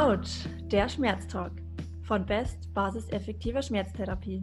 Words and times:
Autsch, 0.00 0.46
der 0.62 0.88
Schmerztalk 0.88 1.52
von 2.04 2.24
Best 2.24 2.72
Basis 2.72 3.10
effektiver 3.10 3.60
Schmerztherapie. 3.60 4.42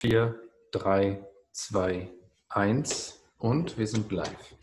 4, 0.00 0.40
3, 0.70 1.26
2, 1.50 2.08
1 2.50 3.20
und 3.38 3.76
wir 3.76 3.88
sind 3.88 4.12
live. 4.12 4.54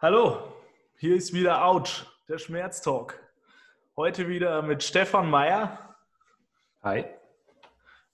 Hallo, 0.00 0.52
hier 0.98 1.16
ist 1.16 1.32
wieder 1.32 1.64
Autsch, 1.64 2.04
der 2.28 2.36
Schmerztalk. 2.36 3.18
Heute 3.96 4.28
wieder 4.28 4.60
mit 4.60 4.82
Stefan 4.82 5.30
Meyer. 5.30 5.96
Hi. 6.82 7.06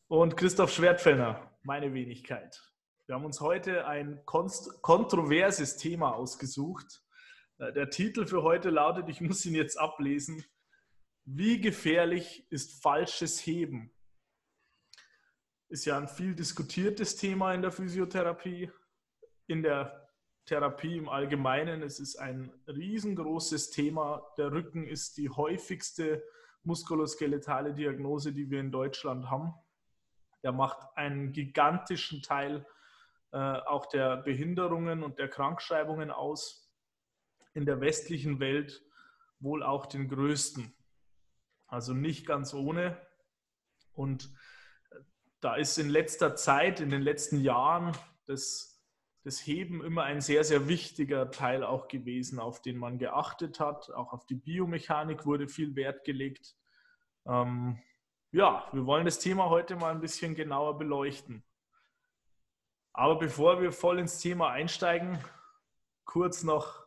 Und 0.07 0.36
Christoph 0.36 0.71
Schwertfellner, 0.71 1.50
meine 1.64 1.93
Wenigkeit. 1.93 2.62
Wir 3.07 3.17
haben 3.17 3.25
uns 3.25 3.40
heute 3.40 3.89
ein 3.89 4.22
kontroverses 4.25 5.79
Thema 5.79 6.14
ausgesucht. 6.14 7.04
Äh, 7.58 7.72
der 7.72 7.90
Titel 7.90 8.26
für 8.26 8.43
heute 8.43 8.71
lautet, 8.71 9.08
ich 9.08 9.21
muss 9.21 9.44
ihn 9.46 9.54
jetzt 9.54 9.79
ablesen, 9.79 10.44
wie 11.25 11.61
gefährlich 11.61 12.46
ist 12.50 12.82
falsches 12.82 13.39
Heben? 13.46 13.90
Ist 15.68 15.86
ja 15.86 15.96
ein 15.96 16.08
viel 16.08 16.35
diskutiertes 16.35 17.17
Thema 17.17 17.54
in 17.54 17.63
der 17.63 17.72
Physiotherapie, 17.72 18.71
in 19.46 19.63
der 19.63 20.08
Therapie 20.44 20.99
im 20.99 21.08
Allgemeinen. 21.08 21.82
Es 21.82 21.99
ist 21.99 22.17
ein 22.17 22.53
riesengroßes 22.68 23.71
Thema. 23.71 24.30
Der 24.36 24.52
Rücken 24.52 24.86
ist 24.86 25.16
die 25.16 25.30
häufigste 25.30 26.22
muskuloskeletale 26.64 27.72
Diagnose, 27.72 28.32
die 28.32 28.50
wir 28.50 28.61
in 28.61 28.71
Deutschland 28.71 29.30
haben. 29.30 29.55
Der 30.43 30.52
macht 30.52 30.79
einen 30.96 31.32
gigantischen 31.32 32.22
Teil 32.22 32.66
äh, 33.33 33.39
auch 33.39 33.86
der 33.86 34.19
Behinderungen 34.19 35.02
und 35.02 35.19
der 35.19 35.28
Krankschreibungen 35.28 36.11
aus 36.11 36.63
in 37.55 37.64
der 37.66 37.80
westlichen 37.80 38.41
Welt 38.41 38.84
wohl 39.41 39.62
auch 39.62 39.86
den 39.86 40.08
größten. 40.08 40.74
Also 41.66 41.94
nicht 41.94 42.27
ganz 42.27 42.52
ohne. 42.52 43.00
Und 43.92 44.33
da 45.41 45.56
ist 45.56 45.78
in 45.78 45.88
letzter 45.88 46.36
Zeit, 46.36 46.80
in 46.80 46.91
den 46.91 47.02
letzten 47.02 47.41
Jahren, 47.41 47.97
das, 48.27 48.82
das 49.22 49.47
Heben 49.47 49.84
immer 49.84 50.05
ein 50.05 50.20
sehr, 50.20 50.44
sehr 50.44 50.69
wichtiger 50.69 51.30
Teil 51.30 51.62
auch 51.62 51.88
gewesen, 51.88 52.38
auf 52.38 52.60
den 52.62 52.77
man 52.77 52.98
geachtet 52.98 53.60
hat. 53.60 53.91
Auch 53.91 54.12
auf 54.12 54.27
die 54.27 54.36
Biomechanik 54.36 55.27
wurde 55.27 55.48
viel 55.48 55.77
Wert 55.77 56.05
gelegt. 56.05 56.56
Ähm, 57.27 57.78
ja, 58.32 58.69
wir 58.72 58.86
wollen 58.86 59.05
das 59.05 59.20
Thema 59.20 59.48
heute 59.48 59.77
mal 59.77 59.92
ein 59.92 60.00
bisschen 60.00 60.34
genauer 60.34 60.78
beleuchten. 60.78 61.44
Aber 62.92 63.19
bevor 63.19 63.60
wir 63.60 63.72
voll 63.72 63.98
ins 63.98 64.19
Thema 64.19 64.50
einsteigen, 64.50 65.19
kurz 66.05 66.42
noch 66.42 66.83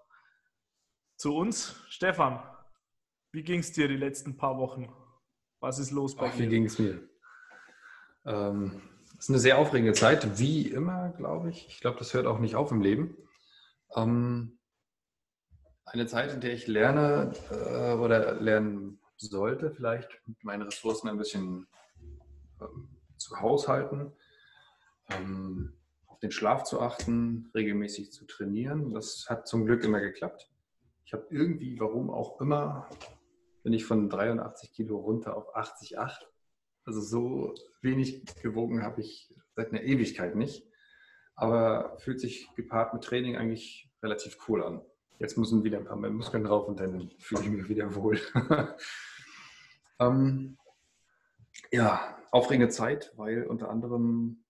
zu 1.17 1.35
uns. 1.35 1.75
Stefan, 1.89 2.41
wie 3.31 3.43
ging 3.43 3.59
es 3.59 3.73
dir 3.73 3.87
die 3.87 3.97
letzten 3.97 4.37
paar 4.37 4.57
Wochen? 4.57 4.93
Was 5.59 5.79
ist 5.79 5.91
los 5.91 6.15
bei 6.15 6.27
Ach, 6.29 6.35
dir? 6.35 6.43
Wie 6.43 6.49
ging 6.49 6.65
es 6.65 6.79
mir? 6.79 7.01
Ähm, 8.25 8.81
es 9.13 9.25
ist 9.25 9.29
eine 9.29 9.39
sehr 9.39 9.57
aufregende 9.57 9.93
Zeit, 9.93 10.39
wie 10.39 10.67
immer, 10.67 11.09
glaube 11.17 11.49
ich. 11.49 11.67
Ich 11.67 11.81
glaube, 11.81 11.97
das 11.97 12.13
hört 12.13 12.27
auch 12.27 12.39
nicht 12.39 12.55
auf 12.55 12.71
im 12.71 12.81
Leben. 12.81 13.17
Ähm, 13.95 14.59
eine 15.85 16.05
Zeit, 16.05 16.33
in 16.33 16.41
der 16.41 16.53
ich 16.53 16.67
lerne 16.67 17.33
äh, 17.49 17.93
oder 17.93 18.35
lernen 18.35 18.99
sollte, 19.15 19.71
vielleicht 19.71 20.09
mit 20.27 20.43
meinen 20.43 20.63
Ressourcen 20.63 21.09
ein 21.09 21.17
bisschen 21.17 21.67
ähm, 22.61 22.89
zu 23.15 23.39
haushalten, 23.39 24.11
ähm, 25.09 25.73
auf 26.05 26.19
den 26.19 26.31
Schlaf 26.31 26.63
zu 26.63 26.81
achten, 26.81 27.49
regelmäßig 27.55 28.11
zu 28.11 28.25
trainieren. 28.25 28.93
Das 28.93 29.25
hat 29.29 29.47
zum 29.47 29.65
Glück 29.65 29.83
immer 29.83 30.01
geklappt. 30.01 30.51
Ich 31.07 31.13
habe 31.13 31.25
irgendwie, 31.29 31.79
warum 31.79 32.09
auch 32.09 32.41
immer, 32.41 32.89
bin 33.63 33.71
ich 33.71 33.85
von 33.85 34.09
83 34.09 34.73
Kilo 34.73 34.97
runter 34.97 35.37
auf 35.37 35.55
80,8. 35.55 36.25
Also 36.83 36.99
so 36.99 37.55
wenig 37.81 38.25
gewogen 38.41 38.83
habe 38.83 38.99
ich 38.99 39.33
seit 39.55 39.69
einer 39.69 39.83
Ewigkeit 39.83 40.35
nicht. 40.35 40.67
Aber 41.33 41.97
fühlt 41.99 42.19
sich 42.19 42.53
gepaart 42.57 42.93
mit 42.93 43.05
Training 43.05 43.37
eigentlich 43.37 43.89
relativ 44.03 44.37
cool 44.49 44.61
an. 44.61 44.81
Jetzt 45.17 45.37
müssen 45.37 45.63
wieder 45.63 45.77
ein 45.77 45.85
paar 45.85 45.95
mehr 45.95 46.09
Muskeln 46.09 46.43
drauf 46.43 46.67
und 46.67 46.81
dann 46.81 47.09
fühle 47.19 47.41
ich 47.41 47.49
mich 47.51 47.69
wieder 47.69 47.95
wohl. 47.95 48.19
ähm, 50.01 50.57
ja, 51.71 52.17
aufregende 52.31 52.67
Zeit, 52.67 53.13
weil 53.15 53.45
unter 53.45 53.69
anderem 53.69 54.43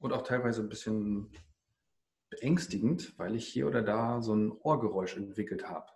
und 0.00 0.12
auch 0.12 0.22
teilweise 0.22 0.60
ein 0.60 0.68
bisschen 0.68 1.32
beängstigend, 2.30 3.18
weil 3.18 3.34
ich 3.34 3.46
hier 3.46 3.66
oder 3.66 3.82
da 3.82 4.20
so 4.22 4.34
ein 4.34 4.52
Ohrgeräusch 4.52 5.16
entwickelt 5.16 5.68
habe. 5.68 5.86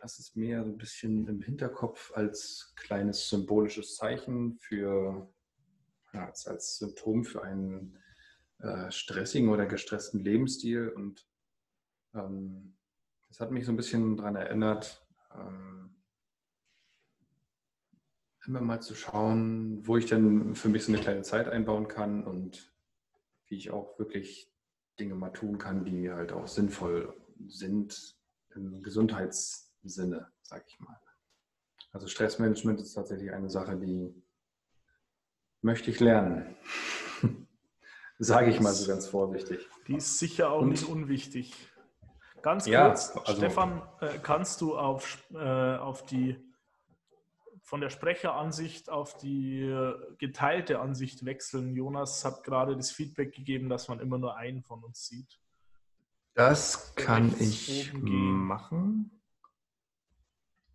Das 0.00 0.18
ist 0.18 0.36
mehr 0.36 0.64
so 0.64 0.70
ein 0.70 0.78
bisschen 0.78 1.28
im 1.28 1.40
Hinterkopf 1.40 2.12
als 2.14 2.72
kleines 2.76 3.28
symbolisches 3.28 3.96
Zeichen 3.96 4.58
für, 4.58 5.32
ja, 6.12 6.26
als, 6.26 6.46
als 6.46 6.78
Symptom 6.78 7.24
für 7.24 7.42
einen 7.42 7.96
äh, 8.58 8.90
stressigen 8.90 9.50
oder 9.50 9.66
gestressten 9.66 10.20
Lebensstil. 10.20 10.88
Und 10.88 11.28
ähm, 12.14 12.76
das 13.28 13.40
hat 13.40 13.50
mich 13.50 13.66
so 13.66 13.72
ein 13.72 13.76
bisschen 13.76 14.16
daran 14.16 14.36
erinnert, 14.36 15.06
ähm, 15.32 16.02
immer 18.46 18.60
mal 18.60 18.80
zu 18.80 18.94
schauen, 18.94 19.86
wo 19.86 19.96
ich 19.96 20.06
denn 20.06 20.54
für 20.54 20.68
mich 20.68 20.84
so 20.84 20.92
eine 20.92 21.00
kleine 21.00 21.22
Zeit 21.22 21.48
einbauen 21.48 21.88
kann 21.88 22.24
und 22.24 22.72
wie 23.46 23.56
ich 23.56 23.70
auch 23.70 23.98
wirklich 23.98 24.53
Dinge 24.98 25.14
mal 25.14 25.30
tun 25.30 25.58
kann, 25.58 25.84
die 25.84 26.10
halt 26.10 26.32
auch 26.32 26.46
sinnvoll 26.46 27.14
sind 27.48 28.16
im 28.54 28.82
Gesundheitssinne, 28.82 30.28
sag 30.42 30.64
ich 30.66 30.78
mal. 30.80 31.00
Also 31.92 32.06
Stressmanagement 32.06 32.80
ist 32.80 32.94
tatsächlich 32.94 33.32
eine 33.32 33.50
Sache, 33.50 33.76
die 33.76 34.14
möchte 35.62 35.90
ich 35.90 36.00
lernen. 36.00 36.56
sage 38.18 38.50
ich 38.50 38.60
mal 38.60 38.72
so 38.72 38.88
ganz 38.88 39.06
vorsichtig. 39.06 39.68
Die 39.86 39.96
ist 39.96 40.18
sicher 40.18 40.50
auch 40.50 40.62
Und, 40.62 40.70
nicht 40.70 40.88
unwichtig. 40.88 41.54
Ganz 42.42 42.64
kurz, 42.64 42.72
ja, 42.72 42.90
also, 42.90 43.36
Stefan, 43.36 43.82
äh, 44.00 44.18
kannst 44.22 44.60
du 44.60 44.76
auf, 44.76 45.18
äh, 45.32 45.76
auf 45.76 46.04
die 46.04 46.36
von 47.64 47.80
der 47.80 47.88
Sprecheransicht 47.88 48.90
auf 48.90 49.16
die 49.16 49.62
äh, 49.62 49.94
geteilte 50.18 50.80
Ansicht 50.80 51.24
wechseln. 51.24 51.74
Jonas 51.74 52.24
hat 52.24 52.44
gerade 52.44 52.76
das 52.76 52.90
Feedback 52.90 53.34
gegeben, 53.34 53.70
dass 53.70 53.88
man 53.88 54.00
immer 54.00 54.18
nur 54.18 54.36
einen 54.36 54.62
von 54.62 54.84
uns 54.84 55.06
sieht. 55.06 55.40
Das 56.34 56.94
kann 56.94 57.34
ich 57.40 57.92
machen. 57.94 59.22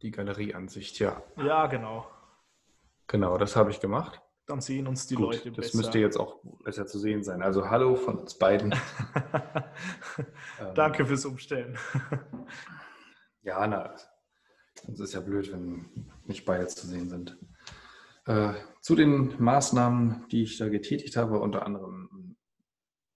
Die 0.02 0.10
Galerieansicht, 0.10 0.98
ja. 1.00 1.22
Ja, 1.38 1.68
genau. 1.68 2.10
Genau, 3.06 3.38
das 3.38 3.56
habe 3.56 3.70
ich 3.70 3.80
gemacht. 3.80 4.22
Dann 4.48 4.62
sehen 4.62 4.88
uns 4.88 5.06
die 5.06 5.16
Gut, 5.16 5.34
Leute 5.34 5.52
besser. 5.52 5.62
Das 5.62 5.74
müsste 5.76 6.00
jetzt 6.00 6.18
auch 6.18 6.40
besser 6.64 6.88
zu 6.88 6.98
sehen 6.98 7.24
sein. 7.24 7.44
Also 7.44 7.70
hallo 7.70 7.96
von 7.96 8.18
uns 8.18 8.34
beiden. 8.34 8.74
Danke 10.74 11.06
fürs 11.06 11.26
Umstellen. 11.26 11.78
ja, 13.44 13.68
na, 13.68 13.94
es 14.88 15.00
ist 15.00 15.14
ja 15.14 15.20
blöd, 15.20 15.52
wenn 15.52 15.90
nicht 16.26 16.46
beide 16.46 16.68
zu 16.68 16.88
sehen 16.88 17.10
sind. 17.10 17.38
Äh, 18.26 18.54
zu 18.82 18.96
den 18.96 19.34
Maßnahmen, 19.42 20.26
die 20.32 20.44
ich 20.44 20.58
da 20.58 20.70
getätigt 20.70 21.18
habe, 21.18 21.40
unter 21.40 21.66
anderem 21.66 22.36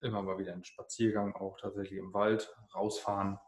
immer 0.01 0.22
mal 0.22 0.38
wieder 0.38 0.53
einen 0.53 0.63
Spaziergang, 0.63 1.34
auch 1.35 1.57
tatsächlich 1.59 2.00
im 2.00 2.13
Wald, 2.13 2.53
rausfahren 2.75 3.40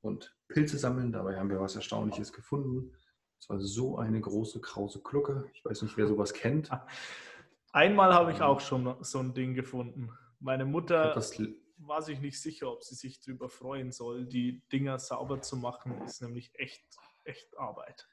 und 0.00 0.36
Pilze 0.48 0.78
sammeln. 0.78 1.12
Dabei 1.12 1.36
haben 1.36 1.50
wir 1.50 1.60
was 1.60 1.76
Erstaunliches 1.76 2.32
gefunden. 2.32 2.92
Es 3.38 3.48
war 3.48 3.60
so 3.60 3.98
eine 3.98 4.20
große, 4.20 4.60
krause 4.60 5.00
Glucke. 5.02 5.50
Ich 5.54 5.64
weiß 5.64 5.82
nicht, 5.82 5.96
wer 5.96 6.06
sowas 6.06 6.32
kennt. 6.32 6.70
Einmal 7.72 8.12
habe 8.12 8.32
ich 8.32 8.40
auch 8.40 8.60
schon 8.60 8.96
so 9.00 9.18
ein 9.18 9.34
Ding 9.34 9.54
gefunden. 9.54 10.10
Meine 10.40 10.64
Mutter 10.64 11.14
war 11.78 12.02
sich 12.02 12.20
nicht 12.20 12.40
sicher, 12.40 12.70
ob 12.70 12.82
sie 12.84 12.94
sich 12.94 13.20
darüber 13.20 13.48
freuen 13.48 13.92
soll. 13.92 14.26
Die 14.26 14.62
Dinger 14.72 14.98
sauber 14.98 15.42
zu 15.42 15.56
machen, 15.56 16.00
ist 16.02 16.22
nämlich 16.22 16.50
echt 16.54 16.84
echt 17.24 17.56
Arbeit. 17.58 18.08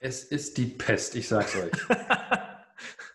Es 0.00 0.24
ist 0.24 0.58
die 0.58 0.66
Pest, 0.66 1.14
ich 1.14 1.28
sag's 1.28 1.56
euch. 1.56 1.72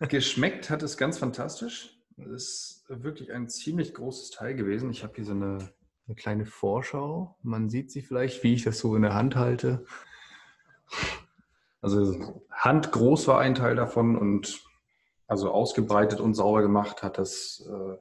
Geschmeckt 0.08 0.70
hat 0.70 0.82
es 0.82 0.96
ganz 0.96 1.18
fantastisch. 1.18 1.98
Es 2.16 2.26
ist 2.26 2.84
wirklich 2.88 3.32
ein 3.32 3.48
ziemlich 3.48 3.94
großes 3.94 4.30
Teil 4.30 4.54
gewesen. 4.54 4.90
Ich 4.90 5.04
habe 5.04 5.14
hier 5.16 5.24
so 5.24 5.32
eine, 5.32 5.58
eine 6.06 6.14
kleine 6.16 6.46
Vorschau. 6.46 7.36
Man 7.42 7.68
sieht 7.68 7.90
sie 7.90 8.02
vielleicht, 8.02 8.42
wie 8.42 8.54
ich 8.54 8.64
das 8.64 8.78
so 8.78 8.96
in 8.96 9.02
der 9.02 9.14
Hand 9.14 9.36
halte. 9.36 9.84
Also 11.80 12.42
handgroß 12.50 13.28
war 13.28 13.40
ein 13.40 13.54
Teil 13.54 13.76
davon 13.76 14.16
und 14.16 14.60
also 15.26 15.52
ausgebreitet 15.52 16.20
und 16.20 16.34
sauber 16.34 16.62
gemacht 16.62 17.02
hat 17.02 17.18
das 17.18 17.68
äh, 17.70 17.96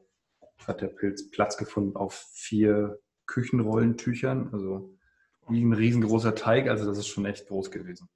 hat 0.65 0.81
der 0.81 0.88
Pilz 0.88 1.29
Platz 1.29 1.57
gefunden 1.57 1.95
auf 1.95 2.13
vier 2.31 3.00
Küchenrollentüchern. 3.25 4.50
Also 4.53 4.96
wie 5.49 5.63
ein 5.63 5.73
riesengroßer 5.73 6.35
Teig. 6.35 6.67
Also 6.67 6.85
das 6.85 6.97
ist 6.97 7.07
schon 7.07 7.25
echt 7.25 7.47
groß 7.47 7.71
gewesen. 7.71 8.09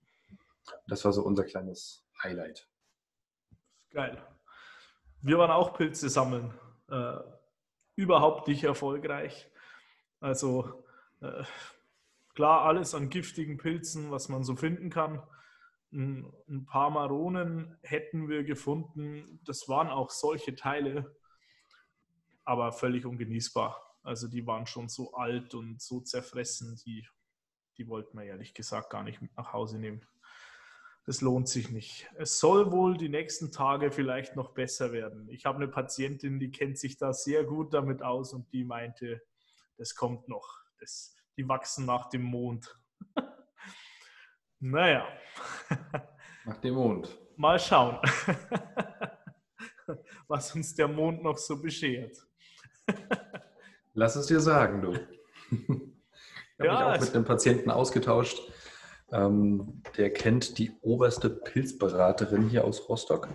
Das 0.87 1.05
war 1.05 1.13
so 1.13 1.23
unser 1.23 1.43
kleines 1.43 2.05
Highlight. 2.23 2.67
Geil. 3.91 4.21
Wir 5.21 5.37
waren 5.37 5.51
auch 5.51 5.73
Pilze 5.73 6.09
sammeln. 6.09 6.53
Äh, 6.89 7.17
überhaupt 7.95 8.47
nicht 8.47 8.63
erfolgreich. 8.63 9.49
Also 10.19 10.83
äh, 11.21 11.43
klar, 12.33 12.63
alles 12.63 12.95
an 12.95 13.09
giftigen 13.09 13.57
Pilzen, 13.57 14.11
was 14.11 14.29
man 14.29 14.43
so 14.43 14.55
finden 14.55 14.89
kann. 14.89 15.21
Ein, 15.91 16.31
ein 16.47 16.65
paar 16.65 16.89
Maronen 16.89 17.77
hätten 17.81 18.29
wir 18.29 18.43
gefunden. 18.43 19.41
Das 19.45 19.67
waren 19.67 19.89
auch 19.89 20.09
solche 20.09 20.55
Teile, 20.55 21.15
aber 22.43 22.71
völlig 22.71 23.05
ungenießbar. 23.05 23.79
Also 24.03 24.27
die 24.27 24.47
waren 24.47 24.65
schon 24.65 24.89
so 24.89 25.13
alt 25.13 25.53
und 25.53 25.81
so 25.81 25.99
zerfressen, 26.01 26.79
die, 26.85 27.05
die 27.77 27.87
wollten 27.87 28.17
wir 28.17 28.25
ehrlich 28.25 28.53
gesagt 28.53 28.89
gar 28.89 29.03
nicht 29.03 29.21
mit 29.21 29.35
nach 29.37 29.53
Hause 29.53 29.79
nehmen. 29.79 30.05
Das 31.05 31.21
lohnt 31.21 31.49
sich 31.49 31.71
nicht. 31.71 32.07
Es 32.17 32.39
soll 32.39 32.71
wohl 32.71 32.95
die 32.95 33.09
nächsten 33.09 33.51
Tage 33.51 33.91
vielleicht 33.91 34.35
noch 34.35 34.53
besser 34.53 34.91
werden. 34.91 35.27
Ich 35.29 35.45
habe 35.45 35.57
eine 35.57 35.67
Patientin, 35.67 36.39
die 36.39 36.51
kennt 36.51 36.77
sich 36.77 36.97
da 36.97 37.11
sehr 37.11 37.43
gut 37.43 37.73
damit 37.73 38.03
aus 38.03 38.33
und 38.33 38.51
die 38.53 38.63
meinte, 38.63 39.21
das 39.77 39.95
kommt 39.95 40.27
noch. 40.27 40.59
Das, 40.79 41.15
die 41.37 41.47
wachsen 41.47 41.87
nach 41.87 42.09
dem 42.09 42.21
Mond. 42.21 42.79
naja. 44.59 45.07
Nach 46.43 46.57
dem 46.57 46.73
Mond. 46.73 47.19
Mal 47.35 47.59
schauen, 47.59 47.99
was 50.27 50.55
uns 50.55 50.73
der 50.73 50.87
Mond 50.87 51.21
noch 51.21 51.37
so 51.37 51.61
beschert. 51.61 52.17
Lass 53.93 54.15
es 54.15 54.25
dir 54.25 54.39
sagen, 54.39 54.81
du. 54.81 55.87
Ich 56.63 56.69
habe 56.69 56.81
Ja, 56.81 56.89
mich 56.89 56.99
auch 56.99 57.05
mit 57.05 57.15
einem 57.15 57.25
Patienten 57.25 57.71
ausgetauscht. 57.71 58.41
Ähm, 59.11 59.81
der 59.97 60.11
kennt 60.11 60.57
die 60.57 60.71
oberste 60.81 61.29
Pilzberaterin 61.29 62.49
hier 62.49 62.65
aus 62.65 62.87
Rostock. 62.87 63.27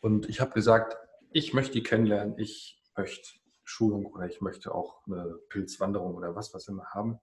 Und 0.00 0.28
ich 0.28 0.40
habe 0.40 0.52
gesagt, 0.52 0.96
ich 1.32 1.54
möchte 1.54 1.72
die 1.72 1.82
kennenlernen. 1.82 2.38
Ich 2.38 2.82
möchte 2.96 3.28
Schulung 3.64 4.06
oder 4.06 4.26
ich 4.26 4.40
möchte 4.40 4.74
auch 4.74 5.06
eine 5.06 5.38
Pilzwanderung 5.48 6.14
oder 6.14 6.34
was, 6.34 6.52
was 6.54 6.68
mal 6.68 6.86
haben. 6.86 7.18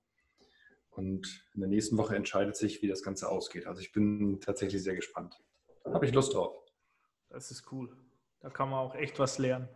Und 0.90 1.46
in 1.54 1.62
der 1.62 1.70
nächsten 1.70 1.98
Woche 1.98 2.16
entscheidet 2.16 2.58
sich, 2.58 2.81
wie 2.81 2.88
das 2.88 3.04
Ganze 3.04 3.30
ausgeht. 3.30 3.68
Also 3.68 3.81
ich 3.81 3.92
bin 3.92 4.42
tatsächlich 4.42 4.84
sehr 4.84 4.96
gespannt. 4.96 5.40
Da 5.84 5.94
habe 5.94 6.06
ich 6.06 6.14
Lust 6.14 6.34
drauf. 6.34 6.56
Das 7.30 7.52
ist 7.52 7.72
cool. 7.72 7.96
Da 8.42 8.50
kann 8.50 8.70
man 8.70 8.80
auch 8.80 8.96
echt 8.96 9.20
was 9.20 9.38
lernen. 9.38 9.70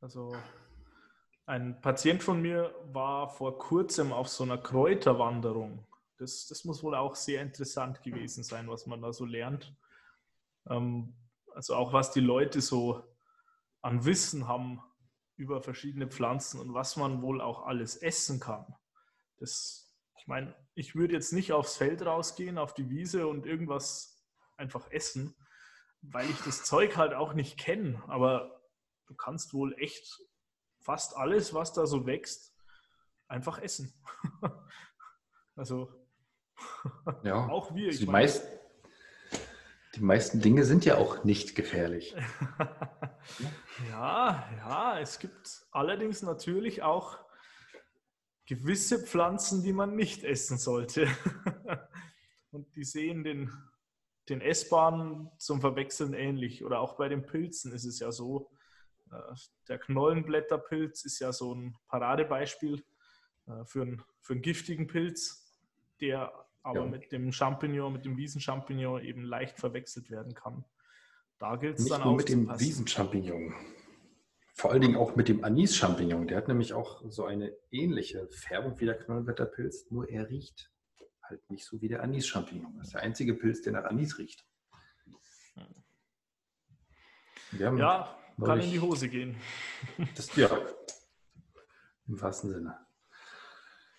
Also 0.00 0.34
ein 1.46 1.80
Patient 1.80 2.22
von 2.22 2.40
mir 2.40 2.74
war 2.92 3.28
vor 3.28 3.58
kurzem 3.58 4.12
auf 4.12 4.28
so 4.28 4.44
einer 4.44 4.58
Kräuterwanderung. 4.58 5.84
Das, 6.18 6.46
das 6.46 6.64
muss 6.64 6.82
wohl 6.82 6.94
auch 6.94 7.16
sehr 7.16 7.42
interessant 7.42 8.02
gewesen 8.02 8.44
sein, 8.44 8.68
was 8.68 8.86
man 8.86 9.02
da 9.02 9.12
so 9.12 9.24
lernt. 9.24 9.74
Ähm, 10.68 11.14
also 11.54 11.74
auch 11.74 11.92
was 11.92 12.12
die 12.12 12.20
Leute 12.20 12.60
so 12.60 13.02
an 13.80 14.04
Wissen 14.04 14.46
haben 14.46 14.80
über 15.36 15.60
verschiedene 15.60 16.06
Pflanzen 16.06 16.60
und 16.60 16.74
was 16.74 16.96
man 16.96 17.22
wohl 17.22 17.40
auch 17.40 17.66
alles 17.66 17.96
essen 17.96 18.38
kann. 18.38 18.64
Das, 19.38 19.92
ich 20.18 20.28
meine, 20.28 20.54
ich 20.74 20.94
würde 20.94 21.14
jetzt 21.14 21.32
nicht 21.32 21.52
aufs 21.52 21.76
Feld 21.76 22.06
rausgehen, 22.06 22.58
auf 22.58 22.74
die 22.74 22.88
Wiese 22.88 23.26
und 23.26 23.44
irgendwas 23.44 24.24
einfach 24.56 24.88
essen, 24.92 25.34
weil 26.02 26.30
ich 26.30 26.40
das 26.42 26.62
Zeug 26.62 26.96
halt 26.96 27.14
auch 27.14 27.34
nicht 27.34 27.58
kenne. 27.58 28.00
Aber 28.06 28.62
du 29.06 29.14
kannst 29.14 29.52
wohl 29.52 29.74
echt 29.78 30.20
fast 30.82 31.16
alles, 31.16 31.54
was 31.54 31.72
da 31.72 31.86
so 31.86 32.06
wächst, 32.06 32.54
einfach 33.28 33.58
essen. 33.60 33.92
also 35.56 35.92
Ja, 37.24 37.48
auch 37.48 37.74
wir. 37.74 37.90
die, 37.90 37.96
Ich 37.96 38.06
meine- 38.06 38.24
meist, 38.26 38.46
die 39.94 40.00
meisten 40.00 40.40
Dinge 40.40 40.64
sind 40.64 40.84
ja 40.84 40.96
auch 40.96 41.24
nicht 41.24 41.54
gefährlich. 41.54 42.14
ja, 43.90 44.48
ja, 44.56 44.98
es 45.00 45.18
gibt 45.18 45.66
allerdings 45.70 46.22
natürlich 46.22 46.82
auch 46.82 47.18
gewisse 48.46 48.98
Pflanzen, 49.04 49.62
die 49.62 49.72
man 49.72 49.94
nicht 49.96 50.24
essen 50.24 50.56
sollte. 50.58 51.08
Und 52.50 52.74
die 52.74 52.84
sehen 52.84 53.22
den, 53.22 53.50
den 54.28 54.40
Essbaren 54.40 55.30
zum 55.38 55.60
Verwechseln 55.60 56.14
ähnlich. 56.14 56.64
Oder 56.64 56.80
auch 56.80 56.96
bei 56.96 57.08
den 57.08 57.24
Pilzen 57.26 57.72
ist 57.72 57.84
es 57.84 57.98
ja 57.98 58.12
so. 58.12 58.50
Äh, 59.12 59.34
Der 59.68 59.78
Knollenblätterpilz 59.78 61.04
ist 61.04 61.18
ja 61.20 61.32
so 61.32 61.54
ein 61.54 61.76
Paradebeispiel 61.88 62.82
äh, 63.46 63.64
für 63.64 63.82
einen, 63.82 64.02
für 64.20 64.32
einen 64.34 64.42
giftigen 64.42 64.86
Pilz, 64.86 65.58
der 66.00 66.32
aber 66.62 66.80
Ja. 66.80 66.86
mit 66.86 67.10
dem 67.12 67.32
Champignon, 67.32 67.92
mit 67.92 68.04
dem 68.04 68.16
Wiesenchampignon 68.16 69.02
eben 69.02 69.24
leicht 69.24 69.58
verwechselt 69.58 70.10
werden 70.10 70.34
kann. 70.34 70.64
Da 71.38 71.56
gilt 71.56 71.78
es 71.78 71.84
Nicht 71.84 71.92
dann 71.92 72.02
nur 72.04 72.16
mit 72.16 72.28
dem. 72.28 72.48
Wiesenchampignon. 72.48 73.52
Vor 74.54 74.70
allen 74.70 74.82
Dingen 74.82 74.96
auch 74.96 75.16
mit 75.16 75.28
dem 75.28 75.42
Anis-Champignon. 75.42 76.28
Der 76.28 76.36
hat 76.36 76.46
nämlich 76.46 76.72
auch 76.72 77.02
so 77.10 77.24
eine 77.24 77.52
ähnliche 77.70 78.28
Färbung 78.28 78.78
wie 78.78 78.84
der 78.84 78.98
Knollenblätterpilz, 78.98 79.90
nur 79.90 80.08
er 80.08 80.28
riecht 80.28 80.70
halt 81.22 81.50
nicht 81.50 81.64
so 81.64 81.80
wie 81.80 81.88
der 81.88 82.02
Anis-Champignon. 82.02 82.76
Das 82.76 82.88
ist 82.88 82.94
der 82.94 83.02
einzige 83.02 83.34
Pilz, 83.34 83.62
der 83.62 83.72
nach 83.72 83.84
Anis 83.84 84.18
riecht. 84.18 84.46
Wir 87.50 87.66
haben 87.66 87.78
Ja, 87.78 88.16
kann 88.38 88.48
neulich- 88.48 88.66
in 88.66 88.70
die 88.72 88.80
Hose 88.80 89.08
gehen. 89.08 89.36
Das, 90.16 90.34
ja, 90.36 90.50
im 92.08 92.20
wahrsten 92.20 92.50
Sinne. 92.50 92.78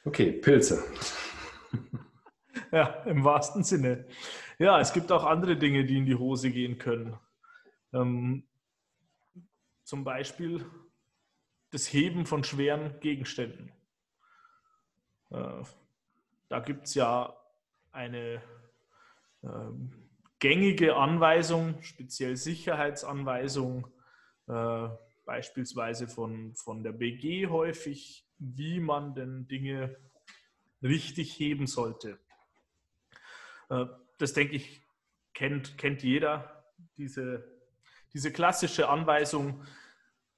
Okay, 0.05 0.31
Pilze. 0.33 0.83
Ja, 2.71 2.87
im 3.05 3.23
wahrsten 3.23 3.63
Sinne. 3.63 4.07
Ja, 4.57 4.79
es 4.79 4.93
gibt 4.93 5.11
auch 5.11 5.23
andere 5.25 5.57
Dinge, 5.57 5.85
die 5.85 5.97
in 5.97 6.05
die 6.07 6.15
Hose 6.15 6.49
gehen 6.49 6.77
können. 6.79 7.17
Ähm, 7.93 8.47
zum 9.83 10.03
Beispiel 10.03 10.65
das 11.71 11.91
Heben 11.93 12.25
von 12.25 12.43
schweren 12.43 12.99
Gegenständen. 12.99 13.71
Äh, 15.31 15.63
da 16.49 16.59
gibt 16.59 16.87
es 16.87 16.95
ja 16.95 17.35
eine 17.91 18.41
ähm, 19.43 19.91
gängige 20.39 20.95
Anweisung, 20.95 21.81
speziell 21.81 22.35
Sicherheitsanweisung, 22.37 23.87
äh, 24.47 24.87
beispielsweise 25.25 26.07
von, 26.07 26.53
von 26.55 26.83
der 26.83 26.91
BG 26.91 27.47
häufig, 27.47 28.25
wie 28.37 28.79
man 28.79 29.15
denn 29.15 29.47
Dinge 29.47 29.95
richtig 30.81 31.39
heben 31.39 31.67
sollte. 31.67 32.19
Äh, 33.69 33.85
Das 34.19 34.33
denke 34.33 34.55
ich, 34.55 34.81
kennt, 35.33 35.77
kennt 35.77 36.03
jeder, 36.03 36.63
diese, 36.97 37.43
diese 38.13 38.31
klassische 38.31 38.89
Anweisung, 38.89 39.65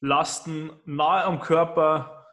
Lasten 0.02 0.72
nahe 0.86 1.24
am 1.24 1.40
Körper 1.40 2.28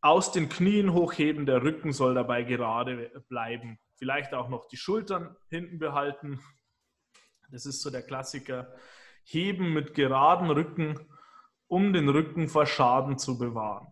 aus 0.00 0.32
den 0.32 0.48
Knien 0.48 0.92
hochheben, 0.92 1.46
der 1.46 1.62
Rücken 1.62 1.92
soll 1.92 2.14
dabei 2.14 2.42
gerade 2.42 3.22
bleiben. 3.28 3.78
Vielleicht 3.94 4.34
auch 4.34 4.48
noch 4.48 4.66
die 4.66 4.76
Schultern 4.76 5.36
hinten 5.48 5.78
behalten. 5.78 6.40
Das 7.50 7.66
ist 7.66 7.82
so 7.82 7.90
der 7.90 8.02
Klassiker. 8.02 8.74
Heben 9.24 9.72
mit 9.72 9.94
geraden 9.94 10.50
Rücken, 10.50 10.98
um 11.72 11.94
den 11.94 12.10
Rücken 12.10 12.48
vor 12.48 12.66
Schaden 12.66 13.16
zu 13.16 13.38
bewahren. 13.38 13.86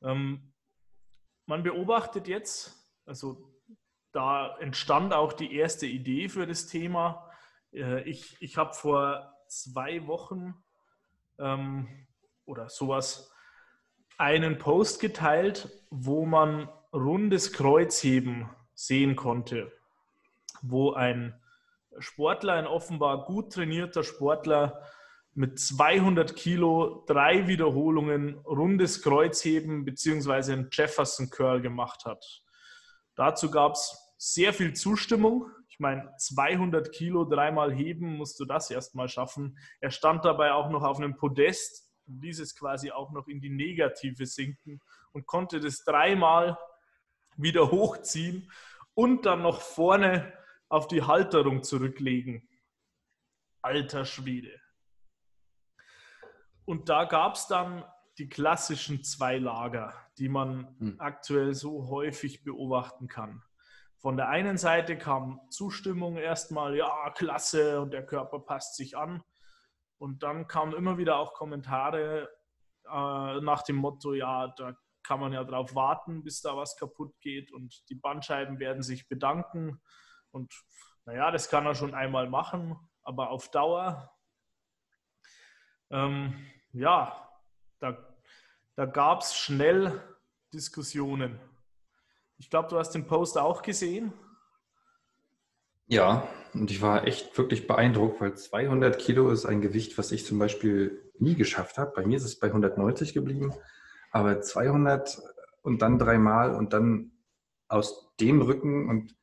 Ähm, 0.00 0.52
man 1.44 1.64
beobachtet 1.64 2.28
jetzt, 2.28 2.72
also 3.04 3.52
da 4.12 4.56
entstand 4.58 5.12
auch 5.12 5.32
die 5.32 5.56
erste 5.56 5.86
Idee 5.86 6.28
für 6.28 6.46
das 6.46 6.68
Thema. 6.68 7.28
Äh, 7.72 8.08
Ich, 8.08 8.40
ich 8.40 8.56
habe 8.56 8.74
vor 8.74 9.34
zwei 9.48 10.06
Wochen 10.06 10.54
ähm, 11.40 11.88
oder 12.44 12.68
sowas 12.68 13.32
einen 14.16 14.58
Post 14.58 15.00
geteilt, 15.00 15.68
wo 15.90 16.24
man 16.24 16.68
rundes 16.92 17.52
Kreuzheben 17.52 18.48
sehen 18.72 19.16
konnte, 19.16 19.72
wo 20.62 20.92
ein 20.92 21.42
Sportler, 21.98 22.52
ein 22.52 22.68
offenbar 22.68 23.24
gut 23.24 23.52
trainierter 23.52 24.04
Sportler 24.04 24.80
mit 25.34 25.58
200 25.58 26.36
Kilo 26.36 27.04
drei 27.06 27.48
Wiederholungen 27.48 28.38
rundes 28.38 29.02
Kreuzheben 29.02 29.84
bzw. 29.84 30.52
einen 30.52 30.68
Jefferson 30.70 31.28
Curl 31.28 31.60
gemacht 31.60 32.04
hat. 32.04 32.42
Dazu 33.16 33.50
gab 33.50 33.72
es 33.72 34.14
sehr 34.16 34.52
viel 34.52 34.74
Zustimmung. 34.74 35.50
Ich 35.68 35.80
meine, 35.80 36.12
200 36.18 36.92
Kilo 36.92 37.24
dreimal 37.24 37.74
heben, 37.74 38.16
musst 38.16 38.38
du 38.38 38.44
das 38.44 38.70
erstmal 38.70 39.08
schaffen. 39.08 39.58
Er 39.80 39.90
stand 39.90 40.24
dabei 40.24 40.52
auch 40.52 40.70
noch 40.70 40.84
auf 40.84 40.98
einem 40.98 41.16
Podest, 41.16 41.90
ließ 42.06 42.38
es 42.38 42.54
quasi 42.54 42.92
auch 42.92 43.10
noch 43.10 43.26
in 43.26 43.40
die 43.40 43.50
Negative 43.50 44.26
sinken 44.26 44.80
und 45.12 45.26
konnte 45.26 45.58
das 45.58 45.82
dreimal 45.84 46.56
wieder 47.36 47.72
hochziehen 47.72 48.52
und 48.94 49.26
dann 49.26 49.42
noch 49.42 49.60
vorne 49.60 50.32
auf 50.68 50.86
die 50.86 51.02
Halterung 51.02 51.64
zurücklegen. 51.64 52.48
Alter 53.62 54.04
Schwede. 54.04 54.63
Und 56.64 56.88
da 56.88 57.04
gab 57.04 57.34
es 57.34 57.46
dann 57.46 57.84
die 58.18 58.28
klassischen 58.28 59.02
zwei 59.02 59.38
Lager, 59.38 59.92
die 60.18 60.28
man 60.28 60.76
Hm. 60.78 60.96
aktuell 61.00 61.54
so 61.54 61.88
häufig 61.88 62.44
beobachten 62.44 63.08
kann. 63.08 63.42
Von 63.98 64.16
der 64.16 64.28
einen 64.28 64.58
Seite 64.58 64.98
kam 64.98 65.40
Zustimmung 65.50 66.16
erstmal, 66.16 66.76
ja, 66.76 67.10
klasse, 67.10 67.80
und 67.80 67.92
der 67.92 68.04
Körper 68.04 68.38
passt 68.40 68.76
sich 68.76 68.96
an. 68.96 69.22
Und 69.98 70.22
dann 70.22 70.46
kamen 70.46 70.74
immer 70.74 70.98
wieder 70.98 71.16
auch 71.16 71.32
Kommentare 71.32 72.28
äh, 72.86 73.40
nach 73.40 73.62
dem 73.62 73.76
Motto, 73.76 74.12
ja, 74.12 74.48
da 74.56 74.76
kann 75.02 75.20
man 75.20 75.32
ja 75.32 75.44
darauf 75.44 75.74
warten, 75.74 76.22
bis 76.22 76.40
da 76.40 76.56
was 76.56 76.76
kaputt 76.76 77.14
geht 77.20 77.52
und 77.52 77.88
die 77.88 77.94
Bandscheiben 77.94 78.58
werden 78.58 78.82
sich 78.82 79.08
bedanken. 79.08 79.80
Und 80.30 80.52
naja, 81.04 81.30
das 81.30 81.48
kann 81.48 81.66
er 81.66 81.74
schon 81.74 81.94
einmal 81.94 82.28
machen, 82.28 82.76
aber 83.02 83.30
auf 83.30 83.50
Dauer, 83.50 84.10
ähm, 85.90 86.34
ja, 86.74 87.16
da, 87.78 87.96
da 88.76 88.84
gab 88.84 89.22
es 89.22 89.34
schnell 89.34 90.00
Diskussionen. 90.52 91.38
Ich 92.36 92.50
glaube, 92.50 92.68
du 92.68 92.78
hast 92.78 92.90
den 92.90 93.06
Post 93.06 93.38
auch 93.38 93.62
gesehen. 93.62 94.12
Ja, 95.86 96.26
und 96.52 96.70
ich 96.70 96.82
war 96.82 97.06
echt 97.06 97.36
wirklich 97.38 97.66
beeindruckt, 97.66 98.20
weil 98.20 98.34
200 98.34 98.98
Kilo 98.98 99.30
ist 99.30 99.46
ein 99.46 99.60
Gewicht, 99.60 99.96
was 99.98 100.12
ich 100.12 100.26
zum 100.26 100.38
Beispiel 100.38 101.12
nie 101.18 101.34
geschafft 101.34 101.78
habe. 101.78 101.92
Bei 101.94 102.04
mir 102.04 102.16
ist 102.16 102.24
es 102.24 102.38
bei 102.38 102.48
190 102.48 103.14
geblieben, 103.14 103.54
aber 104.10 104.40
200 104.40 105.20
und 105.62 105.80
dann 105.82 105.98
dreimal 105.98 106.54
und 106.54 106.72
dann 106.72 107.12
aus 107.68 108.14
dem 108.20 108.42
Rücken 108.42 108.88
und 108.88 109.14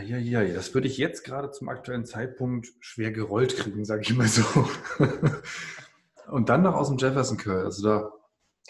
ja, 0.00 0.44
das 0.44 0.74
würde 0.74 0.88
ich 0.88 0.98
jetzt 0.98 1.24
gerade 1.24 1.50
zum 1.50 1.68
aktuellen 1.68 2.04
Zeitpunkt 2.04 2.68
schwer 2.80 3.10
gerollt 3.12 3.56
kriegen, 3.56 3.84
sage 3.84 4.02
ich 4.02 4.14
mal 4.14 4.28
so. 4.28 4.44
und 6.30 6.48
dann 6.48 6.62
noch 6.62 6.74
aus 6.74 6.88
dem 6.88 6.98
Jefferson 6.98 7.36
Curl. 7.36 7.64
Also 7.64 7.88
da, 7.88 8.12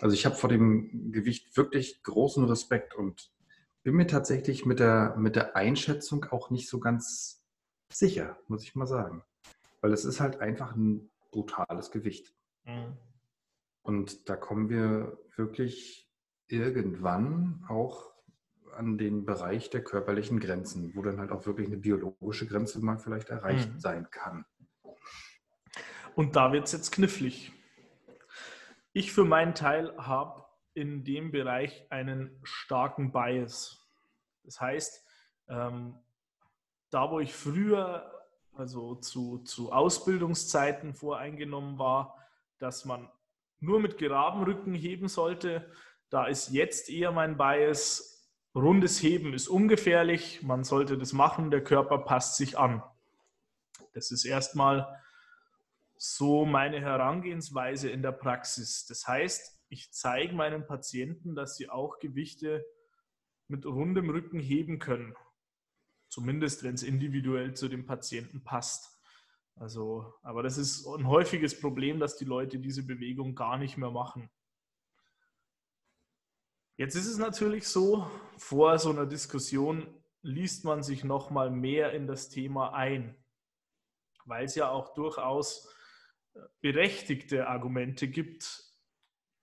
also 0.01 0.15
ich 0.15 0.27
habe 0.27 0.37
vor 0.37 0.49
dem 0.49 1.13
Gewicht 1.13 1.57
wirklich 1.57 2.03
großen 2.03 2.45
Respekt 2.45 2.95
und 2.95 3.31
bin 3.83 3.95
mir 3.95 4.07
tatsächlich 4.07 4.67
mit 4.67 4.81
der, 4.81 5.17
mit 5.17 5.37
der 5.37 5.57
Einschätzung 5.57 6.25
auch 6.27 6.51
nicht 6.51 6.69
so 6.69 6.79
ganz 6.79 7.43
sicher, 7.93 8.39
muss 8.49 8.65
ich 8.65 8.75
mal 8.75 8.87
sagen. 8.87 9.23
Weil 9.81 9.93
es 9.93 10.05
ist 10.05 10.21
halt 10.21 10.41
einfach 10.41 10.75
ein 10.77 11.11
brutales 11.31 11.91
Gewicht. 11.91 12.35
Mhm. 12.65 12.97
Und 13.83 14.29
da 14.29 14.37
kommen 14.37 14.69
wir 14.69 15.19
wirklich 15.37 16.09
irgendwann 16.49 17.65
auch 17.69 18.13
an 18.77 18.99
den 18.99 19.25
Bereich 19.25 19.71
der 19.71 19.83
körperlichen 19.83 20.41
Grenzen, 20.41 20.95
wo 20.95 21.03
dann 21.03 21.19
halt 21.19 21.31
auch 21.31 21.47
wirklich 21.47 21.67
eine 21.67 21.77
biologische 21.77 22.47
Grenze 22.47 22.81
mal 22.81 22.99
vielleicht 22.99 23.31
erreicht 23.31 23.73
mhm. 23.73 23.81
sein 23.81 24.11
kann. 24.11 24.45
Und 26.15 26.37
da 26.37 26.53
wird 26.53 26.67
es 26.67 26.73
jetzt 26.73 26.91
knifflig. 26.93 27.53
Ich 28.93 29.13
für 29.13 29.25
meinen 29.25 29.55
Teil 29.55 29.95
habe 29.97 30.45
in 30.75 31.05
dem 31.05 31.31
Bereich 31.31 31.87
einen 31.91 32.41
starken 32.43 33.13
Bias. 33.13 33.87
Das 34.45 34.61
heißt, 34.61 35.05
ähm, 35.49 35.95
da 36.91 37.11
wo 37.11 37.21
ich 37.21 37.35
früher, 37.35 38.11
also 38.53 38.97
zu, 38.97 39.39
zu 39.39 39.73
Ausbildungszeiten 39.73 40.95
voreingenommen 40.95 41.79
war, 41.79 42.17
dass 42.59 42.85
man 42.85 43.11
nur 43.61 43.81
mit 43.81 43.99
geradem 43.99 44.43
Rücken 44.43 44.75
heben 44.75 45.09
sollte, 45.09 45.71
da 46.11 46.27
ist 46.27 46.51
jetzt 46.51 46.89
eher 46.89 47.13
mein 47.13 47.37
Bias, 47.37 48.18
rundes 48.55 49.03
Heben 49.03 49.35
ist 49.35 49.49
ungefährlich, 49.49 50.43
man 50.43 50.65
sollte 50.65 50.99
das 50.99 51.13
machen, 51.13 51.51
der 51.51 51.63
Körper 51.63 51.99
passt 51.99 52.37
sich 52.37 52.59
an. 52.59 52.83
Das 53.95 54.11
ist 54.11 54.25
erstmal 54.25 55.01
so 55.97 56.45
meine 56.45 56.81
Herangehensweise 56.81 57.91
in 57.91 58.03
der 58.03 58.13
Praxis. 58.13 58.87
Das 58.87 59.07
heißt, 59.07 59.59
ich 59.69 59.93
zeige 59.93 60.35
meinen 60.35 60.67
Patienten, 60.67 61.35
dass 61.35 61.57
sie 61.57 61.69
auch 61.69 61.99
Gewichte 61.99 62.65
mit 63.49 63.67
rundem 63.67 64.11
Rücken 64.11 64.39
heben 64.39 64.79
können. 64.79 65.15
Zumindest, 66.09 66.63
wenn 66.63 66.75
es 66.75 66.83
individuell 66.83 67.55
zu 67.55 67.69
dem 67.69 67.87
Patienten 67.87 68.43
passt. 68.43 68.99
Also, 69.57 70.15
aber 70.23 70.43
das 70.43 70.57
ist 70.57 70.87
ein 70.87 71.07
häufiges 71.07 71.61
Problem, 71.61 71.99
dass 71.99 72.17
die 72.17 72.25
Leute 72.25 72.59
diese 72.59 72.85
Bewegung 72.85 73.35
gar 73.35 73.59
nicht 73.59 73.77
mehr 73.77 73.91
machen. 73.91 74.31
Jetzt 76.79 76.95
ist 76.95 77.09
es 77.09 77.19
natürlich 77.19 77.67
so, 77.67 78.09
vor 78.37 78.79
so 78.79 78.91
einer 78.91 79.05
Diskussion 79.05 79.93
liest 80.23 80.65
man 80.65 80.85
sich 80.85 81.03
noch 81.03 81.29
mal 81.29 81.51
mehr 81.51 81.93
in 81.93 82.07
das 82.07 82.29
Thema 82.29 82.73
ein, 82.73 83.17
weil 84.27 84.45
es 84.45 84.55
ja 84.55 84.71
auch 84.71 84.95
durchaus 84.95 85.69
berechtigte 86.61 87.49
Argumente 87.49 88.07
gibt, 88.07 88.63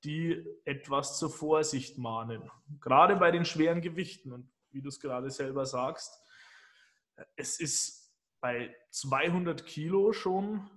die 0.05 0.47
etwas 0.63 1.19
zur 1.19 1.29
Vorsicht 1.29 1.97
mahnen. 1.97 2.49
Gerade 2.79 3.17
bei 3.17 3.31
den 3.31 3.43
schweren 3.43 3.81
Gewichten. 3.81 4.31
Und 4.31 4.49
wie 4.71 4.81
du 4.81 4.87
es 4.87 5.01
gerade 5.01 5.29
selber 5.29 5.65
sagst, 5.65 6.17
es 7.35 7.59
ist 7.59 8.15
bei 8.39 8.73
200 8.91 9.65
Kilo 9.65 10.13
schon, 10.13 10.69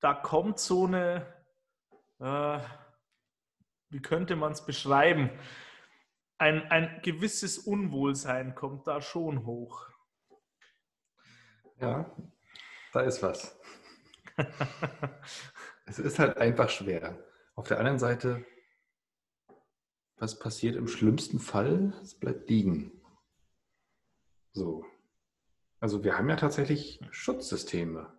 da 0.00 0.14
kommt 0.14 0.58
so 0.58 0.86
eine, 0.86 1.32
äh, 2.18 2.58
wie 3.90 4.00
könnte 4.00 4.36
man 4.36 4.52
es 4.52 4.64
beschreiben? 4.64 5.30
Ein, 6.38 6.70
ein 6.70 7.00
gewisses 7.02 7.58
Unwohlsein 7.58 8.54
kommt 8.54 8.86
da 8.86 9.00
schon 9.00 9.44
hoch. 9.44 9.88
Ja, 11.80 12.14
da 12.92 13.00
ist 13.00 13.22
was. 13.22 13.58
Es 15.88 15.98
ist 15.98 16.18
halt 16.18 16.36
einfach 16.36 16.68
schwer. 16.68 17.18
Auf 17.54 17.66
der 17.66 17.78
anderen 17.78 17.98
Seite, 17.98 18.44
was 20.18 20.38
passiert 20.38 20.76
im 20.76 20.86
schlimmsten 20.86 21.38
Fall? 21.38 21.94
Es 22.02 22.14
bleibt 22.14 22.50
liegen. 22.50 22.92
So. 24.52 24.84
Also 25.80 26.04
wir 26.04 26.18
haben 26.18 26.28
ja 26.28 26.36
tatsächlich 26.36 27.00
Schutzsysteme. 27.10 28.12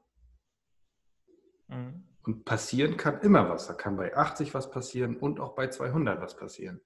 Mhm. 1.68 2.09
Und 2.24 2.46
passieren 2.46 2.98
kann 2.98 3.22
immer 3.22 3.50
was. 3.50 3.68
Da 3.68 3.74
kann 3.74 3.96
bei 3.96 4.16
80 4.16 4.54
was 4.54 4.70
passieren 4.70 5.18
und 5.18 5.40
auch 5.40 5.56
bei 5.56 5.68
200 5.70 6.22
was 6.22 6.36
passieren. 6.36 6.82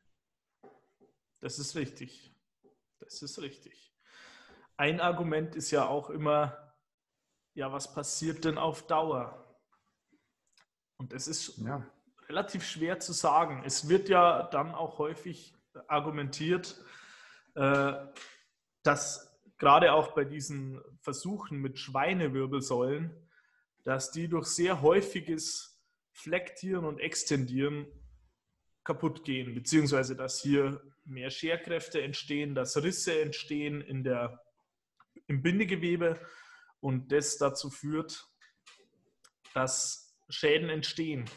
Das 1.40 1.60
ist 1.60 1.76
richtig. 1.76 2.34
Das 3.00 3.22
ist 3.22 3.42
richtig. 3.42 3.94
Ein 4.78 5.02
Argument 5.02 5.56
ist 5.56 5.72
ja 5.72 5.88
auch 5.88 6.10
immer, 6.10 6.74
ja, 7.54 7.72
was 7.72 7.94
passiert 7.94 8.46
denn 8.46 8.58
auf 8.58 8.88
Dauer? 8.88 9.58
Und 10.98 11.14
es 11.14 11.28
ist 11.28 11.58
ja. 11.58 11.86
relativ 12.30 12.64
schwer 12.64 13.00
zu 13.00 13.14
sagen. 13.14 13.64
Es 13.66 13.90
wird 13.90 14.10
ja 14.10 14.44
dann 14.44 14.74
auch 14.74 15.00
häufig 15.00 15.54
argumentiert, 15.88 16.82
äh, 17.56 17.94
dass 18.84 19.34
gerade 19.58 19.94
auch 19.94 20.14
bei 20.14 20.24
diesen 20.24 20.82
Versuchen 21.02 21.60
mit 21.60 21.80
Schweinewirbelsäulen, 21.80 23.12
dass 23.84 24.12
die 24.12 24.28
durch 24.28 24.48
sehr 24.48 24.82
häufiges 24.82 25.82
Flektieren 26.12 26.86
und 26.86 27.00
Extendieren 27.00 27.88
kaputt 28.84 29.24
gehen, 29.24 29.54
beziehungsweise 29.56 30.16
dass 30.16 30.42
hier 30.42 30.82
mehr 31.06 31.30
Scherkräfte 31.30 32.02
entstehen, 32.02 32.56
dass 32.56 32.82
Risse 32.82 33.22
entstehen 33.22 33.82
in 33.82 34.04
der, 34.04 34.42
im 35.28 35.42
Bindegewebe 35.42 36.20
und 36.80 37.12
das 37.12 37.38
dazu 37.38 37.70
führt, 37.70 38.26
dass 39.54 40.16
Schäden 40.30 40.70
entstehen. 40.70 41.30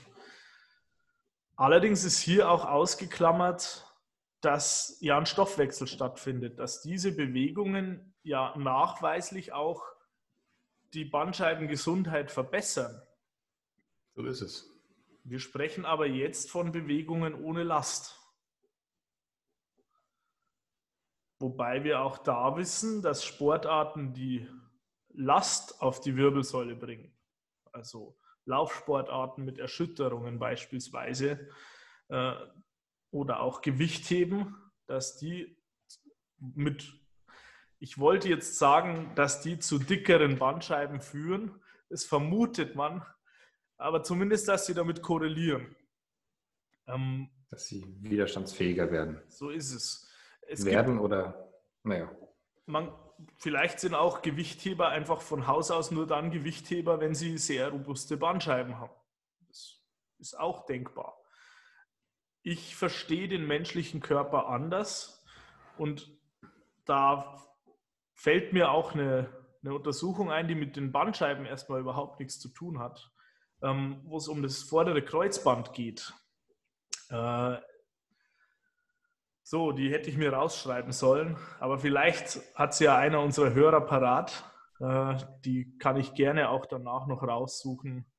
Allerdings 1.56 2.04
ist 2.04 2.20
hier 2.20 2.50
auch 2.50 2.64
ausgeklammert, 2.64 3.86
dass 4.40 4.98
ja 5.00 5.16
ein 5.16 5.26
Stoffwechsel 5.26 5.86
stattfindet, 5.86 6.58
dass 6.58 6.82
diese 6.82 7.12
Bewegungen 7.12 8.14
ja 8.22 8.54
nachweislich 8.56 9.52
auch 9.52 9.82
die 10.96 11.04
Bandscheibengesundheit 11.04 12.30
verbessern. 12.30 13.02
So 14.14 14.24
ist 14.24 14.40
es. 14.40 14.72
Wir 15.24 15.38
sprechen 15.38 15.84
aber 15.84 16.06
jetzt 16.06 16.50
von 16.50 16.72
Bewegungen 16.72 17.34
ohne 17.34 17.64
Last. 17.64 18.18
Wobei 21.38 21.84
wir 21.84 22.00
auch 22.00 22.16
da 22.18 22.56
wissen, 22.56 23.02
dass 23.02 23.24
Sportarten, 23.24 24.14
die 24.14 24.48
Last 25.10 25.82
auf 25.82 26.00
die 26.00 26.16
Wirbelsäule 26.16 26.74
bringen, 26.74 27.14
also 27.72 28.18
Laufsportarten 28.46 29.44
mit 29.44 29.58
Erschütterungen 29.58 30.38
beispielsweise 30.38 31.50
äh, 32.08 32.32
oder 33.10 33.40
auch 33.40 33.60
Gewichtheben, 33.60 34.56
dass 34.86 35.18
die 35.18 35.60
mit, 36.38 36.90
ich 37.78 37.98
wollte 37.98 38.28
jetzt 38.28 38.58
sagen, 38.58 39.12
dass 39.14 39.40
die 39.40 39.58
zu 39.58 39.78
dickeren 39.78 40.38
Bandscheiben 40.38 41.00
führen. 41.00 41.60
Das 41.88 42.04
vermutet 42.04 42.74
man, 42.74 43.04
aber 43.76 44.02
zumindest, 44.02 44.48
dass 44.48 44.66
sie 44.66 44.74
damit 44.74 45.02
korrelieren. 45.02 45.76
Ähm, 46.86 47.30
dass 47.50 47.66
sie 47.66 47.84
widerstandsfähiger 48.00 48.90
werden. 48.90 49.20
So 49.28 49.50
ist 49.50 49.72
es. 49.72 50.08
es 50.48 50.64
werden 50.64 50.94
gibt, 50.94 51.04
oder, 51.04 51.50
naja. 51.82 52.10
Man, 52.66 52.92
vielleicht 53.36 53.80
sind 53.80 53.94
auch 53.94 54.22
Gewichtheber 54.22 54.88
einfach 54.88 55.20
von 55.20 55.46
Haus 55.46 55.70
aus 55.70 55.90
nur 55.90 56.06
dann 56.06 56.30
Gewichtheber, 56.30 57.00
wenn 57.00 57.14
sie 57.14 57.38
sehr 57.38 57.68
robuste 57.68 58.16
Bandscheiben 58.16 58.78
haben. 58.78 58.94
Das 59.48 59.80
ist 60.18 60.38
auch 60.38 60.66
denkbar. 60.66 61.18
Ich 62.42 62.76
verstehe 62.76 63.28
den 63.28 63.46
menschlichen 63.46 64.00
Körper 64.00 64.48
anders 64.48 65.24
und 65.76 66.16
da 66.84 67.45
fällt 68.16 68.52
mir 68.52 68.70
auch 68.70 68.94
eine, 68.94 69.28
eine 69.62 69.74
Untersuchung 69.74 70.32
ein, 70.32 70.48
die 70.48 70.54
mit 70.54 70.76
den 70.76 70.90
Bandscheiben 70.90 71.46
erstmal 71.46 71.80
überhaupt 71.80 72.18
nichts 72.18 72.40
zu 72.40 72.48
tun 72.48 72.80
hat, 72.80 73.12
ähm, 73.62 74.00
wo 74.04 74.16
es 74.16 74.26
um 74.26 74.42
das 74.42 74.62
vordere 74.62 75.02
Kreuzband 75.02 75.72
geht. 75.74 76.12
Äh, 77.10 77.56
so, 79.42 79.70
die 79.70 79.92
hätte 79.92 80.10
ich 80.10 80.16
mir 80.16 80.32
rausschreiben 80.32 80.90
sollen, 80.90 81.36
aber 81.60 81.78
vielleicht 81.78 82.40
hat 82.56 82.74
sie 82.74 82.84
ja 82.84 82.96
einer 82.96 83.20
unserer 83.20 83.54
Hörer 83.54 83.82
parat. 83.82 84.42
Äh, 84.80 85.18
die 85.44 85.78
kann 85.78 85.96
ich 85.96 86.14
gerne 86.14 86.48
auch 86.48 86.66
danach 86.66 87.06
noch 87.06 87.22
raussuchen 87.22 88.10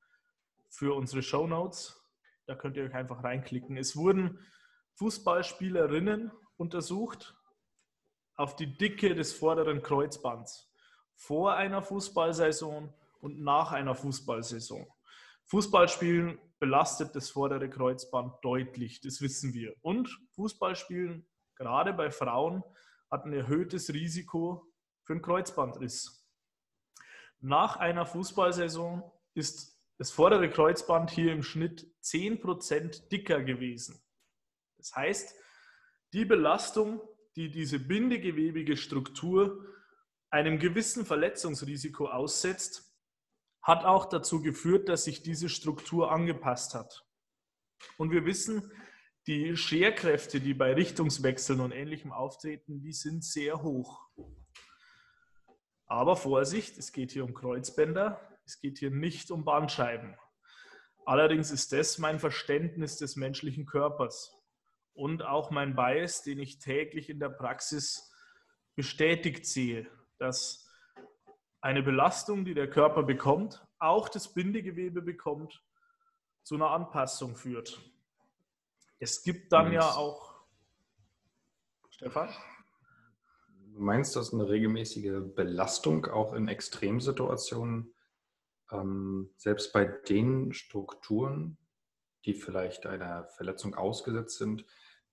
für 0.70 0.96
unsere 0.96 1.24
Show 1.24 1.48
Notes. 1.48 2.02
Da 2.46 2.56
könnt 2.56 2.78
ihr 2.78 2.84
euch 2.86 2.94
einfach 2.94 3.24
reinklicken. 3.24 3.76
Es 3.78 3.98
wurden 3.98 4.40
Fußballspielerinnen 4.96 6.32
untersucht 6.56 7.37
auf 8.38 8.56
die 8.56 8.78
Dicke 8.78 9.16
des 9.16 9.34
vorderen 9.34 9.82
Kreuzbands 9.82 10.72
vor 11.16 11.56
einer 11.56 11.82
Fußballsaison 11.82 12.94
und 13.20 13.42
nach 13.42 13.72
einer 13.72 13.96
Fußballsaison. 13.96 14.88
Fußballspielen 15.46 16.40
belastet 16.60 17.16
das 17.16 17.30
vordere 17.30 17.70
Kreuzband 17.70 18.34
deutlich, 18.44 19.02
das 19.02 19.22
wissen 19.22 19.54
wir. 19.54 19.74
Und 19.82 20.10
Fußballspielen, 20.36 21.28
gerade 21.56 21.94
bei 21.94 22.12
Frauen, 22.12 22.64
hat 23.10 23.26
ein 23.26 23.34
erhöhtes 23.34 23.92
Risiko 23.94 24.72
für 25.04 25.14
einen 25.14 25.22
Kreuzbandriss. 25.22 26.28
Nach 27.40 27.78
einer 27.78 28.06
Fußballsaison 28.06 29.10
ist 29.34 29.80
das 29.98 30.12
vordere 30.12 30.50
Kreuzband 30.50 31.10
hier 31.10 31.32
im 31.32 31.44
Schnitt 31.44 31.88
10% 32.04 33.10
dicker 33.10 33.42
gewesen. 33.42 34.00
Das 34.78 34.96
heißt, 34.96 35.36
die 36.14 36.26
Belastung, 36.26 37.02
die 37.38 37.52
diese 37.52 37.78
bindegewebige 37.78 38.76
Struktur 38.76 39.64
einem 40.32 40.58
gewissen 40.58 41.06
Verletzungsrisiko 41.06 42.08
aussetzt, 42.08 42.92
hat 43.62 43.86
auch 43.86 44.06
dazu 44.06 44.42
geführt, 44.42 44.90
dass 44.90 45.04
sich 45.04 45.22
diese 45.22 45.48
Struktur 45.48 46.12
angepasst 46.12 46.74
hat. 46.74 47.06
Und 47.98 48.12
wir 48.12 48.26
wissen, 48.26 48.72
die 49.28 49.56
Scherkräfte, 49.56 50.42
die 50.42 50.56
bei 50.56 50.74
Richtungswechseln 50.74 51.60
und 51.60 51.72
Ähnlichem 51.72 52.12
auftreten, 52.12 52.82
die 52.82 52.94
sind 52.94 53.24
sehr 53.24 53.62
hoch. 53.62 54.02
Aber 55.86 56.16
Vorsicht, 56.16 56.78
es 56.78 56.92
geht 56.92 57.12
hier 57.12 57.24
um 57.24 57.36
Kreuzbänder, 57.36 58.20
es 58.46 58.60
geht 58.60 58.80
hier 58.80 58.90
nicht 58.90 59.30
um 59.30 59.46
Bandscheiben. 59.46 60.18
Allerdings 61.06 61.52
ist 61.52 61.72
das 61.72 62.00
mein 62.00 62.20
Verständnis 62.20 62.98
des 62.98 63.16
menschlichen 63.16 63.68
Körpers 63.68 64.37
und 64.98 65.24
auch 65.24 65.52
mein 65.52 65.76
Bias, 65.76 66.24
den 66.24 66.40
ich 66.40 66.58
täglich 66.58 67.10
in 67.10 67.20
der 67.20 67.30
Praxis 67.30 68.12
bestätigt 68.76 69.46
sehe, 69.46 69.88
dass 70.18 70.68
eine 71.62 71.84
Belastung, 71.84 72.46
die 72.46 72.56
der 72.56 72.70
Körper 72.70 73.04
bekommt, 73.04 73.64
auch 73.78 74.10
das 74.10 74.34
Bindegewebe 74.34 75.04
bekommt, 75.04 75.64
zu 76.42 76.56
einer 76.56 76.72
Anpassung 76.72 77.36
führt. 77.36 77.80
Es 79.00 79.22
gibt 79.22 79.54
dann 79.54 79.72
ja 79.72 79.92
auch. 79.92 80.34
Stefan? 81.92 82.30
Du 83.74 83.80
meinst, 83.80 84.16
dass 84.16 84.34
eine 84.34 84.50
regelmäßige 84.50 85.36
Belastung 85.36 86.08
auch 86.08 86.34
in 86.34 86.48
Extremsituationen, 86.48 87.94
ähm, 88.72 89.30
selbst 89.38 89.74
bei 89.74 89.86
den 89.86 90.54
Strukturen, 90.54 91.58
die 92.26 92.34
vielleicht 92.34 92.88
einer 92.88 93.26
Verletzung 93.26 93.76
ausgesetzt 93.76 94.40
sind, 94.40 94.66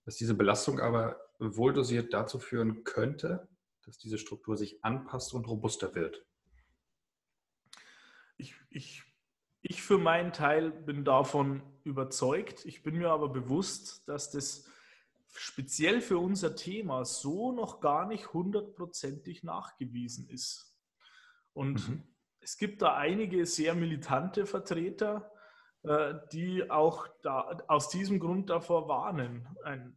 dass 0.05 0.17
diese 0.17 0.35
Belastung 0.35 0.81
aber 0.81 1.21
wohldosiert 1.39 2.13
dazu 2.13 2.39
führen 2.39 2.85
könnte, 2.85 3.49
dass 3.85 3.99
diese 3.99 4.19
Struktur 4.19 4.57
sich 4.57 4.85
anpasst 4.85 5.35
und 5.35 5.47
robuster 5.47 5.95
wird? 5.95 6.25
Ich, 8.37 8.55
ich, 8.71 9.03
ich 9.63 9.83
für 9.83 9.99
meinen 9.99 10.33
Teil 10.33 10.71
bin 10.71 11.05
davon 11.05 11.63
überzeugt. 11.85 12.65
Ich 12.65 12.83
bin 12.83 12.97
mir 12.97 13.11
aber 13.11 13.29
bewusst, 13.29 14.09
dass 14.09 14.31
das 14.31 14.69
speziell 15.37 16.01
für 16.01 16.19
unser 16.19 16.55
Thema 16.55 17.05
so 17.05 17.53
noch 17.53 17.81
gar 17.81 18.07
nicht 18.07 18.33
hundertprozentig 18.33 19.43
nachgewiesen 19.43 20.29
ist. 20.29 20.77
Und 21.53 21.89
mhm. 21.89 22.03
es 22.41 22.57
gibt 22.57 22.83
da 22.83 22.95
einige 22.95 23.45
sehr 23.47 23.75
militante 23.75 24.47
Vertreter, 24.47 25.31
die 26.33 26.71
auch 26.71 27.07
da, 27.23 27.59
aus 27.69 27.91
diesem 27.91 28.19
Grund 28.19 28.49
davor 28.49 28.89
warnen. 28.89 29.47
Ein 29.65 29.95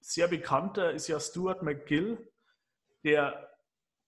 sehr 0.00 0.26
bekannter 0.26 0.92
ist 0.92 1.06
ja 1.06 1.20
Stuart 1.20 1.62
McGill, 1.62 2.30
der 3.04 3.48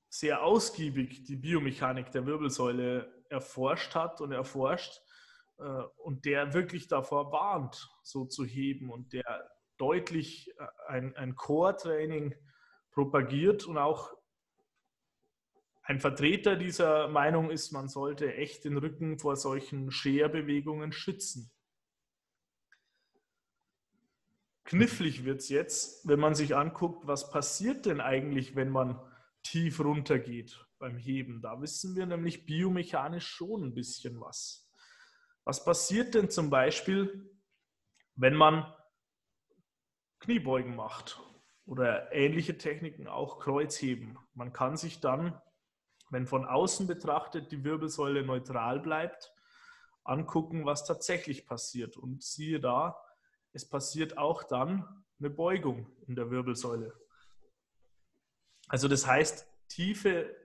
sehr 0.08 0.42
ausgiebig 0.42 1.24
die 1.24 1.36
Biomechanik 1.36 2.10
der 2.10 2.26
Wirbelsäule 2.26 3.24
erforscht 3.30 3.94
hat 3.94 4.20
und 4.20 4.32
erforscht 4.32 5.00
äh, 5.58 5.62
und 5.96 6.26
der 6.26 6.52
wirklich 6.52 6.86
davor 6.86 7.32
warnt, 7.32 7.88
so 8.02 8.26
zu 8.26 8.44
heben 8.44 8.90
und 8.90 9.14
der 9.14 9.50
deutlich 9.78 10.50
äh, 10.58 10.66
ein, 10.88 11.16
ein 11.16 11.34
Core-Training 11.34 12.34
propagiert 12.90 13.64
und 13.64 13.78
auch 13.78 14.12
ein 15.82 16.00
Vertreter 16.00 16.56
dieser 16.56 17.08
Meinung 17.08 17.50
ist, 17.50 17.72
man 17.72 17.88
sollte 17.88 18.34
echt 18.34 18.64
den 18.64 18.76
Rücken 18.76 19.18
vor 19.18 19.36
solchen 19.36 19.90
Scherbewegungen 19.90 20.92
schützen. 20.92 21.50
Knifflig 24.64 25.24
wird 25.24 25.40
es 25.40 25.48
jetzt, 25.48 26.06
wenn 26.08 26.20
man 26.20 26.34
sich 26.34 26.54
anguckt, 26.54 27.06
was 27.06 27.30
passiert 27.30 27.84
denn 27.84 28.00
eigentlich, 28.00 28.54
wenn 28.54 28.70
man 28.70 29.00
tief 29.42 29.80
runtergeht 29.80 30.64
beim 30.78 30.96
Heben. 30.96 31.42
Da 31.42 31.60
wissen 31.60 31.96
wir 31.96 32.06
nämlich 32.06 32.46
biomechanisch 32.46 33.26
schon 33.26 33.64
ein 33.64 33.74
bisschen 33.74 34.20
was. 34.20 34.70
Was 35.44 35.64
passiert 35.64 36.14
denn 36.14 36.30
zum 36.30 36.48
Beispiel, 36.48 37.28
wenn 38.14 38.34
man 38.34 38.72
Kniebeugen 40.20 40.76
macht 40.76 41.20
oder 41.66 42.12
ähnliche 42.12 42.56
Techniken, 42.56 43.08
auch 43.08 43.40
Kreuzheben? 43.40 44.16
Man 44.34 44.52
kann 44.52 44.76
sich 44.76 45.00
dann, 45.00 45.40
wenn 46.12 46.26
von 46.26 46.44
außen 46.44 46.86
betrachtet 46.86 47.50
die 47.50 47.64
Wirbelsäule 47.64 48.22
neutral 48.22 48.78
bleibt, 48.78 49.32
angucken, 50.04 50.64
was 50.64 50.84
tatsächlich 50.84 51.46
passiert. 51.46 51.96
Und 51.96 52.22
siehe 52.22 52.60
da, 52.60 52.96
es 53.52 53.68
passiert 53.68 54.18
auch 54.18 54.44
dann 54.44 55.04
eine 55.18 55.30
Beugung 55.30 55.90
in 56.06 56.14
der 56.14 56.30
Wirbelsäule. 56.30 56.92
Also 58.68 58.88
das 58.88 59.06
heißt, 59.06 59.46
tiefe 59.68 60.36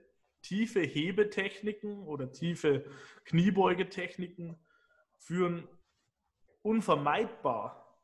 tiefe 0.42 0.80
Hebetechniken 0.80 2.04
oder 2.04 2.32
tiefe 2.32 2.84
Kniebeugetechniken 3.24 4.56
führen 5.16 5.68
unvermeidbar 6.62 7.98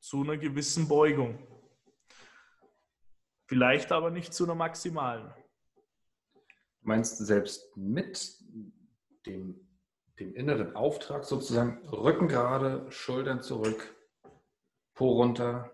zu 0.00 0.22
einer 0.22 0.36
gewissen 0.36 0.88
Beugung. 0.88 1.38
Vielleicht 3.46 3.92
aber 3.92 4.10
nicht 4.10 4.34
zu 4.34 4.44
einer 4.44 4.54
maximalen. 4.54 5.32
Du 6.84 6.88
meinst 6.88 7.16
selbst 7.16 7.74
mit 7.78 8.36
dem, 9.24 9.58
dem 10.20 10.34
inneren 10.34 10.76
Auftrag 10.76 11.24
sozusagen 11.24 11.78
Rücken 11.88 12.28
gerade, 12.28 12.84
Schultern 12.92 13.40
zurück, 13.40 13.96
Po 14.92 15.12
runter, 15.12 15.70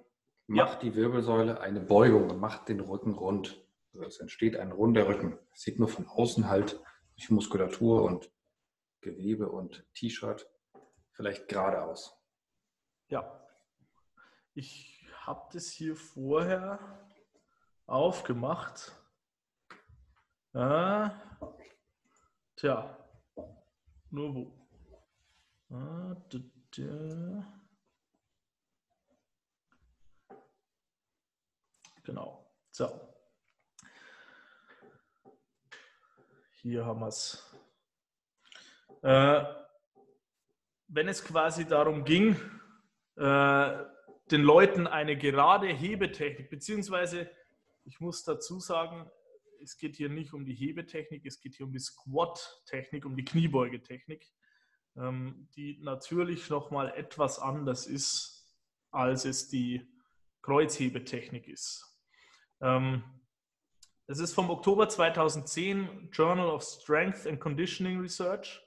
macht 0.47 0.85
ja. 0.85 0.91
die 0.91 0.95
Wirbelsäule 0.95 1.61
eine 1.61 1.81
Beugung 1.81 2.31
und 2.31 2.39
macht 2.39 2.69
den 2.69 2.79
Rücken 2.79 3.15
rund. 3.15 3.61
Also 3.93 4.07
es 4.07 4.21
entsteht 4.21 4.57
ein 4.57 4.71
runder 4.71 5.09
Rücken. 5.09 5.37
Es 5.53 5.63
sieht 5.63 5.81
nur 5.81 5.89
von 5.89 6.07
außen 6.07 6.49
halt 6.49 6.81
durch 7.17 7.29
Muskulatur 7.29 8.05
und 8.05 8.31
Gewebe 9.01 9.51
und 9.51 9.85
T-Shirt 9.95 10.49
vielleicht 11.11 11.49
gerade 11.49 11.83
aus. 11.83 12.17
Ja. 13.09 13.45
Ich 14.55 15.09
habe 15.23 15.49
das 15.53 15.71
hier 15.71 15.97
vorher 15.97 16.79
aufgemacht. 17.87 19.00
Ah, 20.53 21.13
tja, 22.57 22.99
nur 24.11 24.35
wo? 24.35 24.67
Ah, 25.71 26.17
da, 26.29 26.39
da. 26.77 27.61
Genau. 32.03 32.45
So. 32.73 32.91
Hier 36.63 36.85
haben 36.85 37.01
wir 37.01 37.07
es. 37.07 37.49
Äh, 39.03 39.45
wenn 40.89 41.07
es 41.07 41.25
quasi 41.25 41.69
darum 41.69 42.05
ging, 42.05 42.35
äh, 43.15 43.85
den 44.33 44.43
Leuten 44.43 44.89
eine 44.89 45.17
gerade 45.17 45.69
Hebetechnik, 45.69 46.51
beziehungsweise 46.51 47.31
ich 47.85 48.01
muss 48.01 48.25
dazu 48.25 48.59
sagen, 48.59 49.09
es 49.63 49.77
geht 49.77 49.97
hier 49.97 50.09
nicht 50.09 50.33
um 50.33 50.45
die 50.45 50.55
Hebetechnik, 50.55 51.25
es 51.27 51.41
geht 51.41 51.55
hier 51.55 51.67
um 51.67 51.73
die 51.73 51.79
Squat-Technik, 51.79 53.05
um 53.05 53.17
die 53.17 53.25
Kniebeugetechnik, 53.25 54.27
ähm, 54.97 55.49
die 55.57 55.79
natürlich 55.83 56.49
nochmal 56.51 56.93
etwas 56.97 57.39
anders 57.39 57.87
ist, 57.87 58.49
als 58.91 59.25
es 59.25 59.49
die 59.49 59.87
Kreuzhebetechnik 60.43 61.49
ist. 61.49 61.87
Ähm, 62.61 63.03
das 64.07 64.19
ist 64.19 64.35
vom 64.35 64.51
Oktober 64.51 64.89
2010, 64.89 66.11
Journal 66.13 66.49
of 66.49 66.65
Strength 66.65 67.27
and 67.27 67.41
Conditioning 67.41 68.01
Research, 68.01 68.61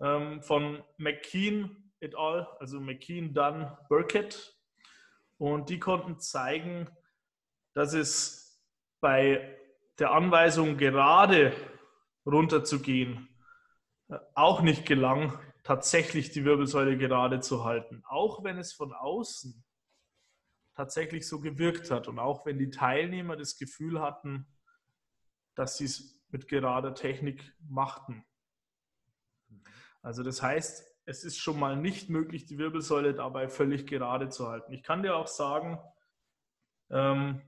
ähm, 0.00 0.42
von 0.42 0.84
McKean 0.98 1.92
et 2.00 2.14
al., 2.14 2.46
also 2.60 2.80
McKean, 2.80 3.34
Dunn, 3.34 3.76
Burkett. 3.88 4.54
Und 5.38 5.68
die 5.68 5.78
konnten 5.78 6.18
zeigen, 6.18 6.88
dass 7.74 7.92
es 7.92 8.62
bei 9.00 9.58
der 9.98 10.12
Anweisung 10.12 10.76
gerade 10.76 11.52
runterzugehen 12.24 13.28
auch 14.34 14.60
nicht 14.62 14.86
gelang, 14.86 15.38
tatsächlich 15.64 16.30
die 16.30 16.44
Wirbelsäule 16.44 16.96
gerade 16.96 17.40
zu 17.40 17.64
halten. 17.64 18.02
Auch 18.06 18.44
wenn 18.44 18.58
es 18.58 18.72
von 18.72 18.92
außen 18.92 19.64
tatsächlich 20.74 21.26
so 21.26 21.40
gewirkt 21.40 21.90
hat 21.90 22.06
und 22.06 22.18
auch 22.18 22.46
wenn 22.46 22.58
die 22.58 22.70
Teilnehmer 22.70 23.36
das 23.36 23.56
Gefühl 23.56 24.00
hatten, 24.00 24.46
dass 25.54 25.78
sie 25.78 25.86
es 25.86 26.20
mit 26.28 26.48
gerader 26.48 26.94
Technik 26.94 27.54
machten. 27.68 28.24
Also 30.02 30.22
das 30.22 30.42
heißt, 30.42 30.86
es 31.06 31.24
ist 31.24 31.38
schon 31.38 31.58
mal 31.58 31.76
nicht 31.76 32.10
möglich, 32.10 32.46
die 32.46 32.58
Wirbelsäule 32.58 33.14
dabei 33.14 33.48
völlig 33.48 33.86
gerade 33.86 34.28
zu 34.28 34.48
halten. 34.48 34.72
Ich 34.72 34.82
kann 34.82 35.02
dir 35.02 35.16
auch 35.16 35.28
sagen, 35.28 35.80
ähm, 36.90 37.40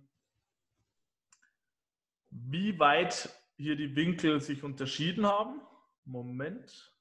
wie 2.31 2.79
weit 2.79 3.31
hier 3.57 3.77
die 3.77 3.97
Winkel 3.97 4.41
sich 4.41 4.63
unterschieden 4.63 5.27
haben. 5.27 5.61
Moment. 6.05 6.93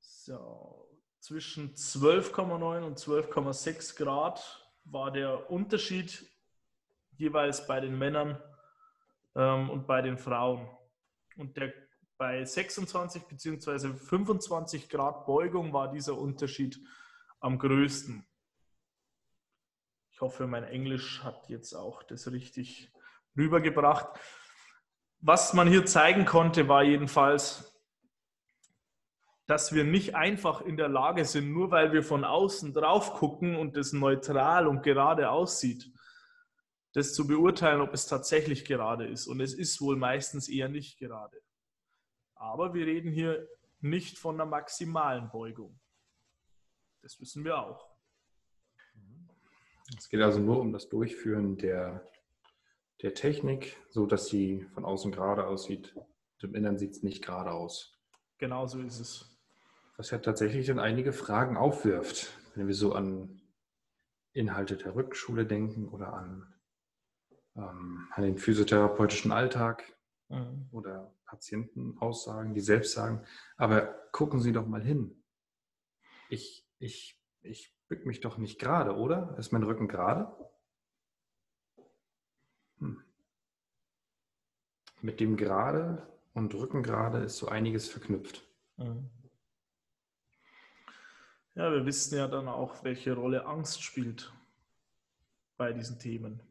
So, 0.00 0.88
zwischen 1.20 1.74
12,9 1.74 2.82
und 2.82 2.98
12,6 2.98 3.96
Grad 3.96 4.70
war 4.84 5.10
der 5.10 5.50
Unterschied 5.50 6.26
jeweils 7.16 7.66
bei 7.66 7.80
den 7.80 7.98
Männern 7.98 8.40
ähm, 9.34 9.70
und 9.70 9.86
bei 9.86 10.02
den 10.02 10.18
Frauen. 10.18 10.68
Und 11.36 11.56
der, 11.56 11.72
bei 12.16 12.44
26 12.44 13.24
bzw. 13.24 13.94
25 13.94 14.88
Grad 14.88 15.26
Beugung 15.26 15.72
war 15.72 15.90
dieser 15.90 16.16
Unterschied 16.16 16.80
am 17.40 17.58
größten. 17.58 18.26
Ich 20.14 20.20
hoffe, 20.20 20.46
mein 20.46 20.62
Englisch 20.62 21.24
hat 21.24 21.48
jetzt 21.48 21.74
auch 21.74 22.04
das 22.04 22.30
richtig 22.30 22.88
rübergebracht. 23.36 24.16
Was 25.18 25.54
man 25.54 25.66
hier 25.66 25.86
zeigen 25.86 26.24
konnte, 26.24 26.68
war 26.68 26.84
jedenfalls, 26.84 27.76
dass 29.46 29.74
wir 29.74 29.82
nicht 29.82 30.14
einfach 30.14 30.60
in 30.60 30.76
der 30.76 30.88
Lage 30.88 31.24
sind, 31.24 31.50
nur 31.50 31.72
weil 31.72 31.92
wir 31.92 32.04
von 32.04 32.24
außen 32.24 32.72
drauf 32.72 33.14
gucken 33.14 33.56
und 33.56 33.76
es 33.76 33.92
neutral 33.92 34.68
und 34.68 34.84
gerade 34.84 35.30
aussieht, 35.30 35.92
das 36.92 37.12
zu 37.12 37.26
beurteilen, 37.26 37.80
ob 37.80 37.92
es 37.92 38.06
tatsächlich 38.06 38.64
gerade 38.64 39.08
ist. 39.08 39.26
Und 39.26 39.40
es 39.40 39.52
ist 39.52 39.80
wohl 39.80 39.96
meistens 39.96 40.48
eher 40.48 40.68
nicht 40.68 40.96
gerade. 40.96 41.42
Aber 42.36 42.72
wir 42.72 42.86
reden 42.86 43.10
hier 43.10 43.48
nicht 43.80 44.16
von 44.16 44.36
einer 44.36 44.48
maximalen 44.48 45.28
Beugung. 45.28 45.80
Das 47.02 47.18
wissen 47.18 47.44
wir 47.44 47.58
auch. 47.58 47.93
Es 49.96 50.08
geht 50.08 50.20
also 50.20 50.38
nur 50.38 50.60
um 50.60 50.72
das 50.72 50.88
Durchführen 50.88 51.58
der, 51.58 52.10
der 53.02 53.14
Technik, 53.14 53.76
so 53.90 54.06
dass 54.06 54.28
sie 54.28 54.66
von 54.74 54.84
außen 54.84 55.12
gerade 55.12 55.46
aussieht. 55.46 55.94
Im 56.42 56.54
Innern 56.54 56.78
sieht 56.78 56.92
es 56.92 57.02
nicht 57.02 57.24
gerade 57.24 57.52
aus. 57.52 57.98
Genau 58.38 58.66
so 58.66 58.80
ist 58.80 59.00
es. 59.00 59.38
Was 59.96 60.10
ja 60.10 60.18
tatsächlich 60.18 60.66
dann 60.66 60.78
einige 60.78 61.12
Fragen 61.12 61.56
aufwirft, 61.56 62.38
wenn 62.54 62.66
wir 62.66 62.74
so 62.74 62.92
an 62.92 63.40
Inhalte 64.32 64.76
der 64.76 64.94
Rückschule 64.94 65.46
denken 65.46 65.88
oder 65.88 66.12
an 66.12 66.54
ähm, 67.56 68.08
an 68.10 68.22
den 68.22 68.38
physiotherapeutischen 68.38 69.32
Alltag 69.32 69.84
mhm. 70.28 70.68
oder 70.72 71.14
Patientenaussagen, 71.26 72.54
die 72.54 72.60
selbst 72.60 72.92
sagen, 72.92 73.24
aber 73.56 73.94
gucken 74.12 74.40
Sie 74.40 74.52
doch 74.52 74.66
mal 74.66 74.82
hin. 74.82 75.22
Ich, 76.28 76.66
ich, 76.78 77.20
ich 77.42 77.73
bück 77.88 78.06
mich 78.06 78.20
doch 78.20 78.38
nicht 78.38 78.58
gerade, 78.58 78.96
oder? 78.96 79.36
Ist 79.38 79.52
mein 79.52 79.62
Rücken 79.62 79.88
gerade? 79.88 80.34
Hm. 82.78 83.02
Mit 85.00 85.20
dem 85.20 85.36
gerade 85.36 86.06
und 86.32 86.54
Rücken 86.54 86.82
gerade 86.82 87.18
ist 87.18 87.36
so 87.36 87.48
einiges 87.48 87.88
verknüpft. 87.88 88.42
Mhm. 88.76 89.10
Ja, 91.54 91.70
wir 91.70 91.86
wissen 91.86 92.16
ja 92.16 92.26
dann 92.26 92.48
auch, 92.48 92.82
welche 92.82 93.14
Rolle 93.14 93.46
Angst 93.46 93.82
spielt 93.82 94.32
bei 95.56 95.72
diesen 95.72 96.00
Themen. 96.00 96.42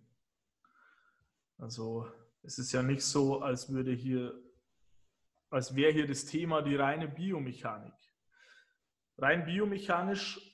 Also 1.58 2.10
es 2.42 2.58
ist 2.58 2.72
ja 2.72 2.82
nicht 2.82 3.04
so, 3.04 3.42
als 3.42 3.70
würde 3.72 3.92
hier, 3.92 4.34
als 5.50 5.76
wäre 5.76 5.92
hier 5.92 6.08
das 6.08 6.26
Thema 6.26 6.62
die 6.62 6.76
reine 6.76 7.10
Biomechanik. 7.10 7.94
Rein 9.18 9.46
biomechanisch 9.46 10.53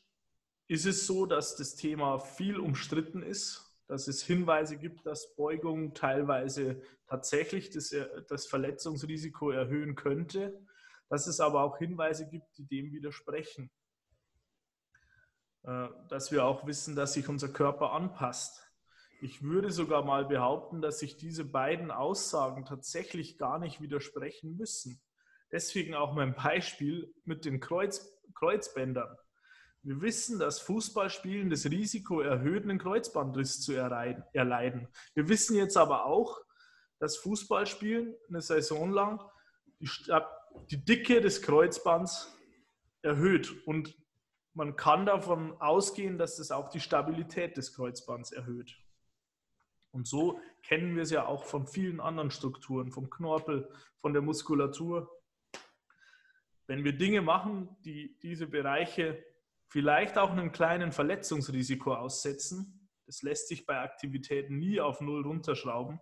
ist 0.70 0.86
es 0.86 1.08
so, 1.08 1.26
dass 1.26 1.56
das 1.56 1.76
Thema 1.76 2.20
viel 2.20 2.60
umstritten 2.60 3.24
ist, 3.24 3.76
dass 3.88 4.08
es 4.08 4.24
Hinweise 4.24 4.78
gibt, 4.78 5.04
dass 5.04 5.36
Beugung 5.36 5.96
teilweise 5.96 6.80
tatsächlich 7.08 7.72
das, 7.72 7.94
das 8.28 8.46
Verletzungsrisiko 8.46 9.50
erhöhen 9.50 9.96
könnte, 9.96 10.64
dass 11.10 11.26
es 11.26 11.40
aber 11.40 11.64
auch 11.64 11.80
Hinweise 11.80 12.30
gibt, 12.30 12.56
die 12.60 12.68
dem 12.68 12.92
widersprechen. 12.92 13.72
Äh, 15.64 15.88
dass 16.08 16.32
wir 16.32 16.46
auch 16.46 16.68
wissen, 16.68 16.96
dass 16.96 17.14
sich 17.14 17.28
unser 17.28 17.50
Körper 17.50 17.94
anpasst. 17.94 18.64
Ich 19.22 19.42
würde 19.42 19.72
sogar 19.72 20.06
mal 20.06 20.26
behaupten, 20.26 20.82
dass 20.84 21.00
sich 21.00 21.18
diese 21.18 21.46
beiden 21.46 21.90
Aussagen 21.90 22.64
tatsächlich 22.64 23.40
gar 23.40 23.58
nicht 23.58 23.82
widersprechen 23.82 24.56
müssen. 24.56 25.02
Deswegen 25.52 25.96
auch 25.96 26.14
mein 26.14 26.36
Beispiel 26.36 27.12
mit 27.26 27.44
den 27.44 27.60
Kreuz, 27.60 28.08
Kreuzbändern. 28.36 29.18
Wir 29.82 30.02
wissen, 30.02 30.40
dass 30.40 30.60
Fußballspielen 30.60 31.50
das 31.50 31.66
Risiko 31.66 32.20
erhöht, 32.20 32.64
einen 32.64 32.80
Kreuzbandriss 32.80 33.62
zu 33.62 33.74
erleiden. 33.74 34.88
Wir 35.14 35.30
wissen 35.30 35.56
jetzt 35.56 35.78
aber 35.78 36.06
auch, 36.06 36.42
dass 37.00 37.18
Fußballspielen 37.18 38.14
eine 38.28 38.42
Saison 38.42 38.92
lang 38.92 39.22
die, 39.80 39.90
die 40.70 40.84
Dicke 40.84 41.22
des 41.22 41.42
Kreuzbands 41.42 42.36
erhöht. 43.02 43.66
Und 43.66 43.98
man 44.54 44.76
kann 44.76 45.06
davon 45.06 45.60
ausgehen, 45.62 46.18
dass 46.18 46.36
das 46.36 46.52
auch 46.52 46.70
die 46.70 46.82
Stabilität 46.82 47.56
des 47.56 47.74
Kreuzbands 47.74 48.34
erhöht. 48.34 48.76
Und 49.92 50.08
so 50.08 50.40
kennen 50.62 50.96
wir 50.96 51.04
es 51.04 51.12
ja 51.12 51.26
auch 51.26 51.46
von 51.46 51.68
vielen 51.68 52.02
anderen 52.02 52.32
Strukturen, 52.32 52.92
vom 52.92 53.10
Knorpel, 53.10 53.72
von 53.96 54.12
der 54.12 54.22
Muskulatur. 54.22 55.10
Wenn 56.68 56.84
wir 56.84 56.94
Dinge 56.94 57.22
machen, 57.22 57.76
die 57.86 58.20
diese 58.22 58.46
Bereiche 58.46 59.24
vielleicht 59.70 60.18
auch 60.18 60.32
einem 60.32 60.52
kleinen 60.52 60.92
Verletzungsrisiko 60.92 61.94
aussetzen, 61.94 62.90
das 63.06 63.22
lässt 63.22 63.48
sich 63.48 63.66
bei 63.66 63.80
Aktivitäten 63.80 64.58
nie 64.58 64.82
auf 64.82 65.00
Null 65.00 65.26
runterschrauben, 65.26 66.00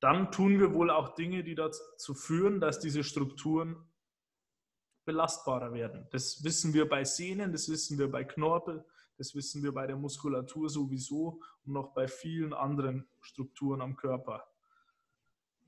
dann 0.00 0.30
tun 0.30 0.60
wir 0.60 0.74
wohl 0.74 0.90
auch 0.90 1.14
Dinge, 1.14 1.42
die 1.42 1.54
dazu 1.54 2.14
führen, 2.14 2.60
dass 2.60 2.80
diese 2.80 3.02
Strukturen 3.02 3.88
belastbarer 5.04 5.72
werden. 5.72 6.06
Das 6.10 6.44
wissen 6.44 6.74
wir 6.74 6.88
bei 6.88 7.04
Sehnen, 7.04 7.52
das 7.52 7.68
wissen 7.68 7.98
wir 7.98 8.10
bei 8.10 8.24
Knorpel, 8.24 8.84
das 9.16 9.34
wissen 9.34 9.62
wir 9.62 9.72
bei 9.72 9.86
der 9.86 9.96
Muskulatur 9.96 10.68
sowieso 10.68 11.40
und 11.64 11.72
noch 11.72 11.94
bei 11.94 12.08
vielen 12.08 12.52
anderen 12.52 13.08
Strukturen 13.20 13.80
am 13.80 13.96
Körper. 13.96 14.46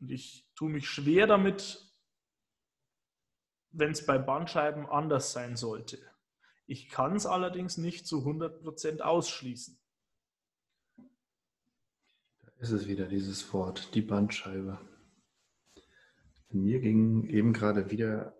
Und 0.01 0.11
ich 0.11 0.47
tue 0.55 0.71
mich 0.71 0.89
schwer 0.89 1.27
damit, 1.27 1.85
wenn 3.71 3.93
es 3.93 4.05
bei 4.05 4.19
Bandscheiben 4.19 4.87
anders 4.87 5.33
sein 5.33 5.57
sollte. 5.57 5.99
Ich 6.71 6.91
kann 6.91 7.17
es 7.17 7.25
allerdings 7.25 7.79
nicht 7.79 8.07
zu 8.07 8.19
100% 8.19 9.01
ausschließen. 9.01 9.79
Da 10.97 12.53
ist 12.59 12.73
es 12.73 12.87
wieder, 12.87 13.07
dieses 13.07 13.55
Wort, 13.55 13.95
die 13.95 14.03
Bandscheibe. 14.03 14.79
Mir 16.51 16.81
ging 16.81 17.25
eben 17.25 17.55
gerade 17.55 17.91
wieder 17.91 18.37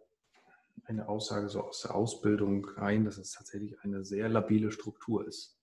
eine 0.85 1.09
Aussage 1.09 1.49
so 1.49 1.63
aus 1.63 1.81
der 1.81 1.95
Ausbildung 1.95 2.69
ein, 2.77 3.07
dass 3.07 3.17
es 3.17 3.33
tatsächlich 3.33 3.81
eine 3.81 4.05
sehr 4.05 4.29
labile 4.29 4.73
Struktur 4.73 5.27
ist. 5.27 5.59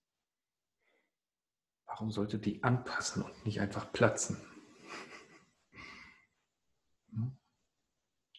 Warum 1.86 2.10
sollte 2.10 2.40
die 2.40 2.64
anpassen 2.64 3.22
und 3.22 3.46
nicht 3.46 3.60
einfach 3.60 3.92
platzen? 3.92 4.38
Hm? 7.12 7.30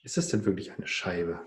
Ist 0.04 0.18
es 0.18 0.28
denn 0.28 0.44
wirklich 0.44 0.74
eine 0.74 0.86
Scheibe? 0.86 1.40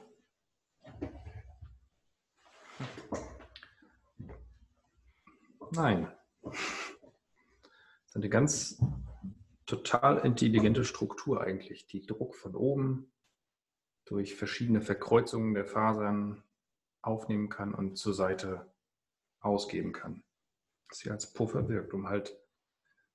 Nein. 5.72 6.11
Das 6.42 6.54
ist 8.06 8.16
eine 8.16 8.28
ganz 8.28 8.83
total 9.66 10.18
intelligente 10.18 10.85
Struktur 10.85 11.40
eigentlich, 11.40 11.87
die 11.87 12.04
Druck 12.04 12.35
von 12.35 12.56
oben 12.56 13.12
durch 14.04 14.35
verschiedene 14.35 14.80
Verkreuzungen 14.80 15.54
der 15.54 15.64
Fasern 15.64 16.42
aufnehmen 17.02 17.48
kann 17.48 17.72
und 17.72 17.96
zur 17.96 18.14
Seite 18.14 18.72
ausgeben 19.40 19.92
kann. 19.92 20.24
Sie 20.90 21.11
als 21.11 21.33
Puffer 21.33 21.68
wirkt, 21.68 21.94
um 21.94 22.09
halt 22.09 22.37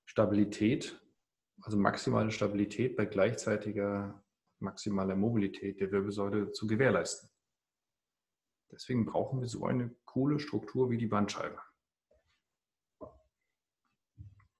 Stabilität, 0.06 0.98
also 1.60 1.76
maximale 1.76 2.30
Stabilität 2.30 2.96
bei 2.96 3.04
gleichzeitiger 3.04 4.24
maximale 4.58 5.14
Mobilität 5.14 5.80
der 5.80 5.92
Wirbelsäule 5.92 6.52
zu 6.52 6.66
gewährleisten. 6.66 7.28
Deswegen 8.72 9.04
brauchen 9.04 9.40
wir 9.40 9.48
so 9.48 9.66
eine 9.66 9.94
coole 10.06 10.40
Struktur 10.40 10.90
wie 10.90 10.96
die 10.96 11.06
Bandscheibe. 11.06 11.60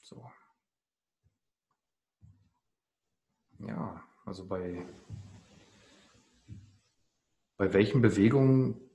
So. 0.07 0.31
Ja, 3.59 4.05
also 4.25 4.47
bei, 4.47 4.87
bei 7.57 7.73
welchen 7.73 8.03
Bewegungen 8.03 8.89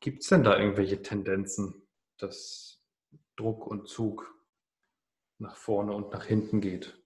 gibt 0.00 0.22
es 0.22 0.28
denn 0.30 0.44
da 0.44 0.58
irgendwelche 0.58 1.02
Tendenzen, 1.02 1.86
dass 2.16 2.82
Druck 3.36 3.66
und 3.66 3.86
Zug 3.86 4.34
nach 5.36 5.56
vorne 5.56 5.92
und 5.92 6.10
nach 6.10 6.24
hinten 6.24 6.62
geht? 6.62 6.98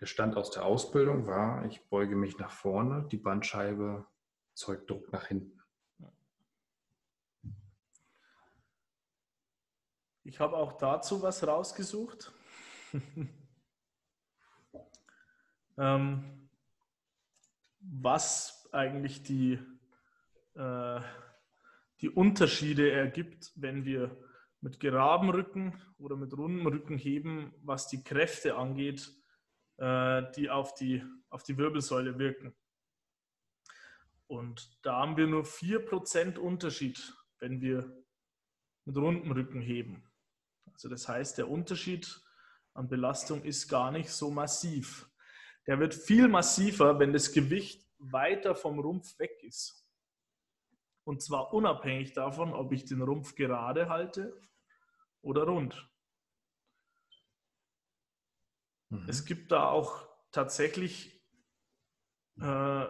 Der 0.00 0.06
Stand 0.06 0.36
aus 0.36 0.50
der 0.50 0.66
Ausbildung 0.66 1.26
war, 1.26 1.64
ich 1.64 1.88
beuge 1.88 2.14
mich 2.14 2.36
nach 2.36 2.50
vorne, 2.50 3.08
die 3.10 3.16
Bandscheibe 3.16 4.06
zeugt 4.52 4.90
Druck 4.90 5.10
nach 5.12 5.28
hinten. 5.28 5.53
Ich 10.26 10.40
habe 10.40 10.56
auch 10.56 10.72
dazu 10.72 11.20
was 11.20 11.46
rausgesucht. 11.46 12.32
ähm, 15.76 16.48
was 17.78 18.66
eigentlich 18.72 19.22
die, 19.22 19.58
äh, 20.54 21.00
die 22.00 22.08
Unterschiede 22.08 22.90
ergibt, 22.90 23.52
wenn 23.56 23.84
wir 23.84 24.16
mit 24.62 24.80
geradem 24.80 25.28
Rücken 25.28 25.78
oder 25.98 26.16
mit 26.16 26.32
rundem 26.32 26.66
Rücken 26.68 26.96
heben, 26.96 27.52
was 27.62 27.88
die 27.88 28.02
Kräfte 28.02 28.56
angeht, 28.56 29.12
äh, 29.76 30.22
die 30.36 30.48
auf 30.48 30.74
die, 30.74 31.04
auf 31.28 31.42
die 31.42 31.58
Wirbelsäule 31.58 32.18
wirken. 32.18 32.54
Und 34.26 34.78
da 34.80 35.00
haben 35.00 35.18
wir 35.18 35.26
nur 35.26 35.44
4% 35.44 36.38
Unterschied, 36.38 37.14
wenn 37.40 37.60
wir 37.60 37.94
mit 38.86 38.96
rundem 38.96 39.32
Rücken 39.32 39.60
heben. 39.60 40.02
Also 40.74 40.88
das 40.88 41.08
heißt, 41.08 41.38
der 41.38 41.48
Unterschied 41.48 42.20
an 42.74 42.88
Belastung 42.88 43.42
ist 43.44 43.68
gar 43.68 43.90
nicht 43.90 44.10
so 44.10 44.30
massiv. 44.30 45.08
Der 45.66 45.78
wird 45.78 45.94
viel 45.94 46.28
massiver, 46.28 46.98
wenn 46.98 47.12
das 47.12 47.32
Gewicht 47.32 47.88
weiter 47.98 48.54
vom 48.54 48.78
Rumpf 48.80 49.18
weg 49.18 49.42
ist. 49.42 49.86
Und 51.04 51.22
zwar 51.22 51.54
unabhängig 51.54 52.12
davon, 52.12 52.52
ob 52.52 52.72
ich 52.72 52.84
den 52.84 53.02
Rumpf 53.02 53.34
gerade 53.34 53.88
halte 53.88 54.38
oder 55.22 55.44
rund. 55.44 55.88
Mhm. 58.90 59.08
Es 59.08 59.24
gibt 59.24 59.52
da 59.52 59.68
auch 59.68 60.08
tatsächlich 60.32 61.22
äh, 62.40 62.86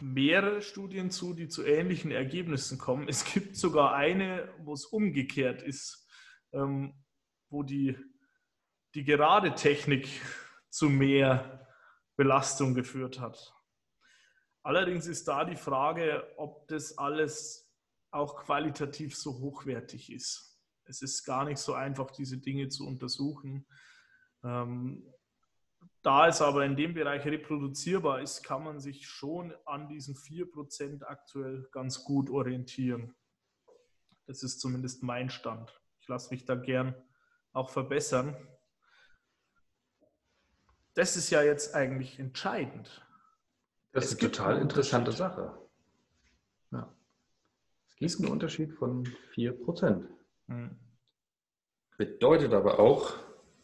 mehrere 0.00 0.62
Studien 0.62 1.10
zu, 1.10 1.34
die 1.34 1.48
zu 1.48 1.64
ähnlichen 1.64 2.10
Ergebnissen 2.10 2.78
kommen. 2.78 3.08
Es 3.08 3.24
gibt 3.24 3.56
sogar 3.56 3.94
eine, 3.94 4.54
wo 4.58 4.72
es 4.74 4.86
umgekehrt 4.86 5.62
ist 5.62 6.05
ähm, 6.56 6.94
wo 7.50 7.62
die, 7.62 7.96
die 8.94 9.04
gerade 9.04 9.54
Technik 9.54 10.08
zu 10.70 10.88
mehr 10.88 11.66
Belastung 12.16 12.74
geführt 12.74 13.20
hat. 13.20 13.54
Allerdings 14.62 15.06
ist 15.06 15.28
da 15.28 15.44
die 15.44 15.56
Frage, 15.56 16.26
ob 16.38 16.66
das 16.68 16.98
alles 16.98 17.70
auch 18.10 18.36
qualitativ 18.36 19.16
so 19.16 19.38
hochwertig 19.38 20.10
ist. 20.10 20.58
Es 20.84 21.02
ist 21.02 21.24
gar 21.24 21.44
nicht 21.44 21.58
so 21.58 21.74
einfach, 21.74 22.10
diese 22.10 22.38
Dinge 22.38 22.68
zu 22.68 22.86
untersuchen. 22.86 23.66
Ähm, 24.42 25.12
da 26.02 26.28
es 26.28 26.40
aber 26.40 26.64
in 26.64 26.76
dem 26.76 26.94
Bereich 26.94 27.24
reproduzierbar 27.24 28.22
ist, 28.22 28.42
kann 28.42 28.62
man 28.62 28.80
sich 28.80 29.06
schon 29.06 29.52
an 29.64 29.88
diesen 29.88 30.14
4% 30.14 31.02
aktuell 31.02 31.68
ganz 31.72 32.04
gut 32.04 32.30
orientieren. 32.30 33.14
Das 34.26 34.42
ist 34.42 34.60
zumindest 34.60 35.02
mein 35.02 35.30
Stand. 35.30 35.80
Ich 36.06 36.08
lasse 36.08 36.30
mich 36.30 36.44
da 36.44 36.54
gern 36.54 36.94
auch 37.52 37.68
verbessern. 37.68 38.36
Das 40.94 41.16
ist 41.16 41.30
ja 41.30 41.42
jetzt 41.42 41.74
eigentlich 41.74 42.20
entscheidend. 42.20 43.04
Das 43.90 44.04
ist 44.04 44.20
eine 44.20 44.30
total 44.30 44.60
interessante 44.60 45.10
Sache. 45.10 45.58
Ja. 46.70 46.94
Es 47.88 47.96
gibt 47.96 48.20
einen 48.20 48.30
Unterschied 48.30 48.72
von 48.74 49.04
4%. 49.34 50.06
Hm. 50.46 50.78
Bedeutet 51.98 52.52
aber 52.52 52.78
auch, 52.78 53.14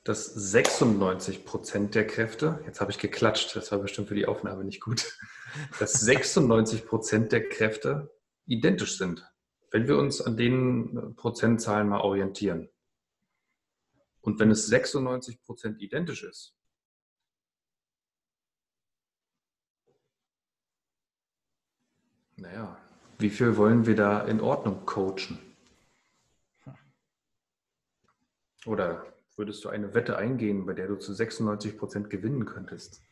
dass 0.03 0.37
96% 0.37 1.91
der 1.91 2.09
Kräfte, 2.09 2.61
jetzt 2.67 2.81
habe 2.81 2.91
ich 2.91 2.99
geklatscht, 2.99 3.55
das 3.55 3.71
war 3.71 3.79
bestimmt 3.79 4.09
für 4.09 4.17
die 4.17 4.27
Aufnahme 4.27 4.65
nicht 4.65 4.81
gut, 4.81 5.17
dass 5.79 6.05
96% 6.05 7.29
der 7.29 7.49
Kräfte 7.49 8.13
identisch 8.47 8.99
sind. 8.99 9.32
Wenn 9.73 9.89
wir 9.89 9.97
uns 9.97 10.21
an 10.21 10.37
den 10.37 10.97
äh, 10.97 11.01
Prozentzahlen 11.15 11.89
mal 11.89 12.03
orientieren 12.03 12.69
und 14.21 14.39
wenn 14.39 14.51
es 14.51 14.67
96 14.67 15.43
Prozent 15.43 15.81
identisch 15.81 16.23
ist, 16.25 16.55
naja, 22.37 22.79
wie 23.19 23.31
viel 23.31 23.57
wollen 23.57 23.87
wir 23.87 23.97
da 23.97 24.21
in 24.27 24.43
Ordnung 24.43 24.85
coachen? 24.85 25.39
Oder 28.67 29.07
würdest 29.37 29.65
du 29.65 29.71
eine 29.71 29.95
Wette 29.95 30.19
eingehen, 30.19 30.67
bei 30.67 30.75
der 30.75 30.87
du 30.87 30.97
zu 30.97 31.15
96 31.15 31.79
Prozent 31.79 32.11
gewinnen 32.11 32.45
könntest? 32.45 33.03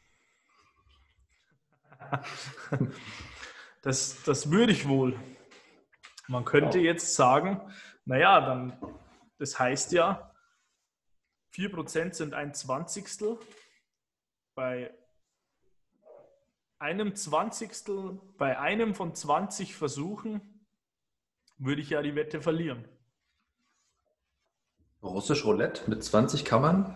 Das, 3.83 4.23
das 4.25 4.51
würde 4.51 4.73
ich 4.73 4.87
wohl. 4.87 5.19
Man 6.31 6.45
könnte 6.45 6.79
jetzt 6.79 7.17
sagen, 7.17 7.61
naja, 8.05 8.41
dann, 8.41 8.79
das 9.39 9.59
heißt 9.59 9.91
ja, 9.91 10.33
4% 11.53 12.15
sind 12.15 12.35
ein 12.35 12.55
Zwanzigstel. 12.55 13.37
Bei 14.55 14.95
einem 16.79 17.17
Zwanzigstel, 17.17 18.21
bei 18.39 18.61
einem 18.61 18.95
von 18.95 19.13
20 19.13 19.75
Versuchen 19.75 20.69
würde 21.59 21.83
ich 21.83 21.91
ja 21.91 22.01
die 22.01 22.15
Wette 22.15 22.41
verlieren. 22.41 22.89
Russisch 25.03 25.45
Roulette 25.45 25.91
mit 25.91 26.05
20 26.05 26.45
Kammern? 26.45 26.95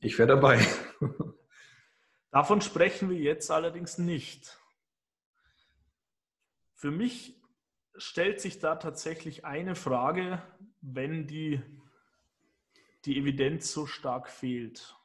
Ich 0.00 0.18
wäre 0.18 0.28
dabei. 0.28 0.66
Davon 2.30 2.60
sprechen 2.60 3.08
wir 3.08 3.16
jetzt 3.16 3.50
allerdings 3.50 3.96
nicht. 3.96 4.57
Für 6.78 6.92
mich 6.92 7.36
stellt 7.96 8.40
sich 8.40 8.60
da 8.60 8.76
tatsächlich 8.76 9.44
eine 9.44 9.74
Frage, 9.74 10.40
wenn 10.80 11.26
die, 11.26 11.60
die 13.04 13.18
Evidenz 13.18 13.72
so 13.72 13.86
stark 13.86 14.28
fehlt. 14.30 14.96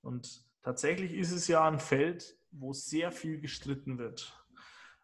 Und 0.00 0.42
tatsächlich 0.62 1.12
ist 1.12 1.32
es 1.32 1.46
ja 1.46 1.68
ein 1.68 1.78
Feld, 1.78 2.38
wo 2.52 2.72
sehr 2.72 3.12
viel 3.12 3.38
gestritten 3.38 3.98
wird. 3.98 4.34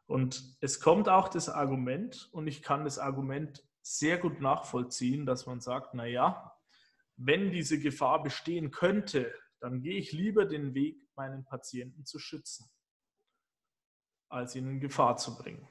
Und 0.07 0.57
es 0.62 0.81
kommt 0.81 1.11
auch 1.11 1.29
das 1.29 1.51
Argument, 1.51 2.31
und 2.33 2.46
ich 2.46 2.62
kann 2.62 2.85
das 2.85 2.99
Argument 2.99 3.62
sehr 3.83 4.16
gut 4.16 4.40
nachvollziehen, 4.40 5.27
dass 5.27 5.44
man 5.44 5.61
sagt, 5.61 5.92
naja, 5.92 6.57
wenn 7.18 7.51
diese 7.51 7.79
Gefahr 7.79 8.22
bestehen 8.22 8.70
könnte, 8.70 9.35
dann 9.61 9.83
gehe 9.83 9.99
ich 9.99 10.12
lieber 10.12 10.46
den 10.46 10.72
Weg, 10.72 10.96
meinen 11.14 11.44
Patienten 11.44 12.07
zu 12.07 12.18
schützen 12.18 12.70
als 14.29 14.55
ihn 14.55 14.69
in 14.69 14.81
Gefahr 14.81 15.17
zu 15.17 15.37
bringen. 15.37 15.67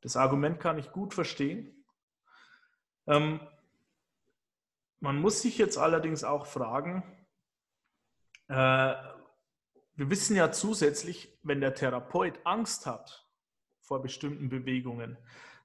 Das 0.00 0.16
Argument 0.16 0.60
kann 0.60 0.78
ich 0.78 0.92
gut 0.92 1.14
verstehen. 1.14 1.84
Ähm, 3.06 3.40
man 5.00 5.20
muss 5.20 5.42
sich 5.42 5.58
jetzt 5.58 5.78
allerdings 5.78 6.24
auch 6.24 6.46
fragen, 6.46 7.02
äh, 8.48 8.94
wir 9.98 10.10
wissen 10.10 10.36
ja 10.36 10.52
zusätzlich, 10.52 11.38
wenn 11.42 11.60
der 11.60 11.74
Therapeut 11.74 12.38
Angst 12.44 12.86
hat 12.86 13.26
vor 13.80 14.02
bestimmten 14.02 14.48
Bewegungen, 14.48 15.16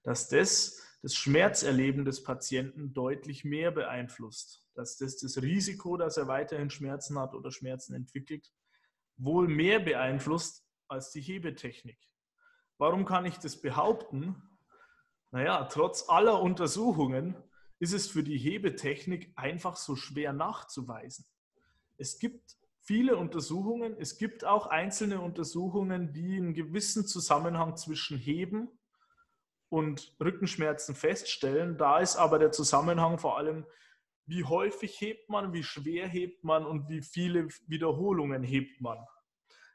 dass 0.04 0.30
das 0.30 0.82
das 1.02 1.16
Schmerzerleben 1.16 2.06
des 2.06 2.24
Patienten 2.24 2.94
deutlich 2.94 3.44
mehr 3.44 3.72
beeinflusst, 3.72 4.64
dass 4.76 4.98
das 4.98 5.18
das 5.18 5.42
Risiko, 5.42 5.98
dass 5.98 6.18
er 6.18 6.28
weiterhin 6.28 6.70
Schmerzen 6.70 7.18
hat 7.18 7.34
oder 7.34 7.52
Schmerzen 7.52 7.96
entwickelt, 7.96 8.52
wohl 9.18 9.48
mehr 9.48 9.80
beeinflusst 9.80 10.64
als 10.92 11.12
die 11.12 11.22
Hebetechnik. 11.22 11.98
Warum 12.78 13.06
kann 13.06 13.26
ich 13.26 13.38
das 13.38 13.62
behaupten? 13.62 14.36
Naja, 15.32 15.66
trotz 15.66 16.10
aller 16.10 16.42
Untersuchungen 16.42 17.36
ist 17.80 17.94
es 17.94 18.08
für 18.08 18.24
die 18.24 18.38
Hebetechnik 18.38 19.32
einfach 19.36 19.78
so 19.78 19.96
schwer 19.96 20.34
nachzuweisen. 20.34 21.26
Es 21.98 22.20
gibt 22.20 22.58
viele 22.82 23.16
Untersuchungen, 23.16 23.96
es 23.98 24.18
gibt 24.18 24.44
auch 24.44 24.68
einzelne 24.68 25.22
Untersuchungen, 25.22 26.12
die 26.14 26.38
einen 26.38 26.54
gewissen 26.54 27.08
Zusammenhang 27.08 27.78
zwischen 27.78 28.18
Heben 28.18 28.68
und 29.70 30.16
Rückenschmerzen 30.20 30.96
feststellen. 30.96 31.78
Da 31.78 32.00
ist 32.00 32.18
aber 32.18 32.40
der 32.40 32.52
Zusammenhang 32.52 33.18
vor 33.18 33.38
allem 33.38 33.66
wie 34.26 34.44
häufig 34.44 35.00
hebt 35.02 35.30
man, 35.30 35.52
wie 35.52 35.64
schwer 35.64 36.08
hebt 36.08 36.44
man 36.44 36.66
und 36.66 36.88
wie 36.90 37.02
viele 37.02 37.50
Wiederholungen 37.68 38.44
hebt 38.44 38.80
man. 38.80 38.98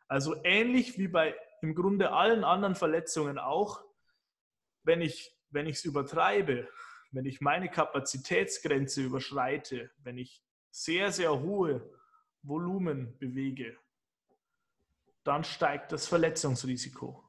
Also 0.08 0.36
ähnlich 0.44 0.98
wie 0.98 1.08
bei 1.08 1.34
im 1.62 1.74
Grunde 1.74 2.12
allen 2.12 2.44
anderen 2.44 2.74
Verletzungen 2.74 3.38
auch, 3.38 3.82
wenn 4.82 5.00
ich 5.00 5.32
wenn 5.50 5.66
ich 5.66 5.76
es 5.76 5.84
übertreibe, 5.84 6.68
wenn 7.12 7.24
ich 7.24 7.40
meine 7.40 7.70
Kapazitätsgrenze 7.70 9.02
überschreite, 9.02 9.90
wenn 9.98 10.18
ich 10.18 10.42
sehr 10.70 11.12
sehr 11.12 11.40
hohe 11.40 11.90
Volumen 12.42 13.18
bewege, 13.18 13.76
dann 15.24 15.44
steigt 15.44 15.92
das 15.92 16.06
Verletzungsrisiko. 16.06 17.24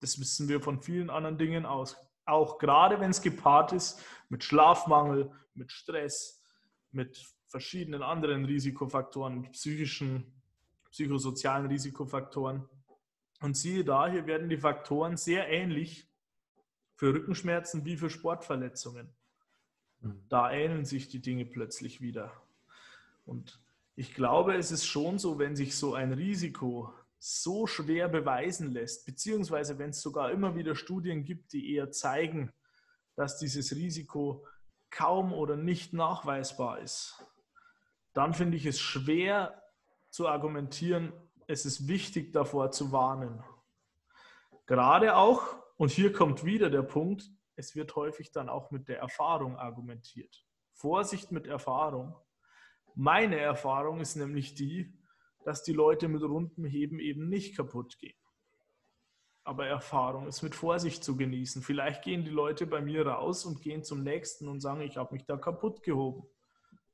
Das 0.00 0.18
wissen 0.18 0.48
wir 0.48 0.60
von 0.60 0.80
vielen 0.80 1.10
anderen 1.10 1.38
Dingen 1.38 1.66
aus. 1.66 1.96
Auch 2.24 2.58
gerade 2.58 3.00
wenn 3.00 3.10
es 3.10 3.20
gepaart 3.20 3.72
ist 3.72 4.02
mit 4.30 4.44
Schlafmangel, 4.44 5.30
mit 5.54 5.70
Stress, 5.70 6.42
mit 6.90 7.22
verschiedenen 7.48 8.02
anderen 8.02 8.44
Risikofaktoren, 8.46 9.50
psychischen, 9.52 10.42
psychosozialen 10.94 11.66
Risikofaktoren. 11.66 12.68
Und 13.40 13.56
siehe 13.56 13.84
da, 13.84 14.08
hier 14.08 14.26
werden 14.26 14.48
die 14.48 14.56
Faktoren 14.56 15.16
sehr 15.16 15.48
ähnlich 15.48 16.08
für 16.94 17.12
Rückenschmerzen 17.12 17.84
wie 17.84 17.96
für 17.96 18.08
Sportverletzungen. 18.08 19.12
Mhm. 20.00 20.24
Da 20.28 20.52
ähneln 20.52 20.84
sich 20.84 21.08
die 21.08 21.20
Dinge 21.20 21.46
plötzlich 21.46 22.00
wieder. 22.00 22.32
Und 23.24 23.60
ich 23.96 24.14
glaube, 24.14 24.54
es 24.54 24.70
ist 24.70 24.86
schon 24.86 25.18
so, 25.18 25.38
wenn 25.40 25.56
sich 25.56 25.76
so 25.76 25.94
ein 25.94 26.12
Risiko 26.12 26.94
so 27.18 27.66
schwer 27.66 28.08
beweisen 28.08 28.70
lässt, 28.70 29.04
beziehungsweise 29.04 29.78
wenn 29.78 29.90
es 29.90 30.00
sogar 30.00 30.30
immer 30.30 30.54
wieder 30.54 30.76
Studien 30.76 31.24
gibt, 31.24 31.52
die 31.52 31.74
eher 31.74 31.90
zeigen, 31.90 32.52
dass 33.16 33.38
dieses 33.38 33.74
Risiko 33.74 34.46
kaum 34.90 35.32
oder 35.32 35.56
nicht 35.56 35.92
nachweisbar 35.92 36.78
ist, 36.78 37.26
dann 38.12 38.32
finde 38.32 38.56
ich 38.56 38.66
es 38.66 38.78
schwer 38.78 39.63
zu 40.14 40.28
argumentieren, 40.28 41.12
es 41.48 41.66
ist 41.66 41.88
wichtig 41.88 42.32
davor 42.32 42.70
zu 42.70 42.92
warnen. 42.92 43.42
Gerade 44.64 45.16
auch, 45.16 45.56
und 45.76 45.90
hier 45.90 46.12
kommt 46.12 46.44
wieder 46.44 46.70
der 46.70 46.84
Punkt, 46.84 47.28
es 47.56 47.74
wird 47.74 47.96
häufig 47.96 48.30
dann 48.30 48.48
auch 48.48 48.70
mit 48.70 48.86
der 48.86 49.00
Erfahrung 49.00 49.56
argumentiert. 49.58 50.46
Vorsicht 50.72 51.32
mit 51.32 51.48
Erfahrung. 51.48 52.14
Meine 52.94 53.40
Erfahrung 53.40 53.98
ist 53.98 54.14
nämlich 54.14 54.54
die, 54.54 54.96
dass 55.44 55.64
die 55.64 55.72
Leute 55.72 56.06
mit 56.06 56.22
rundem 56.22 56.64
Heben 56.64 57.00
eben 57.00 57.28
nicht 57.28 57.56
kaputt 57.56 57.98
gehen. 57.98 58.16
Aber 59.42 59.66
Erfahrung 59.66 60.28
ist 60.28 60.42
mit 60.42 60.54
Vorsicht 60.54 61.02
zu 61.02 61.16
genießen. 61.16 61.60
Vielleicht 61.60 62.02
gehen 62.02 62.22
die 62.22 62.30
Leute 62.30 62.68
bei 62.68 62.80
mir 62.80 63.04
raus 63.04 63.44
und 63.44 63.62
gehen 63.62 63.82
zum 63.82 64.04
nächsten 64.04 64.46
und 64.46 64.60
sagen, 64.60 64.80
ich 64.82 64.96
habe 64.96 65.12
mich 65.12 65.24
da 65.24 65.36
kaputt 65.36 65.82
gehoben. 65.82 66.24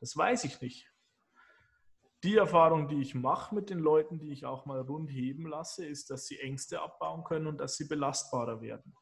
Das 0.00 0.16
weiß 0.16 0.44
ich 0.44 0.62
nicht. 0.62 0.89
Die 2.22 2.36
Erfahrung, 2.36 2.88
die 2.88 3.00
ich 3.00 3.14
mache 3.14 3.54
mit 3.54 3.70
den 3.70 3.78
Leuten, 3.78 4.18
die 4.18 4.30
ich 4.32 4.44
auch 4.44 4.66
mal 4.66 4.80
rund 4.80 5.10
heben 5.10 5.46
lasse, 5.46 5.86
ist, 5.86 6.10
dass 6.10 6.26
sie 6.26 6.38
Ängste 6.38 6.82
abbauen 6.82 7.24
können 7.24 7.46
und 7.46 7.58
dass 7.58 7.76
sie 7.76 7.88
belastbarer 7.88 8.60
werden. 8.60 8.94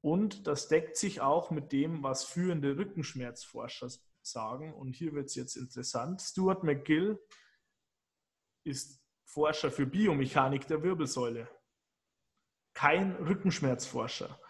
Und 0.00 0.46
das 0.46 0.68
deckt 0.68 0.96
sich 0.96 1.20
auch 1.20 1.50
mit 1.50 1.72
dem, 1.72 2.04
was 2.04 2.24
führende 2.24 2.76
Rückenschmerzforscher 2.76 3.88
sagen. 4.22 4.72
Und 4.74 4.94
hier 4.94 5.12
wird 5.12 5.26
es 5.26 5.34
jetzt 5.34 5.56
interessant. 5.56 6.22
Stuart 6.22 6.62
McGill 6.62 7.18
ist 8.64 9.02
Forscher 9.24 9.70
für 9.72 9.86
Biomechanik 9.86 10.66
der 10.68 10.82
Wirbelsäule 10.82 11.48
kein 12.78 13.16
Rückenschmerzforscher. 13.16 14.40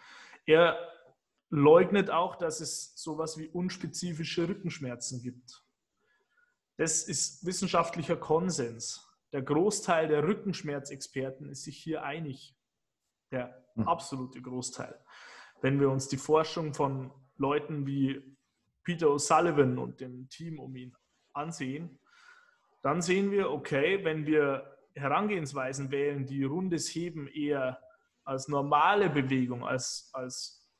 Er 0.45 0.77
leugnet 1.49 2.11
auch, 2.11 2.35
dass 2.35 2.61
es 2.61 2.93
sowas 2.95 3.39
wie 3.39 3.47
unspezifische 3.47 4.47
Rückenschmerzen 4.47 5.23
gibt. 5.23 5.65
Das 6.79 7.03
ist 7.03 7.45
wissenschaftlicher 7.45 8.15
Konsens. 8.15 9.05
Der 9.33 9.41
Großteil 9.41 10.07
der 10.07 10.25
Rückenschmerzexperten 10.25 11.49
ist 11.49 11.63
sich 11.63 11.77
hier 11.77 12.03
einig. 12.03 12.55
Der 13.31 13.65
hm. 13.75 13.85
absolute 13.85 14.41
Großteil. 14.41 14.97
Wenn 15.59 15.81
wir 15.81 15.89
uns 15.89 16.07
die 16.07 16.15
Forschung 16.15 16.73
von 16.73 17.11
Leuten 17.35 17.85
wie 17.85 18.23
Peter 18.85 19.07
O'Sullivan 19.07 19.77
und 19.77 19.99
dem 19.99 20.29
Team 20.29 20.57
um 20.57 20.73
ihn 20.77 20.95
ansehen, 21.33 21.99
dann 22.81 23.01
sehen 23.01 23.29
wir, 23.29 23.51
okay, 23.51 24.05
wenn 24.05 24.25
wir 24.25 24.77
Herangehensweisen 24.95 25.91
wählen, 25.91 26.25
die 26.25 26.45
rundes 26.45 26.95
Heben 26.95 27.27
eher 27.27 27.83
als 28.23 28.47
normale 28.47 29.09
Bewegung, 29.09 29.67
als, 29.67 30.09
als 30.13 30.71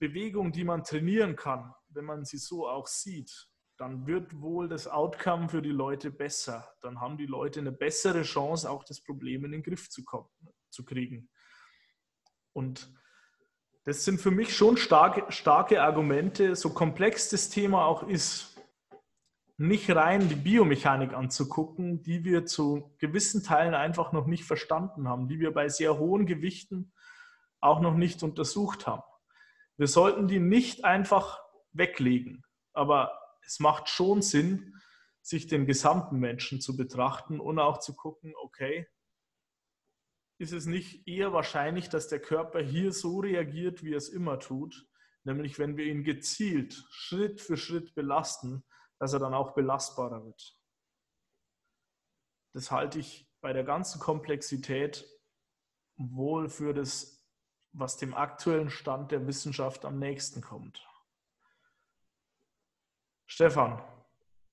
Bewegung, 0.00 0.50
die 0.50 0.64
man 0.64 0.82
trainieren 0.82 1.36
kann, 1.36 1.72
wenn 1.90 2.04
man 2.04 2.24
sie 2.24 2.38
so 2.38 2.68
auch 2.68 2.88
sieht, 2.88 3.48
dann 3.76 4.06
wird 4.06 4.40
wohl 4.40 4.68
das 4.68 4.88
Outcome 4.88 5.48
für 5.48 5.60
die 5.60 5.70
Leute 5.70 6.10
besser. 6.10 6.72
Dann 6.80 7.00
haben 7.00 7.18
die 7.18 7.26
Leute 7.26 7.60
eine 7.60 7.72
bessere 7.72 8.22
Chance, 8.22 8.70
auch 8.70 8.84
das 8.84 9.02
Problem 9.02 9.44
in 9.44 9.52
den 9.52 9.62
Griff 9.62 9.90
zu, 9.90 10.04
kommen, 10.04 10.28
zu 10.70 10.84
kriegen. 10.84 11.28
Und 12.52 12.92
das 13.84 14.04
sind 14.04 14.20
für 14.20 14.30
mich 14.30 14.56
schon 14.56 14.76
starke, 14.76 15.30
starke 15.30 15.82
Argumente, 15.82 16.56
so 16.56 16.70
komplex 16.70 17.28
das 17.28 17.50
Thema 17.50 17.84
auch 17.84 18.08
ist 18.08 18.56
nicht 19.58 19.90
rein 19.94 20.28
die 20.28 20.34
Biomechanik 20.34 21.14
anzugucken, 21.14 22.02
die 22.02 22.24
wir 22.24 22.44
zu 22.44 22.94
gewissen 22.98 23.42
Teilen 23.42 23.74
einfach 23.74 24.12
noch 24.12 24.26
nicht 24.26 24.44
verstanden 24.44 25.08
haben, 25.08 25.28
die 25.28 25.40
wir 25.40 25.52
bei 25.52 25.68
sehr 25.68 25.98
hohen 25.98 26.26
Gewichten 26.26 26.92
auch 27.60 27.80
noch 27.80 27.94
nicht 27.94 28.22
untersucht 28.22 28.86
haben. 28.86 29.02
Wir 29.78 29.86
sollten 29.86 30.28
die 30.28 30.40
nicht 30.40 30.84
einfach 30.84 31.40
weglegen, 31.72 32.44
aber 32.72 33.18
es 33.46 33.60
macht 33.60 33.88
schon 33.88 34.22
Sinn, 34.22 34.74
sich 35.22 35.46
den 35.46 35.66
gesamten 35.66 36.18
Menschen 36.18 36.60
zu 36.60 36.76
betrachten 36.76 37.40
und 37.40 37.58
auch 37.58 37.78
zu 37.78 37.94
gucken, 37.94 38.34
okay, 38.36 38.86
ist 40.38 40.52
es 40.52 40.66
nicht 40.66 41.08
eher 41.08 41.32
wahrscheinlich, 41.32 41.88
dass 41.88 42.08
der 42.08 42.20
Körper 42.20 42.60
hier 42.60 42.92
so 42.92 43.20
reagiert, 43.20 43.82
wie 43.82 43.92
er 43.92 43.98
es 43.98 44.08
immer 44.08 44.38
tut, 44.38 44.86
nämlich 45.24 45.58
wenn 45.58 45.76
wir 45.76 45.86
ihn 45.86 46.04
gezielt 46.04 46.84
Schritt 46.90 47.40
für 47.40 47.56
Schritt 47.56 47.94
belasten, 47.94 48.64
dass 48.98 49.12
er 49.12 49.18
dann 49.18 49.34
auch 49.34 49.54
belastbarer 49.54 50.24
wird. 50.24 50.58
Das 52.54 52.70
halte 52.70 52.98
ich 52.98 53.28
bei 53.40 53.52
der 53.52 53.64
ganzen 53.64 54.00
Komplexität 54.00 55.08
wohl 55.96 56.48
für 56.48 56.74
das, 56.74 57.24
was 57.72 57.96
dem 57.96 58.14
aktuellen 58.14 58.70
Stand 58.70 59.10
der 59.12 59.26
Wissenschaft 59.26 59.84
am 59.84 59.98
nächsten 59.98 60.40
kommt. 60.40 60.86
Stefan, 63.26 63.82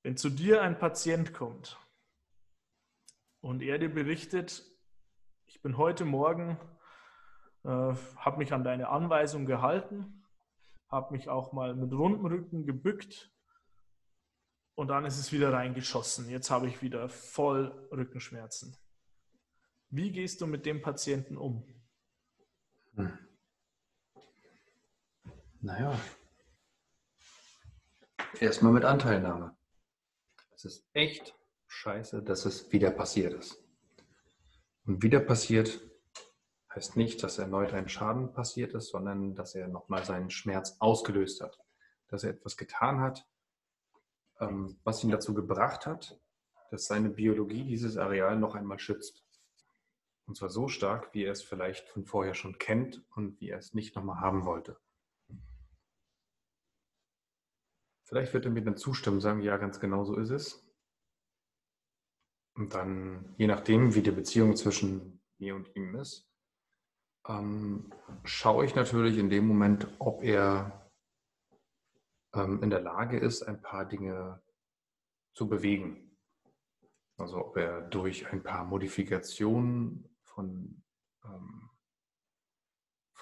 wenn 0.02 0.18
zu 0.18 0.30
dir 0.30 0.62
ein 0.62 0.78
Patient 0.78 1.34
kommt 1.34 1.80
und 3.40 3.62
er 3.62 3.78
dir 3.78 3.94
berichtet, 3.94 4.66
ich 5.46 5.62
bin 5.62 5.78
heute 5.78 6.06
Morgen, 6.06 6.58
äh, 7.64 7.70
habe 7.70 8.38
mich 8.38 8.52
an 8.52 8.64
deine 8.64 8.90
Anweisung 8.90 9.46
gehalten, 9.46 10.26
habe 10.90 11.14
mich 11.14 11.30
auch 11.30 11.54
mal 11.54 11.76
mit 11.76 11.94
rundem 11.94 12.26
Rücken 12.26 12.66
gebückt 12.66 13.32
und 14.76 14.88
dann 14.88 15.06
ist 15.06 15.20
es 15.20 15.32
wieder 15.32 15.54
reingeschossen. 15.54 16.30
Jetzt 16.30 16.50
habe 16.50 16.68
ich 16.68 16.82
wieder 16.82 17.08
voll 17.10 17.88
Rückenschmerzen. 17.92 18.76
Wie 19.90 20.12
gehst 20.12 20.42
du 20.42 20.48
mit 20.48 20.66
dem 20.66 20.82
Patienten 20.82 21.38
um? 21.38 21.64
Hm. 22.96 23.18
Naja, 25.62 25.98
erstmal 28.40 28.74
mit 28.74 28.86
Anteilnahme. 28.86 29.56
Es 30.56 30.66
ist 30.66 30.86
echt 30.94 31.36
scheiße, 31.68 32.24
dass 32.24 32.46
es 32.46 32.72
wieder 32.72 32.92
passiert 32.92 33.34
ist. 33.34 33.64
Und 34.86 35.02
wieder 35.02 35.20
passiert 35.20 35.82
heißt 36.74 36.98
nicht, 36.98 37.22
dass 37.24 37.38
erneut 37.38 37.74
ein 37.74 37.88
Schaden 37.88 38.34
passiert 38.34 38.74
ist, 38.74 38.90
sondern 38.90 39.36
dass 39.36 39.56
er 39.56 39.68
nochmal 39.68 40.04
seinen 40.04 40.30
Schmerz 40.30 40.78
ausgelöst 40.80 41.42
hat. 41.42 41.60
Dass 42.08 42.24
er 42.24 42.32
etwas 42.32 42.58
getan 42.58 43.00
hat, 43.00 43.28
ähm, 44.40 44.80
was 44.84 45.04
ihn 45.04 45.12
dazu 45.12 45.34
gebracht 45.34 45.86
hat, 45.86 46.20
dass 46.72 46.86
seine 46.86 47.10
Biologie 47.10 47.64
dieses 47.64 47.98
Areal 47.98 48.38
noch 48.38 48.56
einmal 48.56 48.80
schützt. 48.80 49.24
Und 50.26 50.38
zwar 50.38 50.50
so 50.50 50.68
stark, 50.68 51.14
wie 51.14 51.24
er 51.24 51.32
es 51.32 51.44
vielleicht 51.44 51.90
von 51.90 52.06
vorher 52.06 52.34
schon 52.34 52.58
kennt 52.58 53.04
und 53.16 53.40
wie 53.40 53.50
er 53.50 53.60
es 53.60 53.74
nicht 53.74 53.96
nochmal 53.96 54.22
haben 54.22 54.46
wollte. 54.46 54.80
Vielleicht 58.14 58.36
wird 58.36 58.46
er 58.46 58.52
mir 58.52 58.64
dann 58.64 58.78
zustimmen, 58.78 59.20
sagen, 59.22 59.42
ja, 59.42 59.58
ganz 59.58 59.80
genau 59.80 60.04
so 60.04 60.16
ist 60.18 60.30
es. 60.30 60.64
Und 62.56 62.76
dann, 62.76 63.34
je 63.40 63.48
nachdem, 63.48 63.96
wie 63.96 64.04
die 64.04 64.12
Beziehung 64.12 64.56
zwischen 64.56 65.20
mir 65.40 65.56
und 65.56 65.76
ihm 65.76 65.96
ist, 65.96 66.30
ähm, 67.28 67.92
schaue 68.24 68.66
ich 68.66 68.76
natürlich 68.76 69.18
in 69.18 69.32
dem 69.32 69.48
Moment, 69.48 69.88
ob 69.98 70.22
er 70.22 70.92
ähm, 72.36 72.62
in 72.62 72.70
der 72.70 72.82
Lage 72.82 73.18
ist, 73.18 73.42
ein 73.42 73.64
paar 73.64 73.86
Dinge 73.86 74.44
zu 75.34 75.50
bewegen. 75.50 76.16
Also 77.18 77.44
ob 77.44 77.58
er 77.58 77.82
durch 77.82 78.32
ein 78.32 78.44
paar 78.44 78.64
Modifikationen 78.64 80.08
von, 80.22 80.84
ähm, 81.26 81.72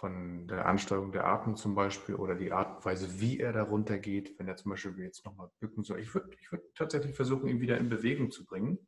von 0.02 0.48
der 0.48 0.66
Ansteuerung 0.66 1.12
der 1.12 1.28
Atmung 1.28 1.56
zum 1.56 1.76
Beispiel 1.76 2.16
oder 2.16 2.34
die 2.34 2.52
Art 2.52 2.78
und 2.78 2.86
Weise, 2.86 3.22
wie 3.22 3.40
er 3.40 3.54
darunter 3.54 4.00
geht, 4.00 4.38
wenn 4.40 4.48
er 4.48 4.58
zum 4.58 4.72
Beispiel 4.72 4.98
jetzt 4.98 5.24
nochmal 5.26 5.52
bücken 5.60 5.84
soll. 5.84 6.00
Ich 6.00 6.16
würde 6.16 6.32
ich 6.40 6.52
würd 6.52 6.64
tatsächlich 6.76 7.16
versuchen, 7.16 7.48
ihn 7.48 7.62
wieder 7.62 7.78
in 7.78 7.88
Bewegung 7.88 8.32
zu 8.32 8.44
bringen 8.44 8.80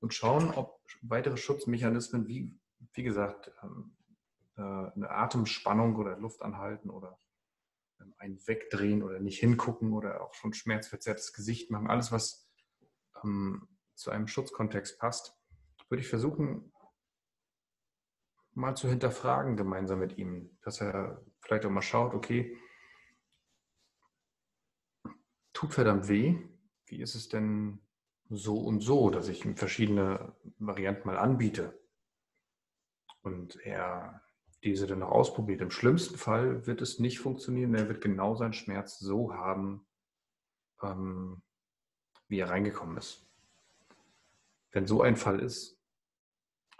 und 0.00 0.12
schauen, 0.12 0.50
ob 0.50 0.82
weitere 1.00 1.38
Schutzmechanismen, 1.38 2.28
wie, 2.28 2.54
wie 2.92 3.02
gesagt, 3.02 3.50
ähm, 3.62 3.96
äh, 4.58 4.60
eine 4.60 5.08
Atemspannung 5.08 5.96
oder 5.96 6.18
Luftanhalten 6.18 6.90
oder 6.90 7.18
ähm, 7.98 8.12
ein 8.18 8.38
Wegdrehen 8.46 9.02
oder 9.02 9.20
nicht 9.20 9.40
hingucken 9.40 9.94
oder 9.94 10.22
auch 10.22 10.34
schon 10.34 10.52
schmerzverzerrtes 10.52 11.32
Gesicht 11.32 11.70
machen, 11.70 11.88
alles, 11.88 12.12
was 12.12 12.50
ähm, 13.24 13.66
zu 13.94 14.10
einem 14.10 14.28
Schutzkontext 14.28 14.98
passt, 14.98 15.34
würde 15.88 16.02
ich 16.02 16.08
versuchen, 16.08 16.70
mal 18.58 18.76
zu 18.76 18.88
hinterfragen 18.88 19.56
gemeinsam 19.56 20.00
mit 20.00 20.18
ihm, 20.18 20.50
dass 20.62 20.80
er 20.80 21.24
vielleicht 21.40 21.64
auch 21.64 21.70
mal 21.70 21.80
schaut, 21.80 22.12
okay, 22.12 22.58
tut 25.52 25.72
verdammt 25.72 26.08
weh, 26.08 26.36
wie 26.86 27.00
ist 27.00 27.14
es 27.14 27.28
denn 27.28 27.80
so 28.28 28.58
und 28.58 28.80
so, 28.80 29.10
dass 29.10 29.28
ich 29.28 29.44
ihm 29.44 29.56
verschiedene 29.56 30.34
Varianten 30.58 31.06
mal 31.06 31.16
anbiete 31.16 31.80
und 33.22 33.56
er 33.64 34.22
diese 34.64 34.88
dann 34.88 34.98
noch 34.98 35.12
ausprobiert. 35.12 35.60
Im 35.60 35.70
schlimmsten 35.70 36.18
Fall 36.18 36.66
wird 36.66 36.82
es 36.82 36.98
nicht 36.98 37.20
funktionieren, 37.20 37.74
er 37.74 37.88
wird 37.88 38.00
genau 38.00 38.34
seinen 38.34 38.52
Schmerz 38.52 38.98
so 38.98 39.34
haben, 39.34 39.86
ähm, 40.82 41.42
wie 42.26 42.40
er 42.40 42.50
reingekommen 42.50 42.96
ist. 42.96 43.24
Wenn 44.72 44.86
so 44.86 45.00
ein 45.00 45.16
Fall 45.16 45.38
ist 45.38 45.80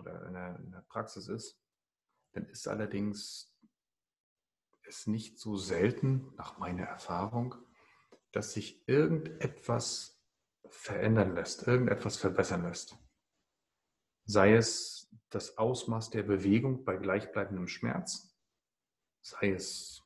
oder 0.00 0.26
in 0.26 0.34
der, 0.34 0.58
in 0.58 0.70
der 0.72 0.84
Praxis 0.88 1.28
ist, 1.28 1.62
dann 2.38 2.48
ist 2.50 2.68
allerdings 2.68 3.52
es 4.84 5.06
nicht 5.06 5.38
so 5.38 5.56
selten, 5.56 6.32
nach 6.36 6.58
meiner 6.58 6.84
Erfahrung, 6.84 7.54
dass 8.32 8.52
sich 8.52 8.86
irgendetwas 8.88 10.22
verändern 10.68 11.34
lässt, 11.34 11.66
irgendetwas 11.66 12.16
verbessern 12.16 12.62
lässt. 12.62 12.96
Sei 14.24 14.54
es 14.54 15.10
das 15.30 15.58
Ausmaß 15.58 16.10
der 16.10 16.22
Bewegung 16.22 16.84
bei 16.84 16.96
gleichbleibendem 16.96 17.66
Schmerz, 17.66 18.38
sei 19.20 19.52
es 19.52 20.02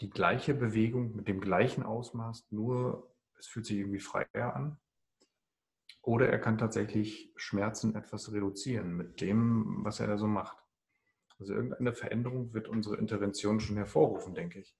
die 0.00 0.10
gleiche 0.10 0.54
Bewegung 0.54 1.14
mit 1.14 1.28
dem 1.28 1.40
gleichen 1.40 1.82
Ausmaß, 1.82 2.50
nur 2.50 3.14
es 3.38 3.46
fühlt 3.46 3.66
sich 3.66 3.78
irgendwie 3.78 4.00
freier 4.00 4.54
an. 4.54 4.80
Oder 6.02 6.30
er 6.30 6.38
kann 6.38 6.56
tatsächlich 6.56 7.32
Schmerzen 7.36 7.94
etwas 7.94 8.32
reduzieren 8.32 8.96
mit 8.96 9.20
dem, 9.20 9.84
was 9.84 10.00
er 10.00 10.06
da 10.06 10.16
so 10.16 10.26
macht. 10.26 10.59
Also 11.40 11.54
irgendeine 11.54 11.94
Veränderung 11.94 12.52
wird 12.52 12.68
unsere 12.68 12.96
Intervention 12.96 13.60
schon 13.60 13.76
hervorrufen, 13.76 14.34
denke 14.34 14.60
ich. 14.60 14.76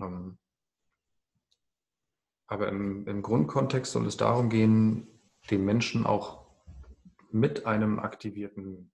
Ähm, 0.00 0.38
aber 2.46 2.68
im, 2.68 3.06
im 3.06 3.22
Grundkontext 3.22 3.92
soll 3.92 4.06
es 4.06 4.16
darum 4.16 4.50
gehen, 4.50 5.08
den 5.50 5.64
Menschen 5.64 6.06
auch 6.06 6.46
mit 7.30 7.66
einem 7.66 7.98
aktivierten 7.98 8.92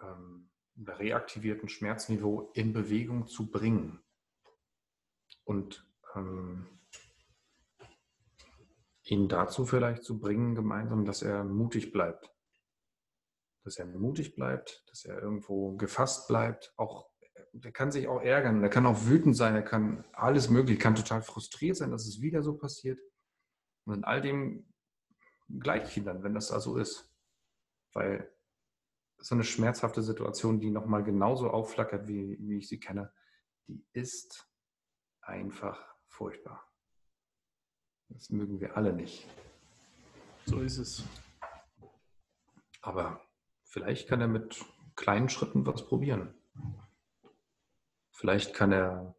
ähm, 0.00 0.50
reaktivierten 0.76 1.68
Schmerzniveau 1.68 2.50
in 2.54 2.72
Bewegung 2.72 3.26
zu 3.26 3.50
bringen. 3.50 4.00
Und 5.44 5.86
ähm, 6.14 6.66
ihn 9.04 9.28
dazu 9.28 9.66
vielleicht 9.66 10.04
zu 10.04 10.20
bringen, 10.20 10.54
gemeinsam, 10.54 11.04
dass 11.04 11.22
er 11.22 11.44
mutig 11.44 11.92
bleibt. 11.92 12.30
Dass 13.64 13.78
er 13.78 13.86
mutig 13.86 14.34
bleibt, 14.34 14.84
dass 14.88 15.04
er 15.04 15.20
irgendwo 15.20 15.76
gefasst 15.76 16.28
bleibt. 16.28 16.72
Auch, 16.76 17.10
der 17.52 17.72
kann 17.72 17.92
sich 17.92 18.08
auch 18.08 18.22
ärgern, 18.22 18.60
der 18.60 18.70
kann 18.70 18.86
auch 18.86 19.04
wütend 19.04 19.36
sein, 19.36 19.54
er 19.54 19.62
kann 19.62 20.04
alles 20.12 20.48
mögliche, 20.48 20.78
kann 20.78 20.94
total 20.94 21.22
frustriert 21.22 21.76
sein, 21.76 21.90
dass 21.90 22.06
es 22.06 22.20
wieder 22.20 22.42
so 22.42 22.56
passiert. 22.56 23.00
Und 23.84 23.94
in 23.94 24.04
all 24.04 24.20
dem 24.20 24.72
gleite 25.58 25.88
ich 25.88 25.96
ihn 25.96 26.04
dann, 26.04 26.22
wenn 26.22 26.34
das 26.34 26.48
da 26.48 26.60
so 26.60 26.76
ist. 26.76 27.12
Weil 27.92 28.32
so 29.18 29.34
eine 29.34 29.44
schmerzhafte 29.44 30.02
Situation, 30.02 30.60
die 30.60 30.70
nochmal 30.70 31.02
genauso 31.02 31.50
aufflackert, 31.50 32.06
wie, 32.06 32.38
wie 32.40 32.58
ich 32.58 32.68
sie 32.68 32.80
kenne, 32.80 33.12
die 33.66 33.84
ist 33.92 34.48
einfach 35.20 35.94
furchtbar. 36.06 36.66
Das 38.08 38.30
mögen 38.30 38.60
wir 38.60 38.76
alle 38.76 38.92
nicht. 38.92 39.26
So 40.46 40.60
ist 40.60 40.78
es. 40.78 41.04
Aber 42.80 43.20
vielleicht 43.70 44.08
kann 44.08 44.20
er 44.20 44.28
mit 44.28 44.62
kleinen 44.96 45.28
Schritten 45.28 45.64
was 45.64 45.86
probieren. 45.86 46.34
Vielleicht 48.10 48.52
kann 48.52 48.72
er 48.72 49.14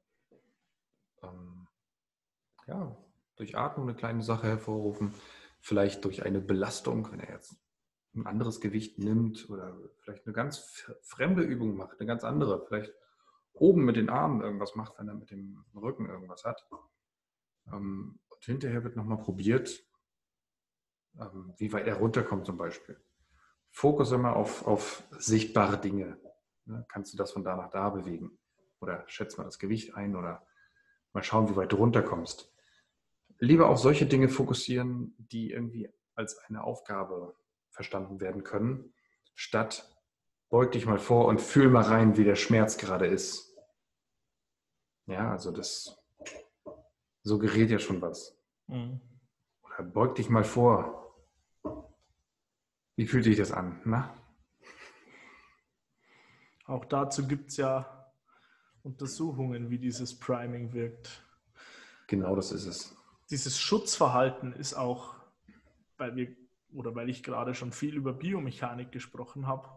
ähm, 1.23 1.67
ja, 2.67 2.95
durch 3.35 3.57
Atmung 3.57 3.87
eine 3.87 3.97
kleine 3.97 4.21
Sache 4.21 4.47
hervorrufen. 4.47 5.13
Vielleicht 5.59 6.05
durch 6.05 6.23
eine 6.23 6.41
Belastung, 6.41 7.11
wenn 7.11 7.19
er 7.19 7.33
jetzt 7.33 7.55
ein 8.13 8.27
anderes 8.27 8.59
Gewicht 8.61 8.99
nimmt 8.99 9.49
oder 9.49 9.75
vielleicht 10.01 10.25
eine 10.25 10.33
ganz 10.33 10.85
fremde 11.01 11.43
Übung 11.43 11.77
macht, 11.77 11.99
eine 11.99 12.07
ganz 12.07 12.23
andere. 12.23 12.65
Vielleicht 12.67 12.93
oben 13.53 13.85
mit 13.85 13.95
den 13.95 14.09
Armen 14.09 14.41
irgendwas 14.41 14.75
macht, 14.75 14.99
wenn 14.99 15.07
er 15.07 15.15
mit 15.15 15.31
dem 15.31 15.63
Rücken 15.73 16.09
irgendwas 16.09 16.43
hat. 16.43 16.67
Ähm, 17.71 18.19
und 18.27 18.43
hinterher 18.43 18.83
wird 18.83 18.95
nochmal 18.95 19.19
probiert, 19.19 19.81
ähm, 21.19 21.53
wie 21.57 21.71
weit 21.71 21.87
er 21.87 21.95
runterkommt 21.95 22.45
zum 22.45 22.57
Beispiel. 22.57 23.01
Fokus 23.71 24.11
immer 24.11 24.35
auf, 24.35 24.67
auf 24.67 25.03
sichtbare 25.11 25.77
Dinge. 25.77 26.17
Ne? 26.65 26.85
Kannst 26.89 27.13
du 27.13 27.17
das 27.17 27.31
von 27.31 27.43
da 27.43 27.55
nach 27.55 27.69
da 27.69 27.89
bewegen? 27.89 28.37
Oder 28.79 29.03
schätzt 29.07 29.37
mal 29.37 29.43
das 29.43 29.59
Gewicht 29.59 29.95
ein 29.95 30.15
oder 30.15 30.45
mal 31.13 31.23
schauen, 31.23 31.49
wie 31.49 31.55
weit 31.55 31.71
du 31.71 31.77
runterkommst. 31.77 32.51
Lieber 33.39 33.69
auf 33.69 33.79
solche 33.79 34.05
Dinge 34.05 34.29
fokussieren, 34.29 35.15
die 35.17 35.51
irgendwie 35.51 35.89
als 36.15 36.37
eine 36.39 36.63
Aufgabe 36.63 37.35
verstanden 37.69 38.19
werden 38.19 38.43
können, 38.43 38.93
statt 39.33 39.95
beug 40.49 40.71
dich 40.73 40.85
mal 40.85 40.99
vor 40.99 41.25
und 41.25 41.41
fühl 41.41 41.69
mal 41.69 41.83
rein, 41.83 42.17
wie 42.17 42.25
der 42.25 42.35
Schmerz 42.35 42.77
gerade 42.77 43.07
ist. 43.07 43.57
Ja, 45.05 45.31
also 45.31 45.51
das 45.51 45.97
so 47.23 47.39
gerät 47.39 47.69
ja 47.69 47.79
schon 47.79 48.01
was. 48.01 48.37
Mhm. 48.67 48.99
Oder 49.63 49.83
beug 49.83 50.15
dich 50.15 50.29
mal 50.29 50.43
vor. 50.43 51.00
Wie 52.95 53.07
fühlt 53.07 53.23
sich 53.23 53.37
das 53.37 53.51
an? 53.51 53.81
Na? 53.85 54.15
Auch 56.65 56.85
dazu 56.85 57.27
gibt 57.27 57.49
es 57.49 57.57
ja 57.57 58.11
Untersuchungen, 58.83 59.69
wie 59.69 59.77
dieses 59.77 60.17
Priming 60.17 60.73
wirkt. 60.73 61.23
Genau 62.07 62.35
das 62.35 62.51
ist 62.51 62.65
es. 62.65 62.95
Dieses 63.29 63.59
Schutzverhalten 63.59 64.53
ist 64.53 64.73
auch, 64.73 65.15
weil 65.97 66.15
wir 66.15 66.35
oder 66.73 66.95
weil 66.95 67.09
ich 67.09 67.23
gerade 67.23 67.53
schon 67.53 67.71
viel 67.71 67.95
über 67.95 68.13
Biomechanik 68.13 68.91
gesprochen 68.91 69.47
habe, 69.47 69.67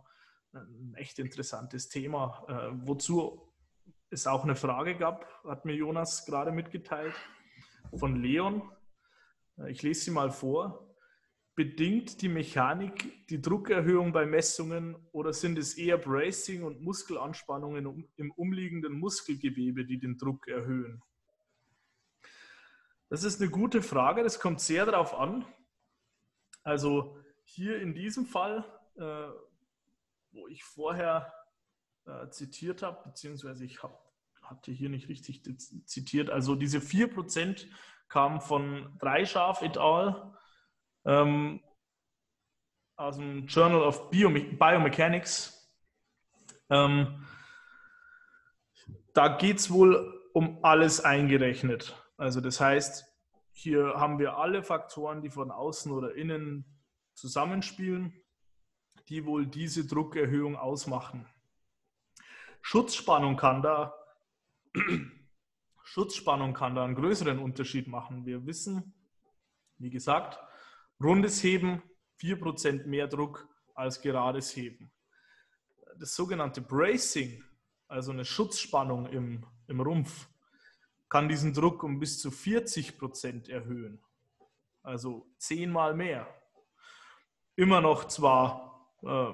ein 0.52 0.94
echt 0.96 1.18
interessantes 1.18 1.88
Thema. 1.88 2.44
Äh, 2.48 2.86
wozu 2.86 3.52
es 4.10 4.26
auch 4.26 4.44
eine 4.44 4.54
Frage 4.54 4.96
gab, 4.96 5.26
hat 5.44 5.64
mir 5.64 5.74
Jonas 5.74 6.24
gerade 6.26 6.52
mitgeteilt, 6.52 7.14
von 7.96 8.22
Leon. 8.22 8.62
Äh, 9.58 9.70
ich 9.70 9.82
lese 9.82 10.02
sie 10.02 10.10
mal 10.12 10.30
vor. 10.30 10.83
Bedingt 11.56 12.20
die 12.20 12.28
Mechanik 12.28 13.26
die 13.28 13.40
Druckerhöhung 13.40 14.12
bei 14.12 14.26
Messungen 14.26 14.96
oder 15.12 15.32
sind 15.32 15.56
es 15.56 15.74
eher 15.74 15.98
Bracing 15.98 16.64
und 16.64 16.80
Muskelanspannungen 16.80 18.10
im 18.16 18.30
umliegenden 18.32 18.98
Muskelgewebe, 18.98 19.84
die 19.84 19.98
den 19.98 20.18
Druck 20.18 20.48
erhöhen? 20.48 21.02
Das 23.08 23.22
ist 23.22 23.40
eine 23.40 23.50
gute 23.50 23.82
Frage. 23.82 24.24
Das 24.24 24.40
kommt 24.40 24.60
sehr 24.60 24.86
darauf 24.86 25.14
an, 25.14 25.44
also 26.64 27.18
hier 27.44 27.80
in 27.80 27.94
diesem 27.94 28.26
Fall, 28.26 28.64
äh, 28.96 29.28
wo 30.32 30.48
ich 30.48 30.64
vorher 30.64 31.32
äh, 32.06 32.28
zitiert 32.30 32.82
habe, 32.82 33.08
beziehungsweise 33.08 33.64
ich 33.64 33.82
hab, 33.82 34.02
hatte 34.42 34.72
hier 34.72 34.88
nicht 34.88 35.08
richtig 35.08 35.42
zitiert, 35.86 36.30
also 36.30 36.54
diese 36.54 36.78
4% 36.78 37.66
kamen 38.08 38.40
von 38.40 38.96
Dreischaf 38.98 39.62
et 39.62 39.78
al. 39.78 40.34
Ähm, 41.04 41.60
aus 42.96 43.16
dem 43.16 43.46
Journal 43.46 43.82
of 43.82 44.10
Biome 44.10 44.40
Biomechanics. 44.40 45.70
Ähm, 46.70 47.26
da 49.12 49.28
geht 49.36 49.58
es 49.58 49.70
wohl 49.70 50.20
um 50.32 50.64
alles 50.64 51.00
eingerechnet. 51.00 51.96
Also 52.16 52.40
das 52.40 52.60
heißt, 52.60 53.04
hier 53.52 53.94
haben 53.96 54.18
wir 54.18 54.36
alle 54.36 54.62
Faktoren, 54.62 55.22
die 55.22 55.30
von 55.30 55.50
außen 55.50 55.92
oder 55.92 56.14
innen 56.14 56.64
zusammenspielen, 57.14 58.12
die 59.08 59.24
wohl 59.24 59.46
diese 59.46 59.86
Druckerhöhung 59.86 60.56
ausmachen. 60.56 61.26
Schutzspannung 62.62 63.36
kann 63.36 63.62
da, 63.62 63.94
Schutzspannung 65.84 66.54
kann 66.54 66.74
da 66.74 66.84
einen 66.84 66.94
größeren 66.94 67.38
Unterschied 67.38 67.86
machen. 67.86 68.26
Wir 68.26 68.46
wissen, 68.46 68.94
wie 69.78 69.90
gesagt, 69.90 70.38
rundes 71.04 71.42
Heben 71.42 71.82
4% 72.20 72.86
mehr 72.86 73.06
Druck 73.06 73.48
als 73.74 74.00
gerades 74.00 74.56
Heben. 74.56 74.90
das 75.98 76.14
sogenannte 76.16 76.60
Bracing, 76.60 77.44
also 77.86 78.10
eine 78.10 78.24
Schutzspannung 78.24 79.06
im, 79.06 79.46
im 79.68 79.80
Rumpf, 79.80 80.28
kann 81.08 81.28
diesen 81.28 81.52
Druck 81.52 81.84
um 81.84 82.00
bis 82.00 82.18
zu 82.18 82.30
40 82.30 82.98
Prozent 82.98 83.48
erhöhen. 83.48 84.02
Also 84.82 85.30
zehnmal 85.38 85.94
mehr. 85.94 86.26
Immer 87.56 87.80
noch 87.80 88.08
zwar, 88.08 88.90
äh, 89.02 89.32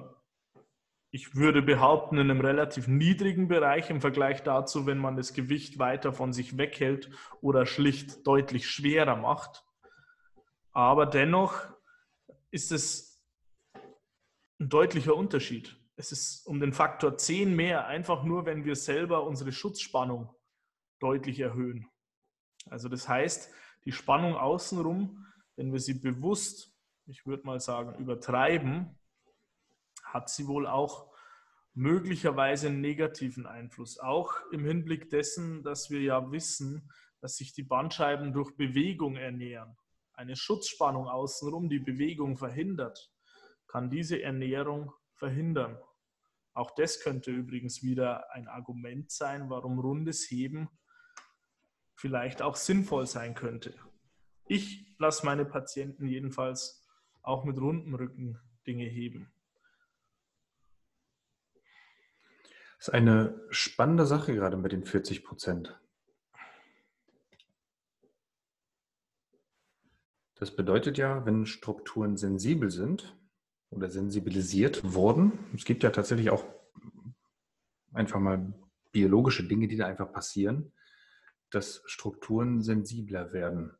ich 1.09 1.35
würde 1.35 1.61
behaupten, 1.61 2.17
in 2.17 2.29
einem 2.29 2.41
relativ 2.41 2.87
niedrigen 2.87 3.47
Bereich 3.47 3.89
im 3.89 3.99
Vergleich 3.99 4.43
dazu, 4.43 4.85
wenn 4.85 4.99
man 4.99 5.15
das 5.15 5.33
Gewicht 5.33 5.79
weiter 5.79 6.13
von 6.13 6.33
sich 6.33 6.57
weghält 6.57 7.09
oder 7.41 7.65
schlicht 7.65 8.27
deutlich 8.27 8.69
schwerer 8.69 9.15
macht. 9.15 9.65
Aber 10.71 11.05
dennoch 11.05 11.67
ist 12.49 12.71
es 12.71 13.21
ein 14.59 14.69
deutlicher 14.69 15.15
Unterschied. 15.15 15.77
Es 15.95 16.11
ist 16.11 16.47
um 16.47 16.59
den 16.59 16.73
Faktor 16.73 17.17
10 17.17 17.55
mehr, 17.55 17.87
einfach 17.87 18.23
nur, 18.23 18.45
wenn 18.45 18.65
wir 18.65 18.75
selber 18.75 19.23
unsere 19.23 19.51
Schutzspannung 19.51 20.33
deutlich 20.99 21.39
erhöhen. 21.39 21.87
Also 22.69 22.89
das 22.89 23.07
heißt, 23.07 23.51
die 23.85 23.91
Spannung 23.91 24.35
außenrum, 24.35 25.25
wenn 25.55 25.73
wir 25.73 25.79
sie 25.79 25.95
bewusst, 25.95 26.73
ich 27.07 27.25
würde 27.25 27.45
mal 27.45 27.59
sagen, 27.59 27.99
übertreiben, 27.99 28.97
hat 30.03 30.29
sie 30.29 30.47
wohl 30.47 30.67
auch 30.67 31.11
möglicherweise 31.73 32.67
einen 32.67 32.81
negativen 32.81 33.45
Einfluss. 33.45 33.99
Auch 33.99 34.33
im 34.51 34.65
Hinblick 34.65 35.09
dessen, 35.09 35.63
dass 35.63 35.89
wir 35.89 36.01
ja 36.01 36.31
wissen, 36.31 36.91
dass 37.19 37.37
sich 37.37 37.53
die 37.53 37.63
Bandscheiben 37.63 38.33
durch 38.33 38.55
Bewegung 38.55 39.15
ernähren. 39.15 39.77
Eine 40.13 40.35
Schutzspannung 40.35 41.07
außenrum, 41.07 41.69
die 41.69 41.79
Bewegung 41.79 42.37
verhindert, 42.37 43.11
kann 43.67 43.89
diese 43.89 44.21
Ernährung 44.21 44.91
verhindern. 45.13 45.79
Auch 46.53 46.71
das 46.71 46.99
könnte 46.99 47.31
übrigens 47.31 47.81
wieder 47.81 48.31
ein 48.33 48.47
Argument 48.47 49.09
sein, 49.11 49.49
warum 49.49 49.79
rundes 49.79 50.29
Heben 50.29 50.69
vielleicht 51.95 52.41
auch 52.41 52.55
sinnvoll 52.55 53.05
sein 53.05 53.35
könnte. 53.35 53.73
Ich 54.47 54.93
lasse 54.97 55.25
meine 55.25 55.45
Patienten 55.45 56.07
jedenfalls 56.07 56.85
auch 57.21 57.45
mit 57.45 57.57
rundem 57.57 57.95
Rücken 57.95 58.39
Dinge 58.67 58.85
heben. 58.85 59.31
Das 62.77 62.87
ist 62.87 62.93
eine 62.93 63.39
spannende 63.51 64.05
Sache 64.07 64.33
gerade 64.33 64.57
mit 64.57 64.71
den 64.71 64.83
40 64.83 65.23
Prozent. 65.23 65.79
Das 70.41 70.55
bedeutet 70.55 70.97
ja, 70.97 71.23
wenn 71.23 71.45
Strukturen 71.45 72.17
sensibel 72.17 72.71
sind 72.71 73.15
oder 73.69 73.91
sensibilisiert 73.91 74.95
wurden, 74.95 75.33
es 75.53 75.65
gibt 75.65 75.83
ja 75.83 75.91
tatsächlich 75.91 76.31
auch 76.31 76.43
einfach 77.93 78.19
mal 78.19 78.51
biologische 78.91 79.47
Dinge, 79.47 79.67
die 79.67 79.77
da 79.77 79.85
einfach 79.85 80.11
passieren, 80.11 80.73
dass 81.51 81.83
Strukturen 81.85 82.63
sensibler 82.63 83.33
werden. 83.33 83.77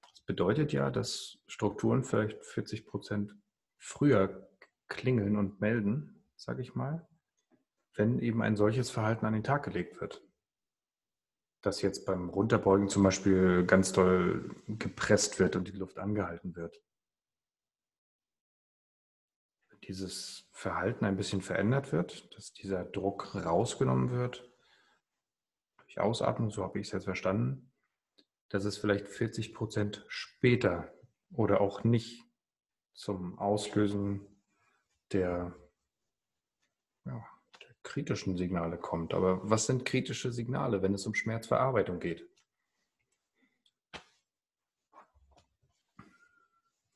Das 0.00 0.20
bedeutet 0.26 0.72
ja, 0.72 0.92
dass 0.92 1.40
Strukturen 1.48 2.04
vielleicht 2.04 2.44
40 2.44 2.86
Prozent 2.86 3.34
früher 3.76 4.48
klingeln 4.86 5.36
und 5.36 5.60
melden, 5.60 6.24
sage 6.36 6.62
ich 6.62 6.76
mal, 6.76 7.08
wenn 7.94 8.20
eben 8.20 8.42
ein 8.42 8.54
solches 8.54 8.90
Verhalten 8.90 9.26
an 9.26 9.32
den 9.32 9.42
Tag 9.42 9.64
gelegt 9.64 10.00
wird. 10.00 10.22
Dass 11.62 11.82
jetzt 11.82 12.06
beim 12.06 12.30
Runterbeugen 12.30 12.88
zum 12.88 13.02
Beispiel 13.02 13.64
ganz 13.66 13.92
doll 13.92 14.54
gepresst 14.66 15.38
wird 15.38 15.56
und 15.56 15.68
die 15.68 15.76
Luft 15.76 15.98
angehalten 15.98 16.56
wird. 16.56 16.80
Dieses 19.84 20.48
Verhalten 20.52 21.04
ein 21.04 21.16
bisschen 21.16 21.40
verändert 21.40 21.92
wird, 21.92 22.34
dass 22.36 22.52
dieser 22.52 22.84
Druck 22.84 23.34
rausgenommen 23.34 24.10
wird, 24.10 24.50
durch 25.78 26.00
Ausatmung, 26.00 26.50
so 26.50 26.62
habe 26.62 26.78
ich 26.78 26.86
es 26.86 26.92
jetzt 26.92 27.04
verstanden, 27.04 27.72
dass 28.48 28.64
es 28.64 28.78
vielleicht 28.78 29.08
40 29.08 29.54
Prozent 29.54 30.04
später 30.08 30.92
oder 31.32 31.60
auch 31.60 31.82
nicht 31.82 32.24
zum 32.94 33.38
Auslösen 33.38 34.20
der 35.12 35.56
kritischen 37.82 38.36
Signale 38.36 38.76
kommt. 38.76 39.14
Aber 39.14 39.40
was 39.48 39.66
sind 39.66 39.84
kritische 39.84 40.32
Signale, 40.32 40.82
wenn 40.82 40.94
es 40.94 41.06
um 41.06 41.14
Schmerzverarbeitung 41.14 42.00
geht? 42.00 42.28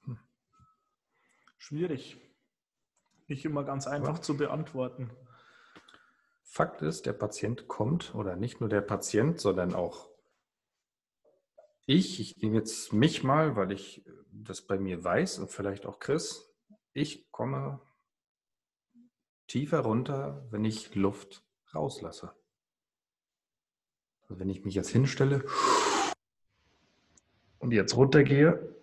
Hm. 0.05 0.19
Schwierig. 1.57 2.21
Nicht 3.27 3.45
immer 3.45 3.65
ganz 3.65 3.87
einfach 3.87 4.17
ja. 4.17 4.23
zu 4.23 4.37
beantworten. 4.37 5.11
Fakt 6.43 6.83
ist, 6.83 7.07
der 7.07 7.15
Patient 7.15 7.67
kommt, 7.67 8.15
oder 8.15 8.37
nicht 8.37 8.61
nur 8.61 8.69
der 8.69 8.83
Patient, 8.83 9.41
sondern 9.41 9.75
auch 9.75 10.09
ich, 11.87 12.21
ich 12.21 12.37
nehme 12.39 12.57
jetzt 12.57 12.93
mich 12.93 13.25
mal, 13.25 13.57
weil 13.57 13.73
ich 13.73 14.05
das 14.31 14.63
bei 14.63 14.79
mir 14.79 15.03
weiß 15.05 15.39
und 15.39 15.51
vielleicht 15.51 15.85
auch 15.85 15.99
Chris, 15.99 16.55
ich 16.93 17.31
komme 17.31 17.81
tiefer 19.47 19.81
runter, 19.81 20.47
wenn 20.51 20.65
ich 20.65 20.95
Luft 20.95 21.45
rauslasse. 21.75 22.33
Also 24.23 24.39
wenn 24.39 24.49
ich 24.49 24.65
mich 24.65 24.75
jetzt 24.75 24.89
hinstelle 24.89 25.45
und 27.59 27.73
jetzt 27.73 27.97
runtergehe, 27.97 28.75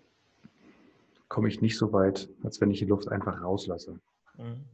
komme 1.28 1.48
ich 1.48 1.60
nicht 1.60 1.78
so 1.78 1.92
weit, 1.92 2.28
als 2.42 2.60
wenn 2.60 2.70
ich 2.70 2.78
die 2.78 2.84
Luft 2.84 3.08
einfach 3.08 3.40
rauslasse. 3.40 4.00
Mhm. 4.36 4.64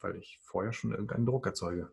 Weil 0.00 0.16
ich 0.16 0.38
vorher 0.42 0.72
schon 0.72 0.90
irgendeinen 0.90 1.26
Druck 1.26 1.46
erzeuge. 1.46 1.90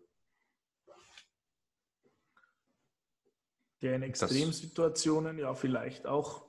Der 3.82 3.96
in 3.96 4.02
Extremsituationen 4.02 5.38
ja 5.38 5.54
vielleicht 5.54 6.08
auch 6.08 6.46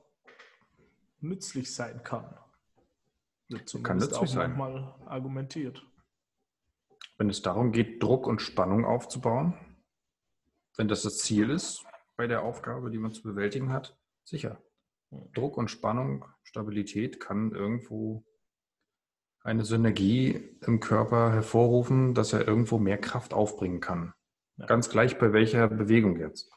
nützlich 1.19 1.73
sein 1.73 2.03
kann. 2.03 2.37
Wird 3.47 3.83
kann 3.83 3.97
nützlich 3.97 4.17
auch 4.17 4.27
sein. 4.27 4.57
manchmal 4.57 4.95
argumentiert. 5.05 5.85
Wenn 7.17 7.29
es 7.29 7.41
darum 7.41 7.71
geht, 7.71 8.01
Druck 8.01 8.27
und 8.27 8.41
Spannung 8.41 8.85
aufzubauen, 8.85 9.53
wenn 10.75 10.87
das 10.87 11.01
das 11.01 11.17
Ziel 11.19 11.49
ist 11.49 11.83
bei 12.15 12.27
der 12.27 12.43
Aufgabe, 12.43 12.91
die 12.91 12.99
man 12.99 13.11
zu 13.11 13.23
bewältigen 13.23 13.71
hat, 13.71 13.97
sicher. 14.23 14.61
Druck 15.33 15.57
und 15.57 15.69
Spannung, 15.69 16.25
Stabilität 16.43 17.19
kann 17.19 17.51
irgendwo 17.53 18.25
eine 19.41 19.63
Synergie 19.63 20.57
im 20.61 20.79
Körper 20.79 21.31
hervorrufen, 21.31 22.13
dass 22.13 22.33
er 22.33 22.47
irgendwo 22.47 22.77
mehr 22.77 22.97
Kraft 22.97 23.33
aufbringen 23.33 23.79
kann. 23.79 24.13
Ja. 24.57 24.65
Ganz 24.65 24.89
gleich 24.89 25.17
bei 25.17 25.31
welcher 25.33 25.67
Bewegung 25.69 26.19
jetzt. 26.19 26.51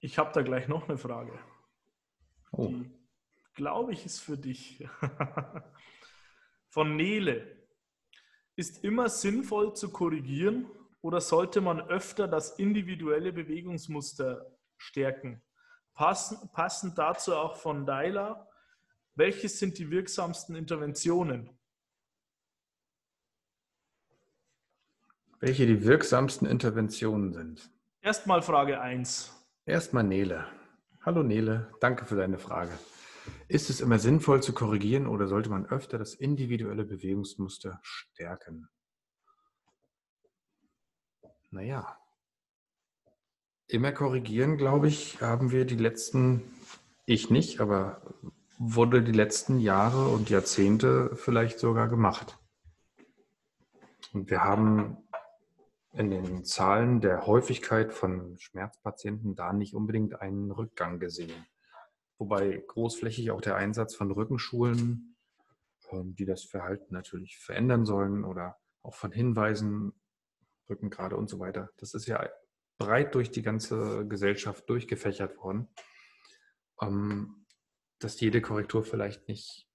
Ich 0.00 0.18
habe 0.18 0.32
da 0.32 0.42
gleich 0.42 0.68
noch 0.68 0.88
eine 0.88 0.98
Frage. 0.98 1.38
Oh. 2.52 2.72
Glaube 3.54 3.92
ich, 3.92 4.06
ist 4.06 4.20
für 4.20 4.38
dich. 4.38 4.88
Von 6.68 6.96
Nele 6.96 7.63
ist 8.56 8.84
immer 8.84 9.08
sinnvoll 9.08 9.74
zu 9.74 9.90
korrigieren 9.90 10.66
oder 11.00 11.20
sollte 11.20 11.60
man 11.60 11.80
öfter 11.80 12.28
das 12.28 12.58
individuelle 12.58 13.32
Bewegungsmuster 13.32 14.46
stärken? 14.78 15.42
Passen, 15.94 16.50
passend 16.52 16.98
dazu 16.98 17.34
auch 17.34 17.56
von 17.56 17.86
Deiler, 17.86 18.48
welches 19.14 19.58
sind 19.58 19.78
die 19.78 19.90
wirksamsten 19.90 20.56
Interventionen? 20.56 21.50
Welche 25.38 25.66
die 25.66 25.84
wirksamsten 25.84 26.48
Interventionen 26.48 27.32
sind? 27.32 27.70
Erstmal 28.00 28.42
Frage 28.42 28.80
1. 28.80 29.30
Erstmal 29.66 30.04
Nele. 30.04 30.46
Hallo 31.02 31.22
Nele, 31.22 31.70
danke 31.80 32.06
für 32.06 32.16
deine 32.16 32.38
Frage. 32.38 32.72
Ist 33.48 33.70
es 33.70 33.80
immer 33.80 33.98
sinnvoll 33.98 34.42
zu 34.42 34.52
korrigieren 34.52 35.06
oder 35.06 35.28
sollte 35.28 35.50
man 35.50 35.66
öfter 35.66 35.98
das 35.98 36.14
individuelle 36.14 36.84
Bewegungsmuster 36.84 37.80
stärken? 37.82 38.68
Naja, 41.50 41.98
immer 43.68 43.92
korrigieren, 43.92 44.56
glaube 44.56 44.88
ich, 44.88 45.20
haben 45.20 45.50
wir 45.50 45.64
die 45.64 45.76
letzten, 45.76 46.42
ich 47.06 47.30
nicht, 47.30 47.60
aber 47.60 48.02
wurde 48.58 49.02
die 49.02 49.12
letzten 49.12 49.60
Jahre 49.60 50.08
und 50.08 50.30
Jahrzehnte 50.30 51.14
vielleicht 51.16 51.58
sogar 51.58 51.88
gemacht. 51.88 52.38
Und 54.12 54.30
wir 54.30 54.42
haben 54.42 54.96
in 55.92 56.10
den 56.10 56.44
Zahlen 56.44 57.00
der 57.00 57.26
Häufigkeit 57.26 57.92
von 57.92 58.36
Schmerzpatienten 58.38 59.34
da 59.34 59.52
nicht 59.52 59.74
unbedingt 59.74 60.20
einen 60.20 60.50
Rückgang 60.50 60.98
gesehen. 60.98 61.46
Wobei 62.24 62.64
großflächig 62.66 63.32
auch 63.32 63.42
der 63.42 63.56
Einsatz 63.56 63.94
von 63.94 64.10
Rückenschulen, 64.10 65.14
ähm, 65.90 66.16
die 66.16 66.24
das 66.24 66.42
Verhalten 66.42 66.94
natürlich 66.94 67.36
verändern 67.38 67.84
sollen 67.84 68.24
oder 68.24 68.56
auch 68.82 68.94
von 68.94 69.12
Hinweisen, 69.12 69.92
Rücken 70.70 70.88
gerade 70.88 71.18
und 71.18 71.28
so 71.28 71.38
weiter. 71.38 71.68
Das 71.76 71.92
ist 71.92 72.06
ja 72.06 72.26
breit 72.78 73.14
durch 73.14 73.30
die 73.30 73.42
ganze 73.42 74.06
Gesellschaft 74.08 74.66
durchgefächert 74.70 75.36
worden, 75.36 75.68
ähm, 76.80 77.44
dass 77.98 78.18
jede 78.20 78.40
Korrektur 78.40 78.84
vielleicht 78.84 79.28
nicht 79.28 79.68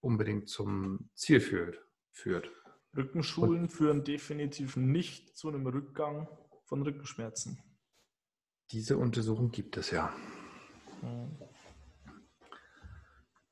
unbedingt 0.00 0.48
zum 0.48 1.10
Ziel 1.14 1.40
führt. 1.42 1.86
führt. 2.12 2.50
Rückenschulen 2.96 3.64
und 3.64 3.68
führen 3.68 4.04
definitiv 4.04 4.76
nicht 4.76 5.36
zu 5.36 5.48
einem 5.48 5.66
Rückgang 5.66 6.28
von 6.64 6.80
Rückenschmerzen. 6.80 7.62
Diese 8.70 8.96
Untersuchung 8.96 9.50
gibt 9.50 9.76
es 9.76 9.90
ja. 9.90 10.10
Mhm. 11.02 11.49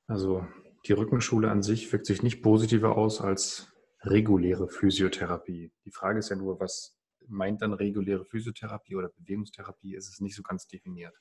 Also 0.09 0.45
die 0.87 0.93
Rückenschule 0.93 1.51
an 1.51 1.63
sich 1.63 1.93
wirkt 1.93 2.07
sich 2.07 2.23
nicht 2.23 2.43
positiver 2.43 2.97
aus 2.97 3.21
als 3.21 3.73
reguläre 4.01 4.69
Physiotherapie. 4.69 5.73
Die 5.85 5.91
Frage 5.91 6.19
ist 6.19 6.31
ja 6.31 6.37
nur, 6.37 6.59
was 6.59 6.99
meint 7.27 7.63
dann 7.63 7.75
reguläre 7.75 8.25
Physiotherapie 8.25 8.97
oder 8.97 9.11
Bewegungstherapie? 9.11 9.95
Ist 9.95 10.09
es 10.09 10.21
nicht 10.21 10.35
so 10.35 10.43
ganz 10.43 10.67
definiert. 10.67 11.15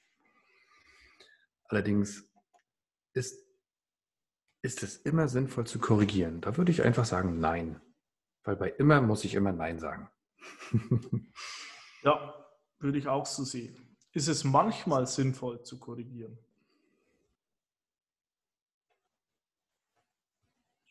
Allerdings 1.65 2.29
ist, 3.13 3.45
ist 4.61 4.83
es 4.83 4.97
immer 4.97 5.27
sinnvoll 5.27 5.67
zu 5.67 5.79
korrigieren. 5.79 6.39
Da 6.41 6.55
würde 6.57 6.71
ich 6.71 6.81
einfach 6.83 7.05
sagen 7.05 7.39
Nein. 7.39 7.81
Weil 8.43 8.55
bei 8.55 8.69
immer 8.69 9.01
muss 9.01 9.25
ich 9.25 9.35
immer 9.35 9.51
Nein 9.51 9.79
sagen. 9.79 10.09
ja, 12.03 12.33
würde 12.79 12.97
ich 12.97 13.07
auch 13.09 13.25
so 13.25 13.43
sehen. 13.43 13.97
Ist 14.13 14.29
es 14.29 14.45
manchmal 14.45 15.05
sinnvoll 15.07 15.61
zu 15.63 15.77
korrigieren? 15.77 16.37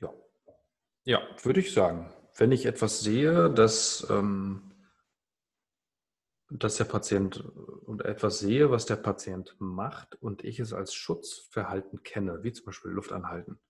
Ja. 0.00 0.12
Ja, 1.06 1.22
würde 1.44 1.60
ich 1.60 1.72
sagen. 1.72 2.10
Wenn 2.34 2.50
ich 2.50 2.66
etwas 2.66 3.00
sehe, 3.00 3.48
dass, 3.48 4.04
ähm, 4.10 4.72
dass 6.50 6.78
der 6.78 6.84
Patient 6.84 7.38
und 7.38 8.04
etwas 8.04 8.40
sehe, 8.40 8.72
was 8.72 8.86
der 8.86 8.96
Patient 8.96 9.54
macht 9.60 10.16
und 10.16 10.42
ich 10.42 10.58
es 10.58 10.72
als 10.72 10.94
Schutzverhalten 10.94 12.02
kenne, 12.02 12.42
wie 12.42 12.52
zum 12.52 12.66
Beispiel 12.66 12.90
Luft 12.90 13.12
anhalten 13.12 13.60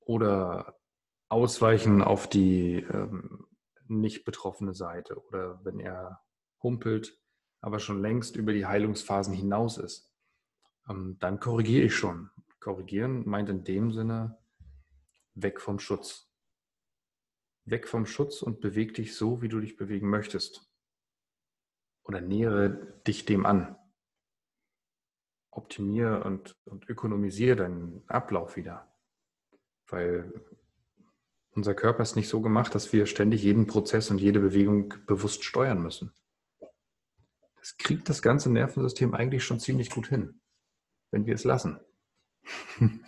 oder 0.00 0.76
Ausweichen 1.28 2.02
auf 2.02 2.28
die 2.28 2.80
ähm, 2.80 3.46
nicht 3.86 4.24
betroffene 4.24 4.74
Seite 4.74 5.16
oder 5.28 5.64
wenn 5.64 5.78
er 5.78 6.22
humpelt, 6.60 7.22
aber 7.60 7.78
schon 7.78 8.02
längst 8.02 8.34
über 8.34 8.52
die 8.52 8.66
Heilungsphasen 8.66 9.32
hinaus 9.32 9.78
ist, 9.78 10.12
ähm, 10.88 11.18
dann 11.20 11.38
korrigiere 11.38 11.84
ich 11.84 11.94
schon. 11.94 12.30
Korrigieren 12.58 13.28
meint 13.28 13.48
in 13.48 13.62
dem 13.62 13.92
Sinne 13.92 14.38
weg 15.34 15.60
vom 15.60 15.78
Schutz. 15.78 16.27
Weg 17.70 17.88
vom 17.88 18.06
Schutz 18.06 18.42
und 18.42 18.60
beweg 18.60 18.94
dich 18.94 19.14
so, 19.14 19.42
wie 19.42 19.48
du 19.48 19.60
dich 19.60 19.76
bewegen 19.76 20.08
möchtest. 20.08 20.68
Oder 22.04 22.20
nähere 22.20 23.00
dich 23.06 23.24
dem 23.24 23.46
an. 23.46 23.76
Optimiere 25.50 26.24
und, 26.24 26.56
und 26.64 26.88
ökonomisiere 26.88 27.56
deinen 27.56 28.02
Ablauf 28.06 28.56
wieder. 28.56 28.92
Weil 29.88 30.32
unser 31.50 31.74
Körper 31.74 32.02
ist 32.02 32.16
nicht 32.16 32.28
so 32.28 32.40
gemacht, 32.40 32.74
dass 32.74 32.92
wir 32.92 33.06
ständig 33.06 33.42
jeden 33.42 33.66
Prozess 33.66 34.10
und 34.10 34.18
jede 34.18 34.40
Bewegung 34.40 34.94
bewusst 35.06 35.44
steuern 35.44 35.82
müssen. 35.82 36.12
Das 37.56 37.76
kriegt 37.76 38.08
das 38.08 38.22
ganze 38.22 38.50
Nervensystem 38.50 39.14
eigentlich 39.14 39.44
schon 39.44 39.58
ziemlich 39.58 39.90
gut 39.90 40.06
hin, 40.06 40.40
wenn 41.10 41.26
wir 41.26 41.34
es 41.34 41.44
lassen. 41.44 41.80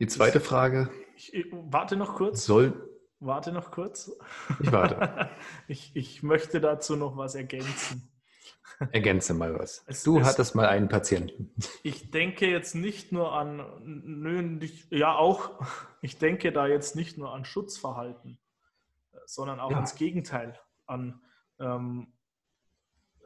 Die 0.00 0.06
zweite 0.06 0.40
Frage. 0.40 0.90
Ich, 1.14 1.34
ich, 1.34 1.46
warte 1.52 1.96
noch 1.96 2.16
kurz. 2.16 2.46
Soll. 2.46 2.88
Warte 3.20 3.52
noch 3.52 3.70
kurz. 3.70 4.10
Ich 4.60 4.72
warte. 4.72 5.30
ich, 5.68 5.94
ich 5.94 6.22
möchte 6.22 6.60
dazu 6.60 6.96
noch 6.96 7.18
was 7.18 7.34
ergänzen. 7.34 8.10
Ergänze 8.92 9.34
mal 9.34 9.58
was. 9.58 9.84
Es, 9.86 10.02
du 10.02 10.18
es, 10.18 10.26
hattest 10.26 10.54
mal 10.54 10.66
einen 10.66 10.88
Patienten. 10.88 11.52
Ich 11.82 12.10
denke 12.10 12.48
jetzt 12.48 12.74
nicht 12.74 13.12
nur 13.12 13.34
an, 13.34 13.62
nö, 13.82 14.58
ja 14.88 15.14
auch, 15.16 15.50
ich 16.00 16.16
denke 16.16 16.50
da 16.50 16.66
jetzt 16.66 16.96
nicht 16.96 17.18
nur 17.18 17.34
an 17.34 17.44
Schutzverhalten, 17.44 18.38
sondern 19.26 19.60
auch 19.60 19.70
ja. 19.70 19.76
ans 19.76 19.96
Gegenteil, 19.96 20.58
an, 20.86 21.20
ähm, 21.58 22.14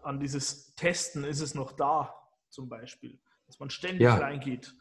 an 0.03 0.19
dieses 0.19 0.75
Testen, 0.75 1.23
ist 1.23 1.41
es 1.41 1.55
noch 1.55 1.71
da 1.71 2.13
zum 2.49 2.69
Beispiel, 2.69 3.21
dass 3.47 3.61
man 3.61 3.71
ständig 3.71 4.03
ja. 4.03 4.17
reingeht. 4.17 4.75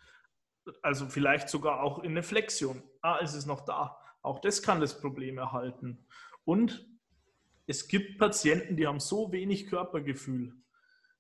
Also 0.82 1.08
vielleicht 1.08 1.50
sogar 1.50 1.82
auch 1.82 2.00
in 2.00 2.12
eine 2.12 2.24
Flexion. 2.24 2.82
Ah, 3.02 3.18
ist 3.18 3.34
es 3.34 3.46
noch 3.46 3.62
da? 3.62 3.98
Auch 4.22 4.40
das 4.40 4.62
kann 4.62 4.80
das 4.80 5.00
Problem 5.00 5.38
erhalten. 5.38 6.06
Und 6.46 6.88
es 7.68 7.88
gibt 7.88 8.18
Patienten, 8.18 8.78
die 8.78 8.88
haben 8.88 9.00
so 9.00 9.32
wenig 9.32 9.68
Körpergefühl. 9.68 10.54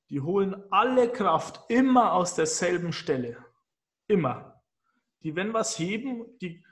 Die 0.09 0.21
holen 0.21 0.63
alle 0.71 1.11
Kraft 1.11 1.59
immer 1.69 2.13
aus 2.13 2.35
derselben 2.35 2.93
Stelle. 2.93 3.43
Immer. 4.07 4.61
Die, 5.23 5.35
wenn 5.35 5.53
was 5.53 5.77
heben, 5.79 6.37
die 6.39 6.65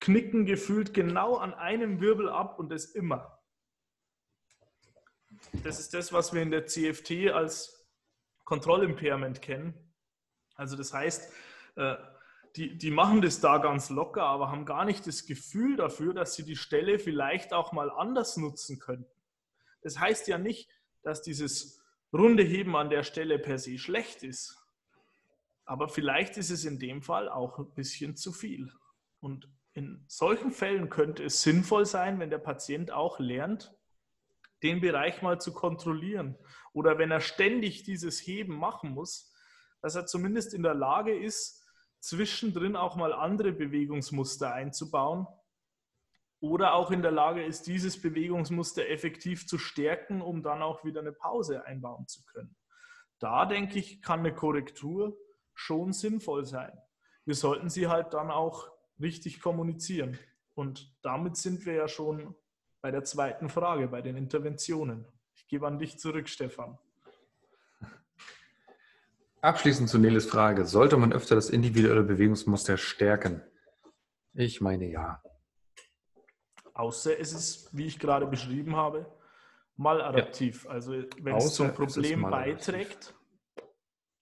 knicken 0.00 0.46
gefühlt 0.46 0.94
genau 0.94 1.36
an 1.36 1.54
einem 1.54 2.00
Wirbel 2.00 2.28
ab 2.28 2.58
und 2.58 2.70
das 2.70 2.86
immer. 2.86 3.42
Das 5.62 5.80
ist 5.80 5.94
das, 5.94 6.12
was 6.12 6.32
wir 6.32 6.42
in 6.42 6.50
der 6.50 6.66
CFT 6.66 7.32
als 7.32 7.88
Kontrollimpairment 8.44 9.42
kennen. 9.42 9.74
Also 10.54 10.76
das 10.76 10.92
heißt, 10.92 11.32
äh, 11.76 11.96
die, 12.56 12.78
die 12.78 12.90
machen 12.90 13.20
das 13.20 13.40
da 13.40 13.58
ganz 13.58 13.90
locker, 13.90 14.22
aber 14.22 14.50
haben 14.50 14.64
gar 14.64 14.84
nicht 14.84 15.06
das 15.06 15.26
Gefühl 15.26 15.76
dafür, 15.76 16.14
dass 16.14 16.34
sie 16.34 16.44
die 16.44 16.56
Stelle 16.56 16.98
vielleicht 16.98 17.52
auch 17.52 17.72
mal 17.72 17.90
anders 17.90 18.36
nutzen 18.36 18.78
könnten. 18.78 19.10
Das 19.82 19.98
heißt 19.98 20.28
ja 20.28 20.38
nicht, 20.38 20.70
dass 21.02 21.20
dieses 21.22 21.82
runde 22.12 22.44
Heben 22.44 22.76
an 22.76 22.90
der 22.90 23.02
Stelle 23.02 23.38
per 23.38 23.58
se 23.58 23.76
schlecht 23.76 24.22
ist. 24.22 24.56
Aber 25.64 25.88
vielleicht 25.88 26.36
ist 26.36 26.50
es 26.50 26.64
in 26.64 26.78
dem 26.78 27.02
Fall 27.02 27.28
auch 27.28 27.58
ein 27.58 27.74
bisschen 27.74 28.16
zu 28.16 28.32
viel. 28.32 28.72
Und 29.20 29.48
in 29.72 30.04
solchen 30.06 30.52
Fällen 30.52 30.90
könnte 30.90 31.24
es 31.24 31.42
sinnvoll 31.42 31.86
sein, 31.86 32.20
wenn 32.20 32.30
der 32.30 32.38
Patient 32.38 32.92
auch 32.92 33.18
lernt, 33.18 33.74
den 34.62 34.80
Bereich 34.80 35.22
mal 35.22 35.40
zu 35.40 35.52
kontrollieren. 35.52 36.38
Oder 36.72 36.98
wenn 36.98 37.10
er 37.10 37.20
ständig 37.20 37.82
dieses 37.82 38.20
Heben 38.20 38.56
machen 38.56 38.90
muss, 38.90 39.32
dass 39.82 39.96
er 39.96 40.06
zumindest 40.06 40.54
in 40.54 40.62
der 40.62 40.74
Lage 40.74 41.16
ist, 41.16 41.63
zwischendrin 42.04 42.76
auch 42.76 42.96
mal 42.96 43.14
andere 43.14 43.52
Bewegungsmuster 43.52 44.52
einzubauen 44.52 45.26
oder 46.38 46.74
auch 46.74 46.90
in 46.90 47.00
der 47.00 47.10
Lage 47.10 47.42
ist, 47.42 47.66
dieses 47.66 48.00
Bewegungsmuster 48.00 48.86
effektiv 48.90 49.46
zu 49.46 49.56
stärken, 49.56 50.20
um 50.20 50.42
dann 50.42 50.60
auch 50.60 50.84
wieder 50.84 51.00
eine 51.00 51.12
Pause 51.12 51.64
einbauen 51.64 52.06
zu 52.06 52.22
können. 52.26 52.54
Da 53.20 53.46
denke 53.46 53.78
ich, 53.78 54.02
kann 54.02 54.18
eine 54.18 54.34
Korrektur 54.34 55.16
schon 55.54 55.94
sinnvoll 55.94 56.44
sein. 56.44 56.78
Wir 57.24 57.34
sollten 57.34 57.70
sie 57.70 57.88
halt 57.88 58.12
dann 58.12 58.30
auch 58.30 58.68
richtig 59.00 59.40
kommunizieren. 59.40 60.18
Und 60.52 60.94
damit 61.02 61.38
sind 61.38 61.64
wir 61.64 61.72
ja 61.72 61.88
schon 61.88 62.34
bei 62.82 62.90
der 62.90 63.04
zweiten 63.04 63.48
Frage, 63.48 63.88
bei 63.88 64.02
den 64.02 64.16
Interventionen. 64.16 65.06
Ich 65.34 65.46
gebe 65.48 65.66
an 65.66 65.78
dich 65.78 65.98
zurück, 65.98 66.28
Stefan. 66.28 66.78
Abschließend 69.44 69.90
zu 69.90 69.98
Neles 69.98 70.24
Frage, 70.24 70.64
sollte 70.64 70.96
man 70.96 71.12
öfter 71.12 71.34
das 71.34 71.50
individuelle 71.50 72.02
Bewegungsmuster 72.02 72.78
stärken? 72.78 73.42
Ich 74.32 74.62
meine 74.62 74.86
ja. 74.86 75.22
Außer 76.72 77.20
es 77.20 77.34
ist, 77.34 77.76
wie 77.76 77.84
ich 77.84 77.98
gerade 77.98 78.26
beschrieben 78.26 78.74
habe, 78.74 79.04
maladaptiv. 79.76 80.64
Ja. 80.64 80.70
Also 80.70 80.92
wenn 81.20 81.34
Außer 81.34 81.46
es 81.46 81.54
zum 81.56 81.74
Problem 81.74 82.22
beiträgt, 82.22 83.14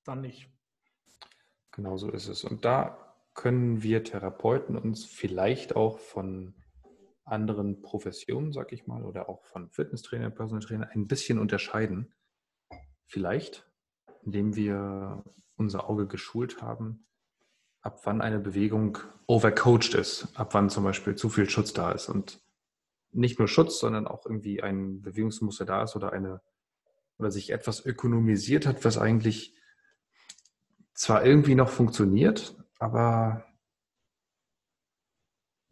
dann 0.03 0.23
nicht. 0.23 0.51
Genau 1.71 1.97
so 1.97 2.11
ist 2.11 2.27
es. 2.27 2.43
Und 2.43 2.65
da 2.65 3.15
können 3.35 3.81
wir 3.85 4.03
Therapeuten 4.03 4.77
uns 4.77 5.05
vielleicht 5.05 5.77
auch 5.77 6.01
von 6.01 6.57
anderen 7.23 7.81
Professionen, 7.81 8.53
sag 8.53 8.73
ich 8.73 8.89
mal, 8.89 9.05
oder 9.05 9.29
auch 9.29 9.45
von 9.45 9.71
Fitnesstrainer, 9.71 10.31
Personal 10.31 10.65
Trainer 10.65 10.91
ein 10.91 11.07
bisschen 11.07 11.39
unterscheiden. 11.39 12.13
Vielleicht 13.07 13.72
indem 14.23 14.57
wir 14.57 15.25
unser 15.57 15.89
Auge 15.89 16.07
geschult 16.07 16.63
haben, 16.63 17.07
ab 17.81 18.01
wann 18.05 18.21
eine 18.21 18.39
Bewegung 18.39 18.99
overcoached 19.27 19.95
ist, 19.95 20.29
ab 20.35 20.55
wann 20.55 20.71
zum 20.71 20.85
Beispiel 20.85 21.15
zu 21.15 21.29
viel 21.29 21.49
Schutz 21.49 21.73
da 21.73 21.93
ist 21.93 22.09
und 22.09 22.41
nicht 23.11 23.39
nur 23.39 23.49
Schutz, 23.49 23.79
sondern 23.79 24.07
auch 24.07 24.25
irgendwie 24.25 24.63
ein 24.63 25.03
Bewegungsmuster 25.03 25.65
da 25.65 25.83
ist 25.83 25.97
oder 25.97 26.13
eine 26.13 26.41
oder 27.19 27.31
sich 27.31 27.51
etwas 27.51 27.85
ökonomisiert 27.85 28.67
hat, 28.67 28.85
was 28.85 28.99
eigentlich 28.99 29.55
zwar 30.95 31.25
irgendwie 31.25 31.55
noch 31.55 31.69
funktioniert, 31.69 32.57
aber 32.79 33.45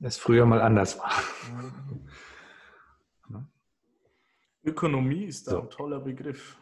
es 0.00 0.16
früher 0.16 0.46
mal 0.46 0.60
anders 0.60 0.98
war. 0.98 1.10
Ökonomie 4.62 5.24
ist 5.24 5.46
so. 5.46 5.62
ein 5.62 5.70
toller 5.70 6.00
Begriff 6.00 6.58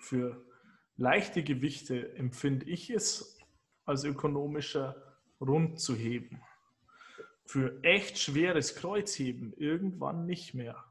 für 0.00 0.47
leichte 0.98 1.44
Gewichte 1.44 2.14
empfinde 2.16 2.66
ich 2.66 2.90
es 2.90 3.38
als 3.84 4.04
ökonomischer 4.04 5.16
rund 5.40 5.80
zu 5.80 5.94
heben. 5.94 6.42
Für 7.46 7.82
echt 7.82 8.18
schweres 8.18 8.74
Kreuzheben 8.74 9.54
irgendwann 9.56 10.26
nicht 10.26 10.52
mehr. 10.52 10.84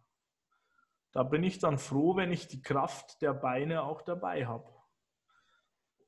Da 1.12 1.24
bin 1.24 1.44
ich 1.44 1.60
dann 1.60 1.78
froh, 1.78 2.16
wenn 2.16 2.32
ich 2.32 2.48
die 2.48 2.62
Kraft 2.62 3.22
der 3.22 3.34
Beine 3.34 3.84
auch 3.84 4.02
dabei 4.02 4.48
habe. 4.48 4.74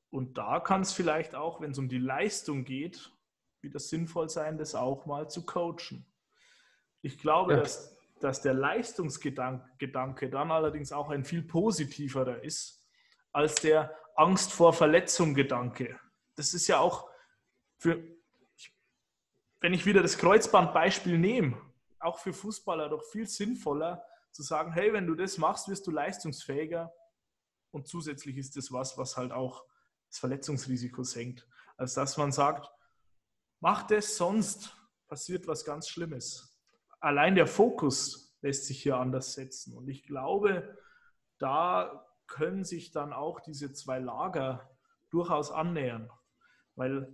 Und 0.08 0.38
da 0.38 0.58
kann 0.58 0.80
es 0.80 0.92
vielleicht 0.92 1.34
auch, 1.34 1.60
wenn 1.60 1.70
es 1.70 1.78
um 1.78 1.88
die 1.88 1.98
Leistung 1.98 2.64
geht, 2.64 3.12
wieder 3.60 3.78
sinnvoll 3.78 4.28
sein, 4.28 4.58
das 4.58 4.74
auch 4.74 5.06
mal 5.06 5.28
zu 5.28 5.44
coachen. 5.44 6.06
Ich 7.02 7.18
glaube, 7.18 7.52
ja. 7.52 7.60
dass, 7.60 7.96
dass 8.18 8.40
der 8.40 8.54
Leistungsgedanke 8.54 10.30
dann 10.30 10.50
allerdings 10.50 10.90
auch 10.90 11.10
ein 11.10 11.24
viel 11.24 11.42
positiverer 11.42 12.42
ist 12.42 12.79
als 13.32 13.56
der 13.56 13.96
Angst 14.16 14.52
vor 14.52 14.72
Verletzung 14.72 15.34
Gedanke. 15.34 15.98
Das 16.36 16.54
ist 16.54 16.66
ja 16.66 16.78
auch 16.78 17.08
für, 17.78 18.02
wenn 19.60 19.74
ich 19.74 19.86
wieder 19.86 20.02
das 20.02 20.18
Kreuzbandbeispiel 20.18 21.18
nehme, 21.18 21.60
auch 21.98 22.18
für 22.18 22.32
Fußballer 22.32 22.88
doch 22.88 23.04
viel 23.04 23.26
sinnvoller 23.26 24.04
zu 24.32 24.42
sagen, 24.42 24.72
hey, 24.72 24.92
wenn 24.92 25.06
du 25.06 25.14
das 25.14 25.38
machst, 25.38 25.68
wirst 25.68 25.86
du 25.86 25.90
leistungsfähiger 25.90 26.92
und 27.70 27.88
zusätzlich 27.88 28.36
ist 28.36 28.56
das 28.56 28.72
was, 28.72 28.96
was 28.98 29.16
halt 29.16 29.32
auch 29.32 29.64
das 30.08 30.18
Verletzungsrisiko 30.18 31.02
senkt, 31.02 31.46
als 31.76 31.94
dass 31.94 32.16
man 32.16 32.32
sagt, 32.32 32.70
mach 33.60 33.86
das, 33.86 34.16
sonst 34.16 34.76
passiert 35.08 35.46
was 35.46 35.64
ganz 35.64 35.88
Schlimmes. 35.88 36.58
Allein 37.00 37.34
der 37.34 37.46
Fokus 37.46 38.36
lässt 38.42 38.66
sich 38.66 38.82
hier 38.82 38.96
anders 38.96 39.34
setzen 39.34 39.76
und 39.76 39.88
ich 39.88 40.04
glaube, 40.04 40.78
da 41.38 42.06
können 42.30 42.64
sich 42.64 42.92
dann 42.92 43.12
auch 43.12 43.40
diese 43.40 43.72
zwei 43.72 43.98
Lager 43.98 44.70
durchaus 45.10 45.50
annähern, 45.50 46.10
weil 46.76 47.12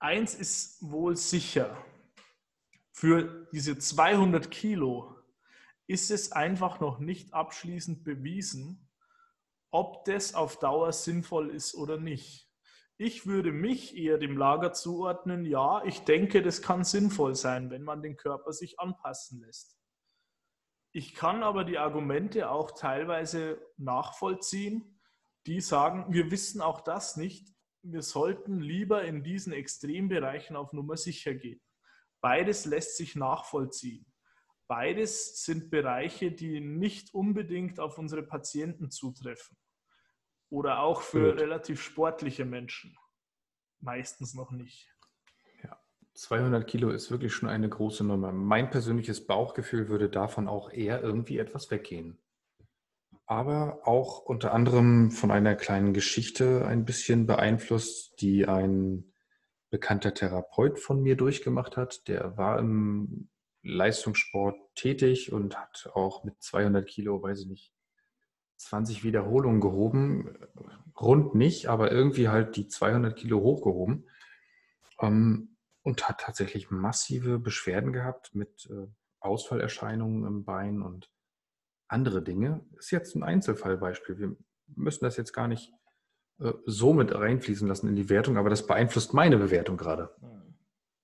eins 0.00 0.34
ist 0.34 0.90
wohl 0.90 1.16
sicher, 1.16 1.76
für 2.90 3.46
diese 3.52 3.78
200 3.78 4.50
Kilo 4.50 5.14
ist 5.86 6.10
es 6.10 6.32
einfach 6.32 6.80
noch 6.80 6.98
nicht 6.98 7.32
abschließend 7.32 8.02
bewiesen, 8.02 8.90
ob 9.70 10.04
das 10.04 10.34
auf 10.34 10.58
Dauer 10.58 10.92
sinnvoll 10.92 11.50
ist 11.50 11.74
oder 11.76 11.98
nicht. 11.98 12.50
Ich 12.96 13.26
würde 13.26 13.52
mich 13.52 13.96
eher 13.96 14.18
dem 14.18 14.36
Lager 14.36 14.72
zuordnen, 14.72 15.44
ja, 15.44 15.84
ich 15.84 16.00
denke, 16.00 16.42
das 16.42 16.62
kann 16.62 16.82
sinnvoll 16.82 17.36
sein, 17.36 17.70
wenn 17.70 17.84
man 17.84 18.02
den 18.02 18.16
Körper 18.16 18.52
sich 18.52 18.80
anpassen 18.80 19.40
lässt. 19.40 19.77
Ich 20.98 21.14
kann 21.14 21.44
aber 21.44 21.62
die 21.62 21.78
Argumente 21.78 22.50
auch 22.50 22.72
teilweise 22.72 23.64
nachvollziehen, 23.76 25.00
die 25.46 25.60
sagen, 25.60 26.12
wir 26.12 26.32
wissen 26.32 26.60
auch 26.60 26.80
das 26.80 27.16
nicht, 27.16 27.54
wir 27.82 28.02
sollten 28.02 28.58
lieber 28.58 29.04
in 29.04 29.22
diesen 29.22 29.52
Extrembereichen 29.52 30.56
auf 30.56 30.72
Nummer 30.72 30.96
sicher 30.96 31.36
gehen. 31.36 31.60
Beides 32.20 32.64
lässt 32.64 32.96
sich 32.96 33.14
nachvollziehen. 33.14 34.12
Beides 34.66 35.44
sind 35.44 35.70
Bereiche, 35.70 36.32
die 36.32 36.58
nicht 36.58 37.14
unbedingt 37.14 37.78
auf 37.78 37.96
unsere 37.96 38.24
Patienten 38.24 38.90
zutreffen. 38.90 39.56
Oder 40.50 40.80
auch 40.80 41.02
für 41.02 41.30
Gut. 41.30 41.40
relativ 41.40 41.80
sportliche 41.80 42.44
Menschen. 42.44 42.98
Meistens 43.78 44.34
noch 44.34 44.50
nicht. 44.50 44.92
Ja, 46.18 46.28
200 46.28 46.66
Kilo 46.66 46.90
ist 46.90 47.10
wirklich 47.10 47.32
schon 47.32 47.48
eine 47.48 47.68
große 47.68 48.04
Nummer. 48.04 48.32
Mein 48.32 48.70
persönliches 48.70 49.26
Bauchgefühl 49.26 49.88
würde 49.88 50.08
davon 50.08 50.48
auch 50.48 50.72
eher 50.72 51.00
irgendwie 51.02 51.38
etwas 51.38 51.70
weggehen. 51.70 52.18
Aber 53.26 53.86
auch 53.86 54.20
unter 54.20 54.52
anderem 54.52 55.10
von 55.10 55.30
einer 55.30 55.54
kleinen 55.54 55.94
Geschichte 55.94 56.66
ein 56.66 56.84
bisschen 56.84 57.26
beeinflusst, 57.26 58.20
die 58.20 58.46
ein 58.46 59.12
bekannter 59.70 60.14
Therapeut 60.14 60.80
von 60.80 61.02
mir 61.02 61.16
durchgemacht 61.16 61.76
hat. 61.76 62.08
Der 62.08 62.36
war 62.36 62.58
im 62.58 63.28
Leistungssport 63.62 64.56
tätig 64.74 65.32
und 65.32 65.56
hat 65.56 65.90
auch 65.94 66.24
mit 66.24 66.42
200 66.42 66.86
Kilo, 66.86 67.22
weiß 67.22 67.42
ich 67.42 67.46
nicht, 67.46 67.72
20 68.56 69.04
Wiederholungen 69.04 69.60
gehoben. 69.60 70.36
Rund 70.98 71.34
nicht, 71.34 71.66
aber 71.66 71.92
irgendwie 71.92 72.28
halt 72.28 72.56
die 72.56 72.66
200 72.66 73.14
Kilo 73.14 73.40
hochgehoben. 73.40 74.08
Ähm, 75.00 75.54
und 75.88 76.06
hat 76.06 76.20
tatsächlich 76.20 76.70
massive 76.70 77.38
Beschwerden 77.38 77.94
gehabt 77.94 78.34
mit 78.34 78.68
äh, 78.70 78.88
Ausfallerscheinungen 79.20 80.26
im 80.26 80.44
Bein 80.44 80.82
und 80.82 81.10
andere 81.88 82.22
Dinge. 82.22 82.62
Ist 82.76 82.90
jetzt 82.90 83.16
ein 83.16 83.22
Einzelfallbeispiel. 83.22 84.18
Wir 84.18 84.36
müssen 84.66 85.04
das 85.04 85.16
jetzt 85.16 85.32
gar 85.32 85.48
nicht 85.48 85.72
äh, 86.40 86.52
so 86.66 86.92
mit 86.92 87.14
reinfließen 87.14 87.66
lassen 87.66 87.88
in 87.88 87.96
die 87.96 88.10
Wertung, 88.10 88.36
aber 88.36 88.50
das 88.50 88.66
beeinflusst 88.66 89.14
meine 89.14 89.38
Bewertung 89.38 89.78
gerade, 89.78 90.14
mhm. 90.20 90.58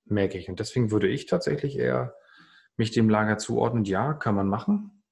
merke 0.04 0.36
ich. 0.36 0.50
Und 0.50 0.60
deswegen 0.60 0.90
würde 0.90 1.08
ich 1.08 1.24
tatsächlich 1.24 1.78
eher 1.78 2.14
mich 2.76 2.90
dem 2.90 3.08
Lager 3.08 3.38
zuordnen. 3.38 3.84
Ja, 3.84 4.12
kann 4.12 4.34
man 4.34 4.48
machen. 4.48 5.02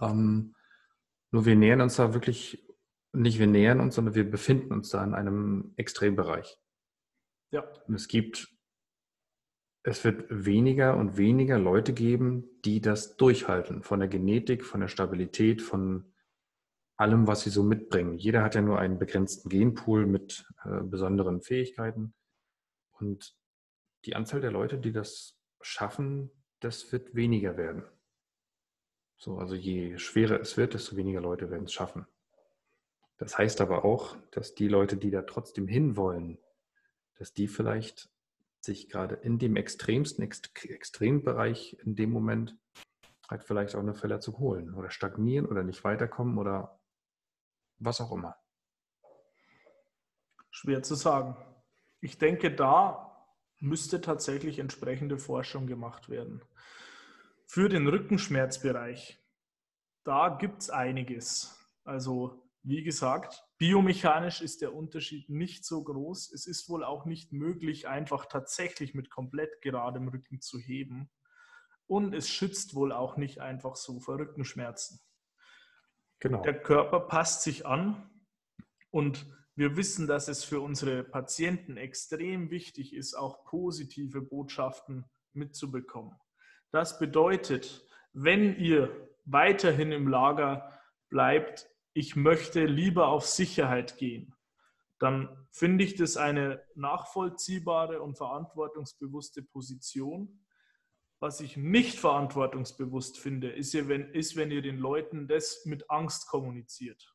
Ähm, 0.00 0.56
nur 1.30 1.46
wir 1.46 1.54
nähern 1.54 1.80
uns 1.80 1.94
da 1.94 2.12
wirklich, 2.12 2.66
nicht 3.12 3.38
wir 3.38 3.46
nähern 3.46 3.78
uns, 3.78 3.94
sondern 3.94 4.16
wir 4.16 4.28
befinden 4.28 4.72
uns 4.72 4.88
da 4.88 5.04
in 5.04 5.14
einem 5.14 5.74
Extrembereich. 5.76 6.58
Ja. 7.52 7.62
Und 7.86 7.94
es 7.94 8.08
gibt, 8.08 8.53
es 9.86 10.02
wird 10.02 10.24
weniger 10.30 10.96
und 10.96 11.18
weniger 11.18 11.58
Leute 11.58 11.92
geben, 11.92 12.48
die 12.64 12.80
das 12.80 13.16
durchhalten. 13.16 13.82
Von 13.82 14.00
der 14.00 14.08
Genetik, 14.08 14.64
von 14.64 14.80
der 14.80 14.88
Stabilität, 14.88 15.60
von 15.60 16.10
allem, 16.96 17.26
was 17.26 17.42
sie 17.42 17.50
so 17.50 17.62
mitbringen. 17.62 18.16
Jeder 18.16 18.42
hat 18.42 18.54
ja 18.54 18.62
nur 18.62 18.78
einen 18.78 18.98
begrenzten 18.98 19.50
Genpool 19.50 20.06
mit 20.06 20.46
äh, 20.64 20.80
besonderen 20.82 21.42
Fähigkeiten. 21.42 22.14
Und 22.92 23.36
die 24.06 24.16
Anzahl 24.16 24.40
der 24.40 24.52
Leute, 24.52 24.78
die 24.78 24.92
das 24.92 25.38
schaffen, 25.60 26.30
das 26.60 26.90
wird 26.90 27.14
weniger 27.14 27.58
werden. 27.58 27.84
So, 29.18 29.36
also 29.36 29.54
je 29.54 29.98
schwerer 29.98 30.40
es 30.40 30.56
wird, 30.56 30.72
desto 30.72 30.96
weniger 30.96 31.20
Leute 31.20 31.50
werden 31.50 31.64
es 31.64 31.74
schaffen. 31.74 32.06
Das 33.18 33.36
heißt 33.36 33.60
aber 33.60 33.84
auch, 33.84 34.16
dass 34.30 34.54
die 34.54 34.68
Leute, 34.68 34.96
die 34.96 35.10
da 35.10 35.22
trotzdem 35.22 35.68
hinwollen, 35.68 36.38
dass 37.16 37.34
die 37.34 37.48
vielleicht 37.48 38.13
sich 38.64 38.88
gerade 38.88 39.14
in 39.16 39.38
dem 39.38 39.56
extremsten 39.56 40.22
Extrembereich 40.24 41.76
in 41.84 41.94
dem 41.94 42.10
Moment 42.10 42.58
halt 43.28 43.44
vielleicht 43.44 43.74
auch 43.74 43.80
eine 43.80 43.94
Verletzung 43.94 44.38
holen 44.38 44.74
oder 44.74 44.90
stagnieren 44.90 45.46
oder 45.46 45.62
nicht 45.62 45.84
weiterkommen 45.84 46.38
oder 46.38 46.80
was 47.78 48.00
auch 48.00 48.12
immer? 48.12 48.36
Schwer 50.50 50.82
zu 50.82 50.94
sagen. 50.94 51.36
Ich 52.00 52.18
denke, 52.18 52.54
da 52.54 53.26
müsste 53.60 54.00
tatsächlich 54.00 54.58
entsprechende 54.58 55.18
Forschung 55.18 55.66
gemacht 55.66 56.08
werden. 56.08 56.44
Für 57.46 57.68
den 57.68 57.86
Rückenschmerzbereich, 57.86 59.22
da 60.04 60.28
gibt 60.28 60.62
es 60.62 60.70
einiges. 60.70 61.58
Also 61.84 62.43
wie 62.64 62.82
gesagt, 62.82 63.44
biomechanisch 63.58 64.40
ist 64.40 64.62
der 64.62 64.74
Unterschied 64.74 65.28
nicht 65.28 65.66
so 65.66 65.84
groß. 65.84 66.32
Es 66.32 66.46
ist 66.46 66.68
wohl 66.70 66.82
auch 66.82 67.04
nicht 67.04 67.30
möglich, 67.30 67.86
einfach 67.88 68.24
tatsächlich 68.24 68.94
mit 68.94 69.10
komplett 69.10 69.60
geradem 69.60 70.08
Rücken 70.08 70.40
zu 70.40 70.58
heben. 70.58 71.10
Und 71.86 72.14
es 72.14 72.30
schützt 72.30 72.74
wohl 72.74 72.92
auch 72.92 73.18
nicht 73.18 73.40
einfach 73.40 73.76
so 73.76 74.00
vor 74.00 74.18
Rückenschmerzen. 74.18 74.98
Genau. 76.20 76.40
Der 76.40 76.58
Körper 76.58 77.00
passt 77.00 77.42
sich 77.42 77.66
an 77.66 78.10
und 78.90 79.26
wir 79.56 79.76
wissen, 79.76 80.06
dass 80.06 80.28
es 80.28 80.42
für 80.42 80.60
unsere 80.60 81.04
Patienten 81.04 81.76
extrem 81.76 82.50
wichtig 82.50 82.94
ist, 82.94 83.14
auch 83.14 83.44
positive 83.44 84.22
Botschaften 84.22 85.04
mitzubekommen. 85.34 86.18
Das 86.72 86.98
bedeutet, 86.98 87.86
wenn 88.14 88.56
ihr 88.56 89.10
weiterhin 89.26 89.92
im 89.92 90.08
Lager 90.08 90.72
bleibt, 91.10 91.68
ich 91.94 92.16
möchte 92.16 92.66
lieber 92.66 93.06
auf 93.08 93.24
Sicherheit 93.24 93.96
gehen, 93.96 94.34
dann 94.98 95.46
finde 95.50 95.84
ich 95.84 95.94
das 95.94 96.16
eine 96.16 96.62
nachvollziehbare 96.74 98.02
und 98.02 98.16
verantwortungsbewusste 98.16 99.42
Position. 99.42 100.44
Was 101.20 101.40
ich 101.40 101.56
nicht 101.56 101.98
verantwortungsbewusst 101.98 103.18
finde, 103.18 103.50
ist, 103.50 103.74
wenn, 103.88 104.50
ihr 104.50 104.62
den 104.62 104.78
Leuten 104.78 105.28
das 105.28 105.64
mit 105.64 105.88
Angst 105.88 106.28
kommuniziert. 106.28 107.14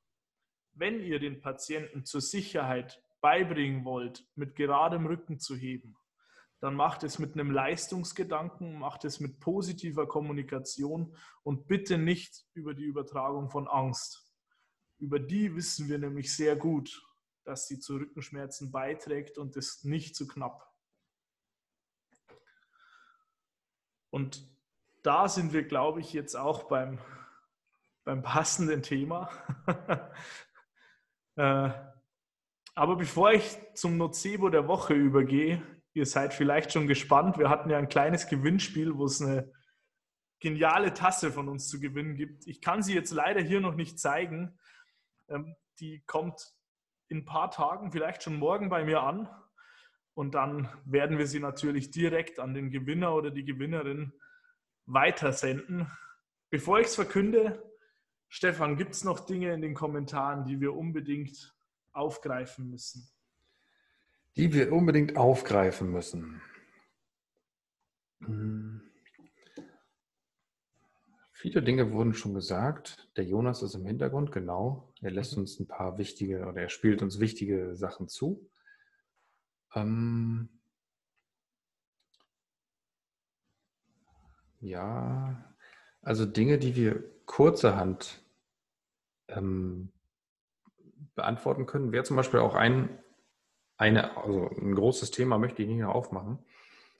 Wenn 0.73 1.01
ihr 1.01 1.19
den 1.19 1.41
Patienten 1.41 2.05
zur 2.05 2.21
Sicherheit 2.21 3.03
beibringen 3.21 3.83
wollt, 3.83 4.25
mit 4.35 4.55
geradem 4.55 5.05
Rücken 5.05 5.39
zu 5.39 5.55
heben, 5.55 5.97
dann 6.61 6.75
macht 6.75 7.03
es 7.03 7.19
mit 7.19 7.33
einem 7.33 7.51
Leistungsgedanken, 7.51 8.79
macht 8.79 9.05
es 9.05 9.19
mit 9.19 9.39
positiver 9.39 10.07
Kommunikation 10.07 11.15
und 11.43 11.67
bitte 11.67 11.97
nicht 11.97 12.45
über 12.53 12.73
die 12.73 12.83
Übertragung 12.83 13.49
von 13.49 13.67
Angst. 13.67 14.28
Über 14.99 15.19
die 15.19 15.55
wissen 15.55 15.87
wir 15.87 15.97
nämlich 15.97 16.35
sehr 16.35 16.55
gut, 16.55 17.01
dass 17.45 17.67
sie 17.67 17.79
zu 17.79 17.95
Rückenschmerzen 17.95 18.71
beiträgt 18.71 19.37
und 19.37 19.55
ist 19.55 19.85
nicht 19.85 20.15
zu 20.15 20.27
knapp. 20.27 20.69
Und 24.09 24.47
da 25.03 25.27
sind 25.29 25.53
wir, 25.53 25.63
glaube 25.63 26.01
ich, 26.01 26.13
jetzt 26.13 26.35
auch 26.35 26.63
beim, 26.63 26.99
beim 28.03 28.21
passenden 28.21 28.81
Thema. 28.83 29.29
Äh, 31.35 31.71
aber 32.75 32.97
bevor 32.97 33.31
ich 33.31 33.57
zum 33.75 33.95
Nocebo 33.95 34.49
der 34.49 34.67
Woche 34.67 34.93
übergehe, 34.93 35.63
ihr 35.93 36.05
seid 36.05 36.33
vielleicht 36.33 36.73
schon 36.73 36.85
gespannt. 36.85 37.37
Wir 37.37 37.49
hatten 37.49 37.69
ja 37.69 37.77
ein 37.77 37.87
kleines 37.87 38.27
Gewinnspiel, 38.27 38.97
wo 38.97 39.05
es 39.05 39.21
eine 39.21 39.49
geniale 40.39 40.93
Tasse 40.93 41.31
von 41.31 41.47
uns 41.47 41.69
zu 41.69 41.79
gewinnen 41.79 42.15
gibt. 42.15 42.45
Ich 42.45 42.61
kann 42.61 42.83
sie 42.83 42.93
jetzt 42.93 43.11
leider 43.11 43.39
hier 43.41 43.61
noch 43.61 43.75
nicht 43.75 43.99
zeigen. 43.99 44.59
Ähm, 45.29 45.55
die 45.79 46.01
kommt 46.05 46.53
in 47.07 47.19
ein 47.19 47.25
paar 47.25 47.51
Tagen, 47.51 47.91
vielleicht 47.91 48.23
schon 48.23 48.35
morgen 48.35 48.69
bei 48.69 48.83
mir 48.83 49.01
an. 49.01 49.29
und 50.13 50.35
dann 50.35 50.67
werden 50.83 51.17
wir 51.17 51.27
sie 51.27 51.39
natürlich 51.39 51.91
direkt 51.91 52.39
an 52.39 52.53
den 52.53 52.71
Gewinner 52.71 53.15
oder 53.15 53.31
die 53.31 53.45
Gewinnerin 53.45 54.11
weitersenden. 54.85 55.89
Bevor 56.49 56.79
ich 56.79 56.87
es 56.87 56.95
verkünde, 56.95 57.63
Stefan, 58.27 58.75
gibt 58.75 58.93
es 58.93 59.03
noch 59.03 59.21
Dinge 59.21 59.53
in 59.53 59.61
den 59.61 59.73
Kommentaren, 59.73 60.45
die 60.45 60.59
wir 60.59 60.75
unbedingt 60.75 61.55
aufgreifen 61.93 62.69
müssen? 62.69 63.09
Die 64.35 64.53
wir 64.53 64.73
unbedingt 64.73 65.15
aufgreifen 65.15 65.89
müssen. 65.91 66.41
Hm. 68.19 68.81
Viele 71.31 71.63
Dinge 71.63 71.93
wurden 71.93 72.13
schon 72.13 72.33
gesagt. 72.33 73.09
Der 73.15 73.23
Jonas 73.23 73.61
ist 73.63 73.73
im 73.73 73.85
Hintergrund, 73.85 74.33
genau. 74.33 74.88
Er 75.01 75.11
lässt 75.11 75.35
mhm. 75.35 75.43
uns 75.43 75.59
ein 75.59 75.67
paar 75.67 75.97
wichtige 75.97 76.45
oder 76.45 76.61
er 76.61 76.69
spielt 76.69 77.01
uns 77.01 77.19
wichtige 77.19 77.75
Sachen 77.75 78.07
zu. 78.07 78.49
Ähm 79.75 80.49
ja, 84.59 85.55
also 86.01 86.25
Dinge, 86.25 86.57
die 86.57 86.75
wir 86.75 87.03
kurzerhand 87.25 88.23
ähm, 89.27 89.91
beantworten 91.15 91.65
können, 91.65 91.91
wäre 91.91 92.03
zum 92.03 92.15
Beispiel 92.15 92.39
auch 92.39 92.55
ein, 92.55 92.97
eine, 93.77 94.17
also 94.17 94.49
ein 94.49 94.75
großes 94.75 95.11
Thema, 95.11 95.37
möchte 95.37 95.61
ich 95.61 95.67
nicht 95.67 95.77
mehr 95.77 95.93
aufmachen, 95.93 96.39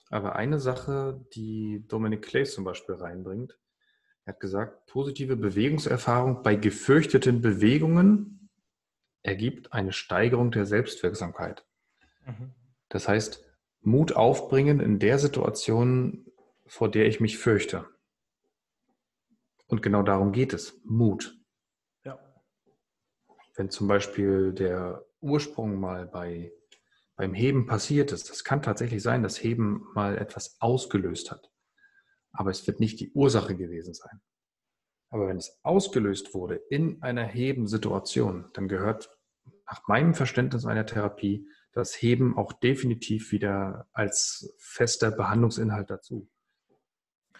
aber 0.09 0.35
eine 0.35 0.59
Sache, 0.59 1.25
die 1.33 1.85
Dominic 1.87 2.21
Clays 2.21 2.53
zum 2.53 2.63
Beispiel 2.63 2.95
reinbringt, 2.95 3.57
er 4.29 4.33
hat 4.33 4.39
gesagt, 4.41 4.85
positive 4.85 5.35
Bewegungserfahrung 5.35 6.43
bei 6.43 6.53
gefürchteten 6.55 7.41
Bewegungen 7.41 8.51
ergibt 9.23 9.73
eine 9.73 9.91
Steigerung 9.91 10.51
der 10.51 10.67
Selbstwirksamkeit. 10.67 11.65
Mhm. 12.27 12.53
Das 12.89 13.07
heißt, 13.07 13.43
Mut 13.81 14.15
aufbringen 14.15 14.81
in 14.81 14.99
der 14.99 15.17
Situation, 15.17 16.27
vor 16.67 16.91
der 16.91 17.07
ich 17.07 17.19
mich 17.19 17.39
fürchte. 17.39 17.87
Und 19.65 19.81
genau 19.81 20.03
darum 20.03 20.31
geht 20.31 20.53
es. 20.53 20.79
Mut. 20.83 21.35
Ja. 22.03 22.19
Wenn 23.55 23.71
zum 23.71 23.87
Beispiel 23.87 24.53
der 24.53 25.05
Ursprung 25.21 25.79
mal 25.79 26.05
bei, 26.05 26.51
beim 27.15 27.33
Heben 27.33 27.65
passiert 27.65 28.11
ist, 28.11 28.29
das 28.29 28.43
kann 28.43 28.61
tatsächlich 28.61 29.01
sein, 29.01 29.23
dass 29.23 29.41
Heben 29.41 29.87
mal 29.95 30.19
etwas 30.19 30.61
ausgelöst 30.61 31.31
hat. 31.31 31.49
Aber 32.31 32.51
es 32.51 32.65
wird 32.67 32.79
nicht 32.79 32.99
die 32.99 33.11
Ursache 33.11 33.55
gewesen 33.55 33.93
sein. 33.93 34.21
Aber 35.09 35.27
wenn 35.27 35.37
es 35.37 35.59
ausgelöst 35.63 36.33
wurde 36.33 36.55
in 36.69 37.01
einer 37.01 37.23
Hebensituation, 37.23 38.49
dann 38.53 38.67
gehört 38.67 39.09
nach 39.65 39.87
meinem 39.87 40.13
Verständnis 40.13 40.65
einer 40.65 40.85
Therapie 40.85 41.47
das 41.71 41.99
Heben 42.01 42.37
auch 42.37 42.53
definitiv 42.53 43.31
wieder 43.31 43.87
als 43.93 44.55
fester 44.57 45.11
Behandlungsinhalt 45.11 45.89
dazu 45.89 46.29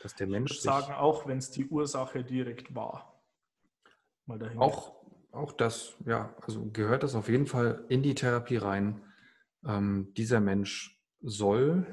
dass 0.01 0.15
der 0.15 0.27
Mensch. 0.27 0.51
Ich 0.51 0.65
würde 0.65 0.81
sagen, 0.81 0.93
auch 0.93 1.27
wenn 1.27 1.37
es 1.37 1.51
die 1.51 1.67
Ursache 1.67 2.23
direkt 2.23 2.73
war. 2.75 3.21
Mal 4.25 4.39
dahin. 4.39 4.59
Auch, 4.59 4.95
auch 5.31 5.51
das, 5.51 5.95
ja, 6.05 6.33
also 6.41 6.69
gehört 6.71 7.03
das 7.03 7.15
auf 7.15 7.29
jeden 7.29 7.47
Fall 7.47 7.85
in 7.89 8.03
die 8.03 8.15
Therapie 8.15 8.57
rein. 8.57 9.01
Ähm, 9.65 10.13
dieser 10.15 10.39
Mensch 10.39 11.01
soll, 11.21 11.85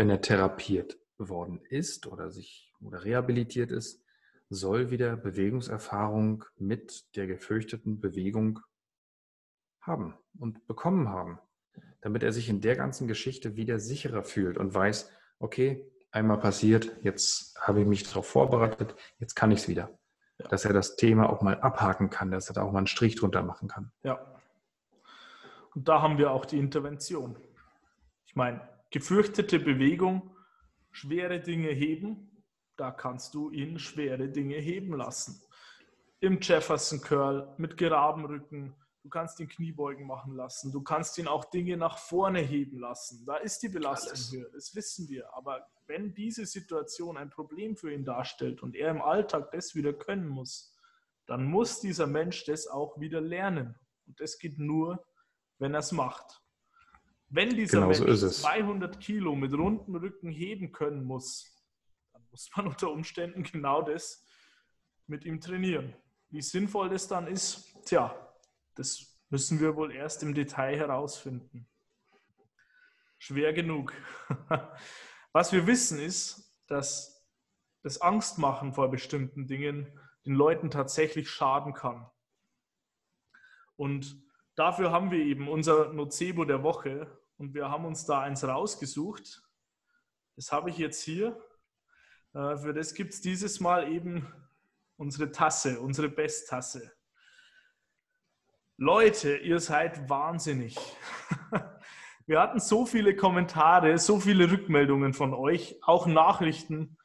wenn 0.00 0.08
er 0.08 0.22
therapiert 0.22 0.98
worden 1.18 1.60
ist 1.68 2.06
oder 2.06 2.30
sich 2.30 2.72
oder 2.80 3.04
rehabilitiert 3.04 3.70
ist, 3.70 4.02
soll 4.48 4.90
wieder 4.90 5.14
Bewegungserfahrung 5.14 6.46
mit 6.56 7.14
der 7.16 7.26
gefürchteten 7.26 8.00
Bewegung 8.00 8.60
haben 9.82 10.16
und 10.38 10.66
bekommen 10.66 11.10
haben, 11.10 11.38
damit 12.00 12.22
er 12.22 12.32
sich 12.32 12.48
in 12.48 12.62
der 12.62 12.76
ganzen 12.76 13.08
Geschichte 13.08 13.56
wieder 13.56 13.78
sicherer 13.78 14.24
fühlt 14.24 14.56
und 14.56 14.72
weiß, 14.72 15.12
okay, 15.38 15.86
einmal 16.12 16.40
passiert, 16.40 16.96
jetzt 17.02 17.54
habe 17.60 17.82
ich 17.82 17.86
mich 17.86 18.04
darauf 18.04 18.26
vorbereitet, 18.26 18.94
jetzt 19.18 19.34
kann 19.34 19.50
ich 19.50 19.58
es 19.58 19.68
wieder. 19.68 19.90
Ja. 20.38 20.48
Dass 20.48 20.64
er 20.64 20.72
das 20.72 20.96
Thema 20.96 21.28
auch 21.28 21.42
mal 21.42 21.60
abhaken 21.60 22.08
kann, 22.08 22.30
dass 22.30 22.48
er 22.48 22.54
da 22.54 22.62
auch 22.62 22.72
mal 22.72 22.78
einen 22.78 22.86
Strich 22.86 23.16
drunter 23.16 23.42
machen 23.42 23.68
kann. 23.68 23.92
Ja. 24.02 24.18
Und 25.74 25.88
da 25.88 26.00
haben 26.00 26.16
wir 26.16 26.30
auch 26.30 26.46
die 26.46 26.58
Intervention. 26.58 27.36
Ich 28.24 28.34
meine, 28.34 28.66
gefürchtete 28.90 29.58
Bewegung, 29.58 30.36
schwere 30.90 31.40
Dinge 31.40 31.70
heben, 31.70 32.44
da 32.76 32.90
kannst 32.90 33.34
du 33.34 33.50
ihn 33.50 33.78
schwere 33.78 34.28
Dinge 34.28 34.56
heben 34.56 34.94
lassen. 34.94 35.42
Im 36.20 36.40
Jefferson 36.40 37.00
Curl 37.00 37.54
mit 37.56 37.76
geradem 37.76 38.24
Rücken, 38.24 38.74
Du 39.02 39.08
kannst 39.08 39.40
ihn 39.40 39.48
Kniebeugen 39.48 40.06
machen 40.06 40.34
lassen. 40.34 40.72
Du 40.72 40.82
kannst 40.82 41.16
ihn 41.16 41.26
auch 41.26 41.46
Dinge 41.46 41.76
nach 41.76 41.96
vorne 41.96 42.40
heben 42.40 42.78
lassen. 42.78 43.24
Da 43.24 43.36
ist 43.36 43.62
die 43.62 43.70
Belastung 43.70 44.10
Alles. 44.10 44.32
höher, 44.32 44.50
das 44.50 44.74
wissen 44.74 45.08
wir. 45.08 45.34
Aber 45.34 45.66
wenn 45.86 46.12
diese 46.12 46.44
Situation 46.44 47.16
ein 47.16 47.30
Problem 47.30 47.76
für 47.76 47.92
ihn 47.92 48.04
darstellt 48.04 48.62
und 48.62 48.76
er 48.76 48.90
im 48.90 49.00
Alltag 49.00 49.50
das 49.52 49.74
wieder 49.74 49.94
können 49.94 50.28
muss, 50.28 50.76
dann 51.26 51.44
muss 51.44 51.80
dieser 51.80 52.06
Mensch 52.06 52.44
das 52.44 52.66
auch 52.66 53.00
wieder 53.00 53.20
lernen. 53.20 53.74
Und 54.06 54.20
das 54.20 54.38
geht 54.38 54.58
nur, 54.58 55.02
wenn 55.58 55.72
er 55.74 55.80
es 55.80 55.92
macht. 55.92 56.39
Wenn 57.32 57.50
dieser 57.50 57.78
genau 57.78 57.86
Mensch 57.86 58.18
so 58.18 58.28
200 58.28 58.98
Kilo 58.98 59.36
mit 59.36 59.52
runden 59.52 59.94
Rücken 59.94 60.30
heben 60.30 60.72
können 60.72 61.04
muss, 61.04 61.64
dann 62.12 62.26
muss 62.30 62.50
man 62.56 62.66
unter 62.68 62.90
Umständen 62.90 63.44
genau 63.44 63.82
das 63.82 64.26
mit 65.06 65.24
ihm 65.24 65.40
trainieren. 65.40 65.94
Wie 66.28 66.42
sinnvoll 66.42 66.88
das 66.88 67.06
dann 67.06 67.28
ist, 67.28 67.72
tja, 67.84 68.14
das 68.74 69.20
müssen 69.28 69.60
wir 69.60 69.76
wohl 69.76 69.92
erst 69.92 70.24
im 70.24 70.34
Detail 70.34 70.76
herausfinden. 70.76 71.68
Schwer 73.18 73.52
genug. 73.52 73.92
Was 75.32 75.52
wir 75.52 75.66
wissen 75.68 76.00
ist, 76.00 76.56
dass 76.66 77.28
das 77.82 78.00
Angstmachen 78.00 78.72
vor 78.72 78.90
bestimmten 78.90 79.46
Dingen 79.46 79.86
den 80.26 80.34
Leuten 80.34 80.70
tatsächlich 80.70 81.30
schaden 81.30 81.74
kann. 81.74 82.10
Und 83.76 84.20
dafür 84.56 84.90
haben 84.90 85.10
wir 85.10 85.20
eben 85.20 85.48
unser 85.48 85.92
Nocebo 85.92 86.44
der 86.44 86.62
Woche 86.62 87.19
und 87.40 87.54
wir 87.54 87.70
haben 87.70 87.86
uns 87.86 88.04
da 88.04 88.20
eins 88.20 88.44
rausgesucht. 88.44 89.42
Das 90.36 90.52
habe 90.52 90.68
ich 90.68 90.76
jetzt 90.76 91.02
hier. 91.02 91.42
Äh, 92.34 92.58
für 92.58 92.74
das 92.74 92.92
gibt 92.92 93.14
es 93.14 93.22
dieses 93.22 93.60
Mal 93.60 93.90
eben 93.90 94.30
unsere 94.96 95.32
Tasse, 95.32 95.80
unsere 95.80 96.10
Besttasse. 96.10 96.92
Leute, 98.76 99.38
ihr 99.38 99.58
seid 99.58 100.08
wahnsinnig. 100.10 100.76
Wir 102.26 102.40
hatten 102.40 102.60
so 102.60 102.86
viele 102.86 103.16
Kommentare, 103.16 103.98
so 103.98 104.20
viele 104.20 104.50
Rückmeldungen 104.50 105.14
von 105.14 105.34
euch, 105.34 105.78
auch 105.82 106.06
Nachrichten. 106.06 106.98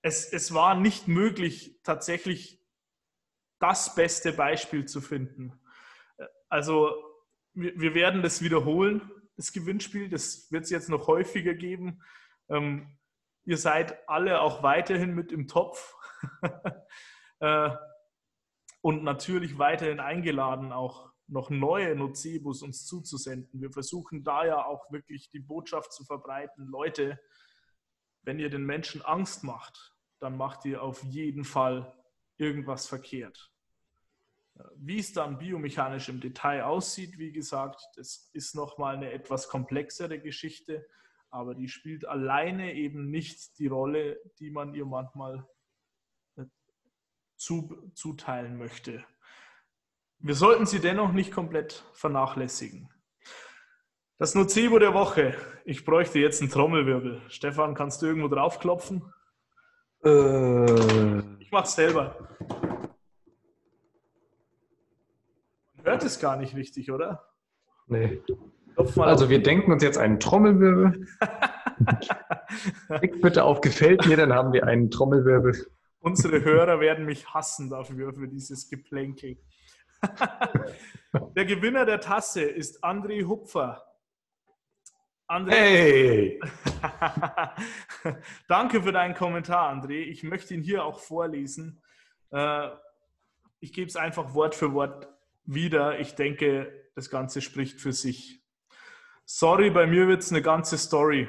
Es, 0.00 0.32
es 0.32 0.54
war 0.54 0.76
nicht 0.76 1.08
möglich, 1.08 1.80
tatsächlich 1.82 2.64
das 3.58 3.94
beste 3.96 4.32
Beispiel 4.32 4.86
zu 4.86 5.00
finden. 5.00 5.60
Also 6.48 7.13
wir, 7.54 7.78
wir 7.78 7.94
werden 7.94 8.22
das 8.22 8.42
wiederholen, 8.42 9.10
das 9.36 9.52
Gewinnspiel. 9.52 10.08
Das 10.08 10.50
wird 10.50 10.64
es 10.64 10.70
jetzt 10.70 10.88
noch 10.88 11.06
häufiger 11.06 11.54
geben. 11.54 12.02
Ähm, 12.48 12.96
ihr 13.44 13.56
seid 13.56 14.08
alle 14.08 14.40
auch 14.40 14.62
weiterhin 14.62 15.14
mit 15.14 15.32
im 15.32 15.48
Topf. 15.48 15.94
äh, 17.40 17.70
und 18.80 19.02
natürlich 19.02 19.58
weiterhin 19.58 20.00
eingeladen, 20.00 20.72
auch 20.72 21.10
noch 21.26 21.48
neue 21.48 21.96
Nocebos 21.96 22.62
uns 22.62 22.84
zuzusenden. 22.84 23.60
Wir 23.60 23.70
versuchen 23.70 24.24
da 24.24 24.44
ja 24.44 24.64
auch 24.64 24.90
wirklich 24.92 25.30
die 25.30 25.40
Botschaft 25.40 25.92
zu 25.92 26.04
verbreiten, 26.04 26.66
Leute, 26.66 27.18
wenn 28.22 28.38
ihr 28.38 28.50
den 28.50 28.64
Menschen 28.64 29.02
Angst 29.02 29.42
macht, 29.42 29.94
dann 30.20 30.36
macht 30.36 30.64
ihr 30.64 30.82
auf 30.82 31.02
jeden 31.02 31.44
Fall 31.44 31.94
irgendwas 32.36 32.86
verkehrt. 32.86 33.53
Wie 34.76 34.98
es 34.98 35.12
dann 35.12 35.38
biomechanisch 35.38 36.08
im 36.08 36.20
Detail 36.20 36.62
aussieht, 36.62 37.18
wie 37.18 37.32
gesagt, 37.32 37.80
das 37.96 38.30
ist 38.32 38.54
nochmal 38.54 38.96
eine 38.96 39.10
etwas 39.10 39.48
komplexere 39.48 40.20
Geschichte, 40.20 40.86
aber 41.30 41.54
die 41.54 41.68
spielt 41.68 42.06
alleine 42.06 42.74
eben 42.74 43.10
nicht 43.10 43.58
die 43.58 43.66
Rolle, 43.66 44.20
die 44.38 44.50
man 44.50 44.72
ihr 44.74 44.86
manchmal 44.86 45.44
zu, 47.36 47.90
zuteilen 47.94 48.56
möchte. 48.56 49.04
Wir 50.18 50.34
sollten 50.34 50.66
sie 50.66 50.80
dennoch 50.80 51.12
nicht 51.12 51.32
komplett 51.32 51.84
vernachlässigen. 51.92 52.88
Das 54.16 54.34
Nocebo 54.34 54.78
der 54.78 54.94
Woche. 54.94 55.34
Ich 55.64 55.84
bräuchte 55.84 56.18
jetzt 56.20 56.40
einen 56.40 56.50
Trommelwirbel. 56.50 57.20
Stefan, 57.28 57.74
kannst 57.74 58.00
du 58.00 58.06
irgendwo 58.06 58.28
draufklopfen? 58.28 59.12
Äh. 60.04 61.18
Ich 61.40 61.50
mach's 61.50 61.74
selber. 61.74 62.28
Man 65.74 65.83
hört 65.94 66.04
es 66.04 66.18
gar 66.18 66.36
nicht 66.36 66.56
richtig, 66.56 66.90
oder? 66.90 67.24
Nee. 67.86 68.20
Also 68.96 69.30
wir 69.30 69.40
denken 69.40 69.70
uns 69.70 69.82
jetzt 69.84 69.96
einen 69.96 70.18
Trommelwirbel. 70.18 71.06
Klick 72.98 73.22
bitte 73.22 73.44
auf 73.44 73.60
Gefällt 73.60 74.04
mir, 74.06 74.16
dann 74.16 74.32
haben 74.32 74.52
wir 74.52 74.66
einen 74.66 74.90
Trommelwirbel. 74.90 75.70
Unsere 76.00 76.42
Hörer 76.42 76.80
werden 76.80 77.04
mich 77.04 77.32
hassen 77.32 77.70
dafür, 77.70 78.12
für 78.12 78.26
dieses 78.26 78.68
Geplänkel. 78.68 79.38
Der 81.36 81.44
Gewinner 81.44 81.86
der 81.86 82.00
Tasse 82.00 82.42
ist 82.42 82.82
André 82.82 83.24
Hupfer. 83.24 83.84
André. 85.28 85.52
Hey! 85.52 86.40
Danke 88.48 88.82
für 88.82 88.90
deinen 88.90 89.14
Kommentar, 89.14 89.72
André. 89.72 90.02
Ich 90.02 90.24
möchte 90.24 90.54
ihn 90.54 90.62
hier 90.62 90.84
auch 90.84 90.98
vorlesen. 90.98 91.80
Äh, 92.32 92.68
ich 93.60 93.72
gebe 93.72 93.86
es 93.86 93.94
einfach 93.94 94.34
Wort 94.34 94.56
für 94.56 94.74
Wort 94.74 95.13
wieder. 95.44 96.00
Ich 96.00 96.14
denke, 96.14 96.90
das 96.94 97.10
Ganze 97.10 97.40
spricht 97.40 97.80
für 97.80 97.92
sich. 97.92 98.42
Sorry, 99.24 99.70
bei 99.70 99.86
mir 99.86 100.06
wird 100.08 100.22
es 100.22 100.30
eine 100.30 100.42
ganze 100.42 100.78
Story. 100.78 101.28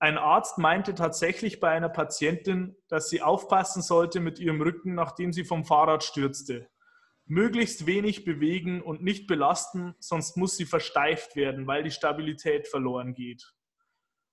Ein 0.00 0.18
Arzt 0.18 0.58
meinte 0.58 0.94
tatsächlich 0.94 1.58
bei 1.58 1.70
einer 1.70 1.88
Patientin, 1.88 2.76
dass 2.88 3.08
sie 3.08 3.20
aufpassen 3.20 3.82
sollte 3.82 4.20
mit 4.20 4.38
ihrem 4.38 4.60
Rücken, 4.60 4.94
nachdem 4.94 5.32
sie 5.32 5.44
vom 5.44 5.64
Fahrrad 5.64 6.04
stürzte. 6.04 6.68
Möglichst 7.26 7.86
wenig 7.86 8.24
bewegen 8.24 8.80
und 8.80 9.02
nicht 9.02 9.26
belasten, 9.26 9.94
sonst 9.98 10.36
muss 10.36 10.56
sie 10.56 10.66
versteift 10.66 11.36
werden, 11.36 11.66
weil 11.66 11.82
die 11.82 11.90
Stabilität 11.90 12.68
verloren 12.68 13.14
geht. 13.14 13.52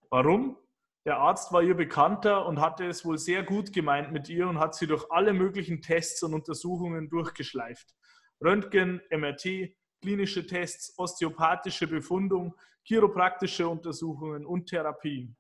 Warum? 0.10 0.58
Der 1.06 1.18
Arzt 1.18 1.52
war 1.52 1.62
ihr 1.62 1.76
Bekannter 1.76 2.46
und 2.46 2.62
hatte 2.62 2.86
es 2.86 3.04
wohl 3.04 3.18
sehr 3.18 3.44
gut 3.44 3.74
gemeint 3.74 4.12
mit 4.12 4.30
ihr 4.30 4.48
und 4.48 4.60
hat 4.60 4.76
sie 4.76 4.88
durch 4.88 5.12
alle 5.12 5.34
möglichen 5.34 5.82
Tests 5.82 6.24
und 6.24 6.34
Untersuchungen 6.34 7.10
durchgeschleift. 7.10 7.96
Röntgen, 8.44 9.02
MRT, 9.10 9.76
klinische 10.02 10.46
Tests, 10.46 10.98
osteopathische 10.98 11.88
Befundung, 11.88 12.56
chiropraktische 12.84 13.68
Untersuchungen 13.68 14.46
und 14.46 14.68
Therapien. 14.68 15.36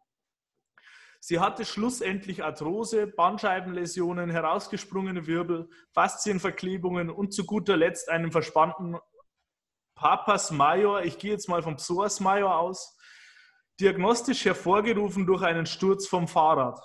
Sie 1.19 1.39
hatte 1.39 1.65
schlussendlich 1.65 2.43
Arthrose, 2.43 3.07
Bandscheibenläsionen, 3.07 4.29
herausgesprungene 4.29 5.25
Wirbel, 5.25 5.69
Faszienverklebungen 5.91 7.09
und 7.09 7.33
zu 7.33 7.45
guter 7.45 7.77
Letzt 7.77 8.09
einen 8.09 8.31
verspannten 8.31 8.97
Papas 9.95 10.51
Major, 10.51 11.01
ich 11.03 11.17
gehe 11.17 11.31
jetzt 11.31 11.47
mal 11.49 11.63
vom 11.63 11.77
Psoas 11.77 12.19
Major 12.19 12.59
aus, 12.59 12.97
diagnostisch 13.79 14.45
hervorgerufen 14.45 15.25
durch 15.25 15.41
einen 15.41 15.65
Sturz 15.65 16.07
vom 16.07 16.27
Fahrrad. 16.27 16.79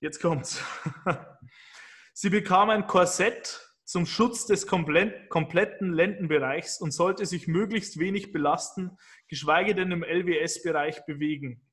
Jetzt 0.00 0.20
kommt's. 0.20 0.62
Sie 2.12 2.30
bekam 2.30 2.70
ein 2.70 2.86
Korsett 2.86 3.69
zum 3.90 4.06
Schutz 4.06 4.46
des 4.46 4.68
kompletten 4.68 5.92
Lendenbereichs 5.92 6.80
und 6.80 6.92
sollte 6.92 7.26
sich 7.26 7.48
möglichst 7.48 7.98
wenig 7.98 8.30
belasten, 8.30 8.96
geschweige 9.26 9.74
denn 9.74 9.90
im 9.90 10.04
LWS-Bereich 10.04 11.06
bewegen. 11.06 11.68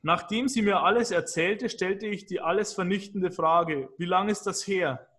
Nachdem 0.00 0.48
sie 0.48 0.62
mir 0.62 0.80
alles 0.80 1.10
erzählte, 1.10 1.68
stellte 1.68 2.06
ich 2.06 2.24
die 2.24 2.40
alles 2.40 2.72
vernichtende 2.72 3.30
Frage, 3.30 3.90
wie 3.98 4.06
lange 4.06 4.32
ist 4.32 4.44
das 4.44 4.66
her? 4.66 5.10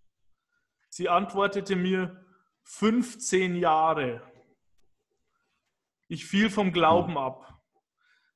Sie 0.90 1.08
antwortete 1.08 1.76
mir, 1.76 2.26
15 2.64 3.56
Jahre. 3.56 4.24
Ich 6.08 6.26
fiel 6.26 6.50
vom 6.50 6.74
Glauben 6.74 7.16
ab. 7.16 7.62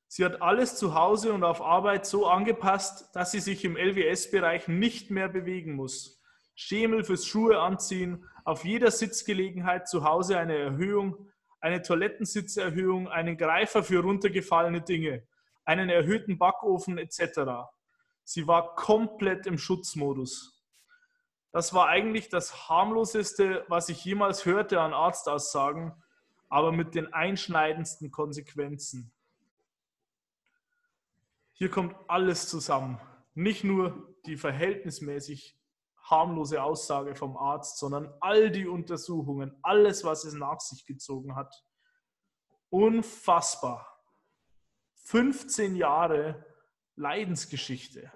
Sie 0.06 0.24
hat 0.24 0.40
alles 0.40 0.76
zu 0.76 0.94
Hause 0.94 1.32
und 1.32 1.42
auf 1.42 1.62
Arbeit 1.62 2.06
so 2.06 2.28
angepasst, 2.28 3.10
dass 3.16 3.32
sie 3.32 3.40
sich 3.40 3.64
im 3.64 3.76
LWS-Bereich 3.76 4.68
nicht 4.68 5.10
mehr 5.10 5.28
bewegen 5.28 5.74
muss. 5.74 6.17
Schemel 6.60 7.04
fürs 7.04 7.24
Schuhe 7.24 7.60
anziehen, 7.60 8.28
auf 8.44 8.64
jeder 8.64 8.90
Sitzgelegenheit 8.90 9.86
zu 9.86 10.02
Hause 10.02 10.38
eine 10.38 10.56
Erhöhung, 10.56 11.30
eine 11.60 11.82
Toilettensitzerhöhung, 11.82 13.08
einen 13.08 13.36
Greifer 13.36 13.84
für 13.84 14.00
runtergefallene 14.00 14.80
Dinge 14.80 15.22
einen 15.68 15.90
erhöhten 15.90 16.38
Backofen 16.38 16.96
etc. 16.96 17.68
Sie 18.24 18.46
war 18.46 18.74
komplett 18.74 19.46
im 19.46 19.58
Schutzmodus. 19.58 20.64
Das 21.52 21.74
war 21.74 21.88
eigentlich 21.88 22.30
das 22.30 22.68
harmloseste, 22.70 23.66
was 23.68 23.90
ich 23.90 24.02
jemals 24.02 24.46
hörte 24.46 24.80
an 24.80 24.94
Arztaussagen, 24.94 25.92
aber 26.48 26.72
mit 26.72 26.94
den 26.94 27.12
einschneidendsten 27.12 28.10
Konsequenzen. 28.10 29.12
Hier 31.52 31.70
kommt 31.70 31.94
alles 32.08 32.48
zusammen. 32.48 32.98
Nicht 33.34 33.62
nur 33.62 34.16
die 34.24 34.38
verhältnismäßig 34.38 35.57
harmlose 36.10 36.62
Aussage 36.62 37.14
vom 37.14 37.36
Arzt, 37.36 37.78
sondern 37.78 38.12
all 38.20 38.50
die 38.50 38.66
Untersuchungen, 38.66 39.58
alles, 39.62 40.04
was 40.04 40.24
es 40.24 40.34
nach 40.34 40.60
sich 40.60 40.86
gezogen 40.86 41.36
hat. 41.36 41.64
Unfassbar. 42.70 43.86
15 45.04 45.76
Jahre 45.76 46.44
Leidensgeschichte. 46.96 48.12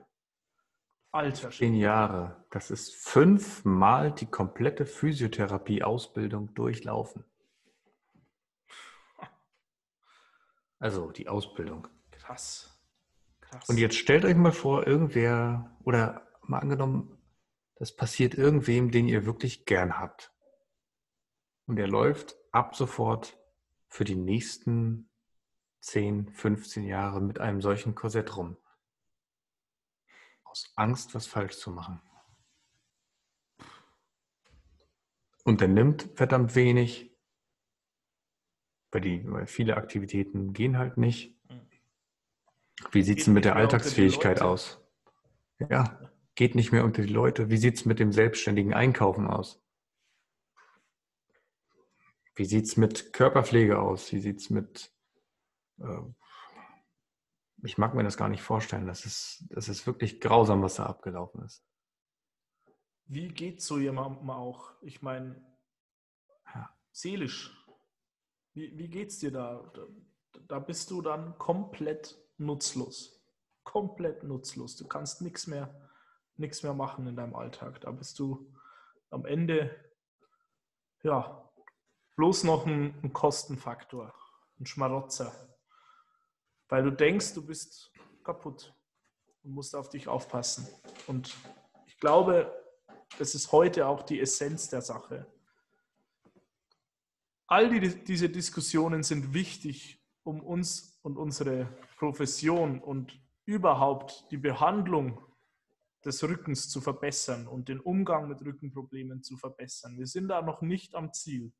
Alter. 1.10 1.50
10 1.50 1.74
Jahre. 1.74 2.44
Das 2.50 2.70
ist 2.70 2.94
fünfmal 2.94 4.12
die 4.12 4.26
komplette 4.26 4.86
Physiotherapie-Ausbildung 4.86 6.54
durchlaufen. 6.54 7.24
Also 10.78 11.12
die 11.12 11.28
Ausbildung. 11.28 11.86
Krass. 12.10 12.82
Krass. 13.40 13.68
Und 13.68 13.78
jetzt 13.78 13.96
stellt 13.96 14.24
euch 14.24 14.34
mal 14.34 14.52
vor, 14.52 14.86
irgendwer, 14.86 15.76
oder 15.84 16.26
mal 16.42 16.58
angenommen, 16.58 17.21
das 17.82 17.96
passiert 17.96 18.34
irgendwem, 18.34 18.92
den 18.92 19.08
ihr 19.08 19.26
wirklich 19.26 19.66
gern 19.66 19.98
habt. 19.98 20.32
Und 21.66 21.80
er 21.80 21.88
läuft 21.88 22.36
ab 22.52 22.76
sofort 22.76 23.36
für 23.88 24.04
die 24.04 24.14
nächsten 24.14 25.10
10, 25.80 26.32
15 26.32 26.84
Jahre 26.84 27.20
mit 27.20 27.40
einem 27.40 27.60
solchen 27.60 27.96
Korsett 27.96 28.36
rum. 28.36 28.56
Aus 30.44 30.72
Angst, 30.76 31.12
was 31.16 31.26
falsch 31.26 31.58
zu 31.58 31.72
machen. 31.72 32.00
Und 35.42 35.60
er 35.60 35.66
nimmt 35.66 36.08
verdammt 36.14 36.54
wenig, 36.54 37.18
weil, 38.92 39.00
die, 39.00 39.28
weil 39.28 39.48
viele 39.48 39.76
Aktivitäten 39.76 40.52
gehen 40.52 40.78
halt 40.78 40.98
nicht. 40.98 41.36
Wie 42.92 43.02
sieht 43.02 43.22
es 43.22 43.26
mit 43.26 43.44
der 43.44 43.56
Alltagsfähigkeit 43.56 44.40
aus? 44.40 44.80
Ja, 45.68 46.11
geht 46.34 46.54
nicht 46.54 46.72
mehr 46.72 46.84
unter 46.84 47.02
die 47.02 47.12
Leute. 47.12 47.50
Wie 47.50 47.56
sieht 47.56 47.76
es 47.76 47.84
mit 47.84 47.98
dem 47.98 48.12
selbstständigen 48.12 48.74
Einkaufen 48.74 49.26
aus? 49.26 49.62
Wie 52.34 52.44
sieht 52.44 52.64
es 52.64 52.76
mit 52.76 53.12
Körperpflege 53.12 53.78
aus? 53.78 54.12
Wie 54.12 54.20
sieht 54.20 54.40
es 54.40 54.50
mit 54.50 54.92
ähm, 55.80 56.14
ich 57.64 57.78
mag 57.78 57.94
mir 57.94 58.02
das 58.02 58.16
gar 58.16 58.28
nicht 58.28 58.42
vorstellen. 58.42 58.86
Das 58.86 59.04
ist, 59.04 59.44
das 59.50 59.68
ist 59.68 59.86
wirklich 59.86 60.20
grausam, 60.20 60.62
was 60.62 60.76
da 60.76 60.86
abgelaufen 60.86 61.44
ist. 61.44 61.64
Wie 63.06 63.28
geht 63.28 63.62
so 63.62 63.78
jemandem 63.78 64.30
auch? 64.30 64.72
Ich 64.82 65.02
meine, 65.02 65.40
ja. 66.54 66.74
seelisch. 66.90 67.56
Wie, 68.54 68.76
wie 68.76 68.88
geht 68.88 69.10
es 69.10 69.18
dir 69.18 69.30
da? 69.30 69.70
da? 69.74 69.86
Da 70.48 70.58
bist 70.58 70.90
du 70.90 71.02
dann 71.02 71.38
komplett 71.38 72.18
nutzlos. 72.36 73.22
Komplett 73.62 74.24
nutzlos. 74.24 74.76
Du 74.76 74.88
kannst 74.88 75.22
nichts 75.22 75.46
mehr, 75.46 75.91
nichts 76.36 76.62
mehr 76.62 76.74
machen 76.74 77.06
in 77.06 77.16
deinem 77.16 77.34
Alltag. 77.34 77.80
Da 77.80 77.90
bist 77.90 78.18
du 78.18 78.52
am 79.10 79.26
Ende, 79.26 79.74
ja, 81.02 81.48
bloß 82.16 82.44
noch 82.44 82.66
ein, 82.66 82.94
ein 83.02 83.12
Kostenfaktor, 83.12 84.14
ein 84.58 84.66
Schmarotzer 84.66 85.32
weil 86.72 86.84
du 86.84 86.90
denkst, 86.90 87.34
du 87.34 87.44
bist 87.44 87.92
kaputt 88.24 88.74
und 89.42 89.52
musst 89.52 89.76
auf 89.76 89.90
dich 89.90 90.08
aufpassen. 90.08 90.66
Und 91.06 91.36
ich 91.84 92.00
glaube, 92.00 92.50
das 93.18 93.34
ist 93.34 93.52
heute 93.52 93.86
auch 93.86 94.02
die 94.02 94.18
Essenz 94.18 94.70
der 94.70 94.80
Sache. 94.80 95.26
All 97.46 97.68
die, 97.68 98.02
diese 98.04 98.30
Diskussionen 98.30 99.02
sind 99.02 99.34
wichtig, 99.34 100.02
um 100.22 100.40
uns 100.40 100.98
und 101.02 101.18
unsere 101.18 101.66
Profession 101.98 102.80
und 102.80 103.20
überhaupt 103.44 104.24
die 104.30 104.38
Behandlung 104.38 105.20
des 106.04 106.22
Rückens 106.24 106.68
zu 106.68 106.80
verbessern 106.80 107.46
und 107.46 107.68
den 107.68 107.80
Umgang 107.80 108.28
mit 108.28 108.42
Rückenproblemen 108.42 109.22
zu 109.22 109.36
verbessern. 109.36 109.98
Wir 109.98 110.06
sind 110.06 110.28
da 110.28 110.42
noch 110.42 110.62
nicht 110.62 110.94
am 110.94 111.12
Ziel. 111.12 111.52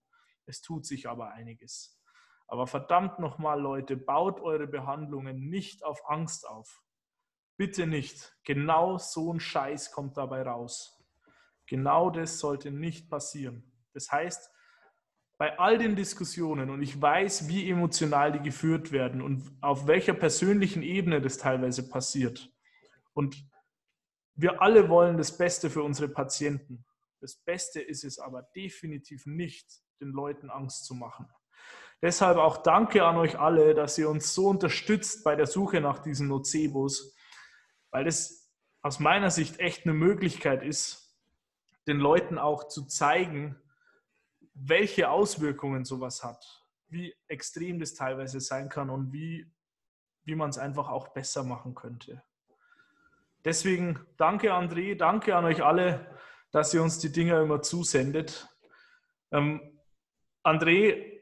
Es 0.46 0.60
tut 0.60 0.84
sich 0.86 1.08
aber 1.08 1.30
einiges. 1.32 2.00
Aber 2.48 2.66
verdammt 2.66 3.18
nochmal, 3.18 3.60
Leute, 3.60 3.96
baut 3.96 4.40
eure 4.40 4.66
Behandlungen 4.66 5.48
nicht 5.48 5.84
auf 5.84 6.00
Angst 6.08 6.46
auf. 6.46 6.82
Bitte 7.56 7.86
nicht. 7.86 8.36
Genau 8.44 8.98
so 8.98 9.32
ein 9.32 9.40
Scheiß 9.40 9.92
kommt 9.92 10.16
dabei 10.16 10.42
raus. 10.42 10.98
Genau 11.66 12.10
das 12.10 12.38
sollte 12.38 12.70
nicht 12.70 13.08
passieren. 13.08 13.72
Das 13.94 14.10
heißt, 14.10 14.50
bei 15.38 15.58
all 15.58 15.78
den 15.78 15.96
Diskussionen, 15.96 16.70
und 16.70 16.82
ich 16.82 17.00
weiß, 17.00 17.48
wie 17.48 17.68
emotional 17.68 18.32
die 18.32 18.40
geführt 18.40 18.92
werden 18.92 19.22
und 19.22 19.50
auf 19.60 19.86
welcher 19.86 20.14
persönlichen 20.14 20.82
Ebene 20.82 21.20
das 21.20 21.38
teilweise 21.38 21.88
passiert. 21.88 22.52
Und 23.12 23.36
wir 24.34 24.62
alle 24.62 24.88
wollen 24.88 25.16
das 25.16 25.36
Beste 25.36 25.70
für 25.70 25.82
unsere 25.82 26.08
Patienten. 26.08 26.84
Das 27.20 27.36
Beste 27.36 27.80
ist 27.80 28.04
es 28.04 28.18
aber 28.18 28.42
definitiv 28.56 29.26
nicht, 29.26 29.68
den 30.00 30.08
Leuten 30.08 30.50
Angst 30.50 30.84
zu 30.84 30.94
machen. 30.94 31.28
Deshalb 32.02 32.36
auch 32.36 32.56
danke 32.58 33.04
an 33.04 33.16
euch 33.16 33.38
alle, 33.38 33.74
dass 33.74 33.96
ihr 33.96 34.08
uns 34.08 34.34
so 34.34 34.48
unterstützt 34.48 35.22
bei 35.22 35.36
der 35.36 35.46
Suche 35.46 35.80
nach 35.80 36.00
diesen 36.00 36.26
Nocebos, 36.26 37.14
weil 37.92 38.04
das 38.04 38.50
aus 38.82 38.98
meiner 38.98 39.30
Sicht 39.30 39.60
echt 39.60 39.84
eine 39.84 39.94
Möglichkeit 39.94 40.64
ist, 40.64 41.16
den 41.86 41.98
Leuten 41.98 42.38
auch 42.38 42.66
zu 42.66 42.86
zeigen, 42.86 43.56
welche 44.54 45.10
Auswirkungen 45.10 45.84
sowas 45.84 46.24
hat, 46.24 46.66
wie 46.88 47.14
extrem 47.28 47.78
das 47.78 47.94
teilweise 47.94 48.40
sein 48.40 48.68
kann 48.68 48.90
und 48.90 49.12
wie, 49.12 49.50
wie 50.24 50.34
man 50.34 50.50
es 50.50 50.58
einfach 50.58 50.88
auch 50.88 51.08
besser 51.08 51.44
machen 51.44 51.74
könnte. 51.74 52.22
Deswegen 53.44 53.98
danke 54.16 54.52
André, 54.52 54.94
danke 54.94 55.34
an 55.34 55.44
euch 55.44 55.64
alle, 55.64 56.06
dass 56.52 56.72
ihr 56.74 56.82
uns 56.82 56.98
die 57.00 57.10
Dinger 57.10 57.40
immer 57.40 57.60
zusendet. 57.60 58.48
Ähm, 59.32 59.60
André, 60.44 61.20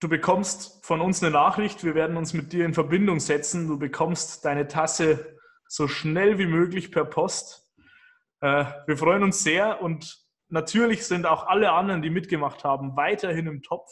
du 0.00 0.08
bekommst 0.08 0.84
von 0.84 1.00
uns 1.00 1.22
eine 1.22 1.32
Nachricht, 1.32 1.82
wir 1.82 1.94
werden 1.94 2.16
uns 2.16 2.34
mit 2.34 2.52
dir 2.52 2.66
in 2.66 2.74
Verbindung 2.74 3.20
setzen. 3.20 3.68
Du 3.68 3.78
bekommst 3.78 4.44
deine 4.44 4.68
Tasse 4.68 5.38
so 5.66 5.88
schnell 5.88 6.38
wie 6.38 6.46
möglich 6.46 6.92
per 6.92 7.06
Post. 7.06 7.72
Äh, 8.40 8.66
wir 8.86 8.98
freuen 8.98 9.22
uns 9.22 9.42
sehr 9.42 9.80
und 9.80 10.26
natürlich 10.48 11.06
sind 11.06 11.24
auch 11.24 11.46
alle 11.46 11.72
anderen, 11.72 12.02
die 12.02 12.10
mitgemacht 12.10 12.64
haben, 12.64 12.96
weiterhin 12.96 13.46
im 13.46 13.62
Topf. 13.62 13.90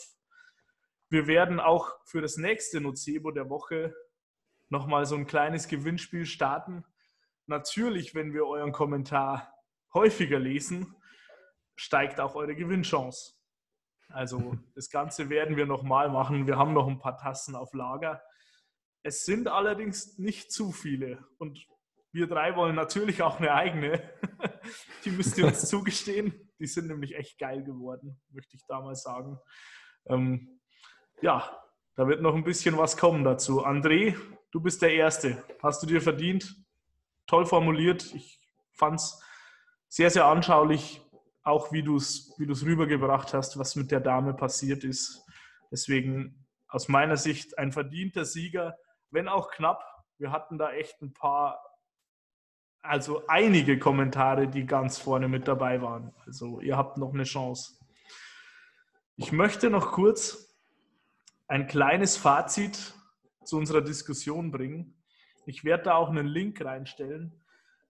Wir 1.09 1.27
werden 1.27 1.61
auch 1.61 1.93
für 2.05 2.21
das 2.21 2.37
nächste 2.37 2.81
Nocebo 2.81 3.31
der 3.31 3.49
Woche 3.49 3.95
nochmal 4.69 5.07
so 5.07 5.17
ein 5.17 5.27
kleines 5.27 5.69
Gewinnspiel 5.69 6.27
starten. 6.27 6.85
Natürlich, 7.47 8.15
wenn 8.15 8.33
wir 8.33 8.47
euren 8.47 8.73
Kommentar 8.73 9.53
häufiger 9.93 10.39
lesen, 10.39 10.95
steigt 11.77 12.21
auch 12.21 12.35
eure 12.35 12.55
Gewinnchance. 12.55 13.35
Also 14.09 14.57
das 14.75 14.91
Ganze 14.91 15.29
werden 15.29 15.57
wir 15.57 15.67
nochmal 15.67 16.09
machen. 16.11 16.47
Wir 16.47 16.57
haben 16.57 16.73
noch 16.73 16.89
ein 16.89 16.99
paar 16.99 17.17
Tassen 17.17 17.55
auf 17.55 17.73
Lager. 17.75 18.23
Es 19.03 19.25
sind 19.25 19.49
allerdings 19.49 20.19
nicht 20.19 20.51
zu 20.51 20.73
viele. 20.73 21.27
Und 21.39 21.67
wir 22.13 22.27
drei 22.27 22.57
wollen 22.57 22.77
natürlich 22.77 23.23
auch 23.23 23.39
eine 23.39 23.53
eigene. 23.53 24.03
Die 25.05 25.11
müsst 25.11 25.37
ihr 25.37 25.47
uns 25.47 25.63
zugestehen. 25.69 26.51
Die 26.59 26.67
sind 26.67 26.87
nämlich 26.87 27.17
echt 27.17 27.39
geil 27.39 27.63
geworden, 27.65 28.21
möchte 28.31 28.57
ich 28.57 28.65
damals 28.67 29.03
sagen. 29.03 29.39
Ähm, 30.07 30.61
ja, 31.21 31.61
da 31.97 32.09
wird 32.09 32.23
noch 32.23 32.35
ein 32.35 32.45
bisschen 32.45 32.79
was 32.79 32.97
kommen 32.97 33.25
dazu. 33.25 33.65
André, 33.65 34.17
du 34.53 34.61
bist 34.61 34.81
der 34.83 34.95
Erste. 34.95 35.45
Hast 35.63 35.83
du 35.83 35.87
dir 35.87 36.01
verdient? 36.01 36.64
Toll 37.27 37.47
formuliert. 37.47 38.15
Ich 38.15 38.41
fand 38.73 39.01
es 39.01 39.23
sehr, 39.89 40.11
sehr 40.11 40.27
anschaulich, 40.27 41.01
auch 41.43 41.73
wie 41.73 41.83
du 41.83 41.97
es 41.97 42.35
wie 42.39 42.51
rübergebracht 42.51 43.35
hast, 43.35 43.59
was 43.59 43.77
mit 43.77 43.91
der 43.91 44.01
Dame 44.01 44.35
passiert 44.35 44.85
ist. 44.85 45.25
Deswegen 45.71 46.47
aus 46.69 46.89
meiner 46.89 47.17
Sicht 47.17 47.59
ein 47.59 47.73
verdienter 47.73 48.25
Sieger, 48.25 48.77
wenn 49.11 49.29
auch 49.29 49.51
knapp. 49.51 49.85
Wir 50.19 50.33
hatten 50.33 50.59
da 50.59 50.73
echt 50.73 51.01
ein 51.03 51.13
paar 51.13 51.61
also 52.85 53.27
einige 53.29 53.79
Kommentare, 53.79 54.47
die 54.47 54.67
ganz 54.67 54.99
vorne 54.99 55.27
mit 55.27 55.49
dabei 55.49 55.81
waren. 55.81 56.13
Also 56.27 56.61
ihr 56.61 56.77
habt 56.77 56.99
noch 56.99 57.15
eine 57.15 57.25
Chance. 57.25 57.79
Ich 59.17 59.33
möchte 59.33 59.71
noch 59.71 59.93
kurz 59.93 60.55
ein 61.47 61.67
kleines 61.67 62.19
Fazit 62.19 62.95
zu 63.45 63.57
unserer 63.57 63.81
Diskussion 63.81 64.51
bringen. 64.51 65.03
Ich 65.47 65.65
werde 65.65 65.85
da 65.85 65.95
auch 65.95 66.09
einen 66.09 66.27
Link 66.27 66.65
reinstellen. 66.65 67.45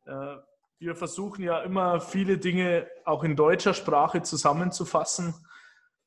Äh, 0.07 0.36
wir 0.78 0.94
versuchen 0.94 1.42
ja 1.42 1.62
immer 1.62 2.00
viele 2.00 2.38
Dinge 2.38 2.88
auch 3.05 3.24
in 3.24 3.36
deutscher 3.36 3.74
Sprache 3.74 4.22
zusammenzufassen. 4.22 5.34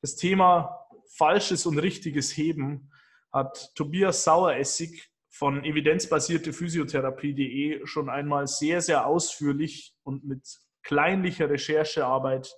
Das 0.01 0.15
Thema 0.15 0.87
falsches 1.07 1.65
und 1.65 1.79
richtiges 1.79 2.35
Heben 2.35 2.91
hat 3.31 3.73
Tobias 3.75 4.23
Saueressig 4.23 5.09
von 5.29 5.63
evidenzbasierte 5.63 6.53
Physiotherapie.de 6.53 7.85
schon 7.85 8.09
einmal 8.09 8.47
sehr, 8.47 8.81
sehr 8.81 9.05
ausführlich 9.05 9.95
und 10.03 10.25
mit 10.25 10.59
kleinlicher 10.83 11.49
Recherchearbeit 11.49 12.55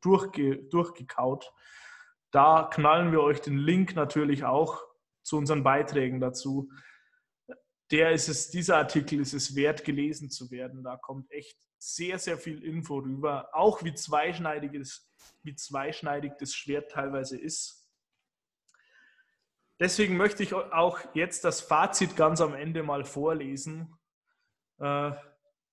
durchge 0.00 0.58
durchgekaut. 0.64 1.52
Da 2.30 2.68
knallen 2.72 3.12
wir 3.12 3.22
euch 3.22 3.40
den 3.40 3.56
Link 3.56 3.94
natürlich 3.94 4.44
auch 4.44 4.82
zu 5.22 5.36
unseren 5.36 5.62
Beiträgen 5.62 6.20
dazu. 6.20 6.70
Der 7.90 8.12
ist 8.12 8.28
es, 8.28 8.50
dieser 8.50 8.76
Artikel 8.76 9.20
ist 9.20 9.32
es 9.32 9.54
wert, 9.54 9.84
gelesen 9.84 10.30
zu 10.30 10.50
werden. 10.50 10.82
Da 10.82 10.96
kommt 10.96 11.30
echt 11.30 11.58
sehr, 11.78 12.18
sehr 12.18 12.38
viel 12.38 12.62
Info 12.62 12.98
rüber, 12.98 13.48
auch 13.52 13.82
wie 13.82 13.94
zweischneidiges, 13.94 15.10
wie 15.42 15.54
zweischneidig 15.54 16.32
das 16.38 16.54
Schwert 16.54 16.90
teilweise 16.90 17.38
ist. 17.38 17.88
Deswegen 19.80 20.16
möchte 20.16 20.42
ich 20.42 20.54
auch 20.54 20.98
jetzt 21.14 21.44
das 21.44 21.60
Fazit 21.60 22.16
ganz 22.16 22.40
am 22.40 22.54
Ende 22.54 22.82
mal 22.82 23.04
vorlesen. 23.04 23.96
Äh, 24.78 25.12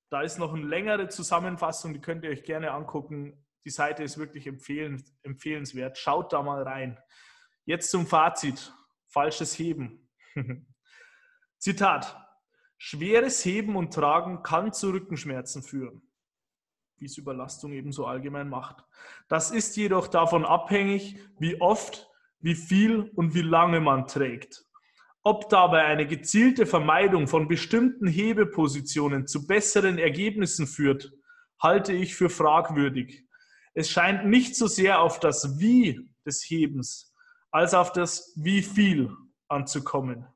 da 0.10 0.22
ist 0.22 0.38
noch 0.38 0.54
eine 0.54 0.66
längere 0.66 1.10
Zusammenfassung, 1.10 1.94
die 1.94 2.02
könnt 2.02 2.24
ihr 2.24 2.30
euch 2.30 2.44
gerne 2.44 2.72
angucken. 2.72 3.46
Die 3.66 3.72
Seite 3.72 4.04
ist 4.04 4.20
wirklich 4.20 4.46
empfehlenswert. 4.46 5.98
Schaut 5.98 6.32
da 6.34 6.44
mal 6.44 6.62
rein. 6.62 7.00
Jetzt 7.66 7.90
zum 7.90 8.06
Fazit. 8.06 8.72
Falsches 9.08 9.58
Heben. 9.58 10.08
Zitat. 11.66 12.16
Schweres 12.78 13.44
Heben 13.44 13.76
und 13.76 13.92
Tragen 13.92 14.44
kann 14.44 14.72
zu 14.72 14.92
Rückenschmerzen 14.92 15.64
führen, 15.64 16.04
wie 16.98 17.06
es 17.06 17.18
Überlastung 17.18 17.72
ebenso 17.72 18.06
allgemein 18.06 18.50
macht. 18.50 18.84
Das 19.30 19.50
ist 19.50 19.76
jedoch 19.76 20.08
davon 20.08 20.46
abhängig, 20.46 21.18
wie 21.40 21.60
oft 21.60 22.08
wie 22.40 22.54
viel 22.54 23.10
und 23.16 23.34
wie 23.34 23.42
lange 23.42 23.80
man 23.80 24.06
trägt. 24.06 24.64
Ob 25.24 25.50
dabei 25.50 25.86
eine 25.86 26.06
gezielte 26.06 26.68
Vermeidung 26.68 27.28
von 27.28 27.48
bestimmten 27.48 28.06
Hebepositionen 28.06 29.26
zu 29.26 29.48
besseren 29.48 29.98
Ergebnissen 29.98 30.68
führt, 30.68 31.14
halte 31.60 31.94
ich 31.94 32.14
für 32.14 32.30
fragwürdig. 32.30 33.26
Es 33.74 33.90
scheint 33.90 34.28
nicht 34.28 34.56
so 34.56 34.68
sehr 34.68 35.02
auf 35.02 35.20
das 35.20 35.58
Wie 35.58 36.12
des 36.28 36.44
Hebens 36.48 37.12
als 37.50 37.74
auf 37.74 37.92
das 37.92 38.34
Wie 38.36 38.62
viel 38.62 39.12
anzukommen. 39.48 40.28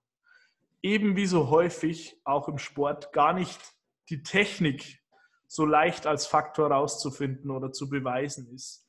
Eben 0.82 1.16
wie 1.16 1.26
so 1.26 1.50
häufig 1.50 2.20
auch 2.24 2.48
im 2.48 2.58
Sport 2.58 3.12
gar 3.12 3.34
nicht 3.34 3.60
die 4.10 4.24
Technik 4.24 5.00
so 5.48 5.66
leicht 5.66 6.06
als 6.06 6.28
Faktor 6.28 6.70
herauszufinden 6.70 7.52
oder 7.52 7.72
zu 7.72 7.90
beweisen 7.90 8.48
ist, 8.54 8.88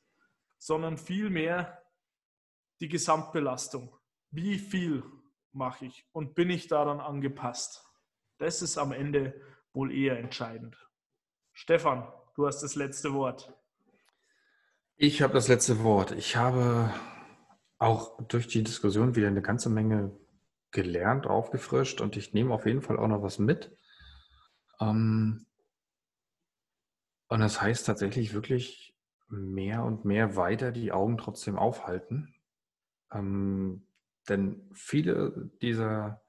sondern 0.57 0.97
vielmehr 0.97 1.81
die 2.79 2.87
Gesamtbelastung. 2.87 3.95
Wie 4.29 4.57
viel 4.57 5.03
mache 5.51 5.85
ich 5.85 6.07
und 6.11 6.35
bin 6.35 6.49
ich 6.49 6.67
daran 6.67 6.99
angepasst? 6.99 7.83
Das 8.37 8.61
ist 8.61 8.77
am 8.77 8.91
Ende 8.91 9.39
wohl 9.73 9.91
eher 9.91 10.17
entscheidend. 10.17 10.77
Stefan, 11.53 12.11
du 12.35 12.47
hast 12.47 12.61
das 12.61 12.75
letzte 12.75 13.13
Wort. 13.13 13.53
Ich 14.95 15.21
habe 15.21 15.33
das 15.33 15.47
letzte 15.47 15.83
Wort. 15.83 16.11
Ich 16.11 16.35
habe 16.35 16.93
auch 17.79 18.19
durch 18.27 18.47
die 18.47 18.63
Diskussion 18.63 19.15
wieder 19.15 19.27
eine 19.27 19.41
ganze 19.41 19.69
Menge 19.69 20.15
gelernt, 20.71 21.27
aufgefrischt 21.27 22.01
und 22.01 22.17
ich 22.17 22.33
nehme 22.33 22.53
auf 22.53 22.65
jeden 22.65 22.81
Fall 22.81 22.97
auch 22.97 23.07
noch 23.07 23.23
was 23.23 23.39
mit. 23.39 23.75
Ähm, 24.79 25.45
und 27.27 27.39
das 27.39 27.61
heißt 27.61 27.85
tatsächlich 27.85 28.33
wirklich 28.33 28.95
mehr 29.27 29.83
und 29.83 30.05
mehr 30.05 30.35
weiter 30.35 30.71
die 30.71 30.91
Augen 30.91 31.17
trotzdem 31.17 31.57
aufhalten 31.57 32.35
ähm, 33.11 33.85
denn 34.29 34.69
viele 34.73 35.51
dieser 35.61 36.21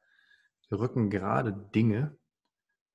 rückengerade 0.70 1.52
Dinge 1.74 2.16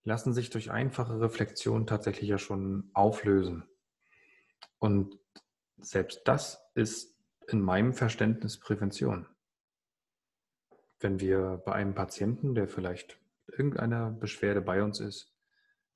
lassen 0.04 0.34
sich 0.34 0.50
durch 0.50 0.72
einfache 0.72 1.20
Reflexion 1.20 1.86
tatsächlich 1.86 2.30
ja 2.30 2.38
schon 2.38 2.90
auflösen. 2.94 3.68
Und 4.80 5.20
selbst 5.78 6.22
das 6.26 6.62
ist 6.76 7.16
in 7.48 7.62
meinem 7.62 7.94
Verständnis 7.94 8.60
Prävention. 8.60 9.28
Wenn 11.00 11.20
wir 11.20 11.62
bei 11.66 11.74
einem 11.74 11.94
Patienten, 11.94 12.56
der 12.56 12.68
vielleicht 12.68 13.20
irgendeiner 13.48 14.12
Beschwerde 14.12 14.62
bei 14.62 14.84
uns 14.84 15.00
ist, 15.00 15.34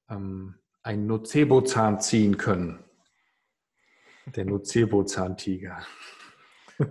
ähm, 0.09 0.59
einen 0.83 1.07
Nocebo-Zahn 1.07 1.99
ziehen 1.99 2.37
können. 2.37 2.83
Der 4.27 4.45
Nocebo-Zahntiger. 4.45 5.85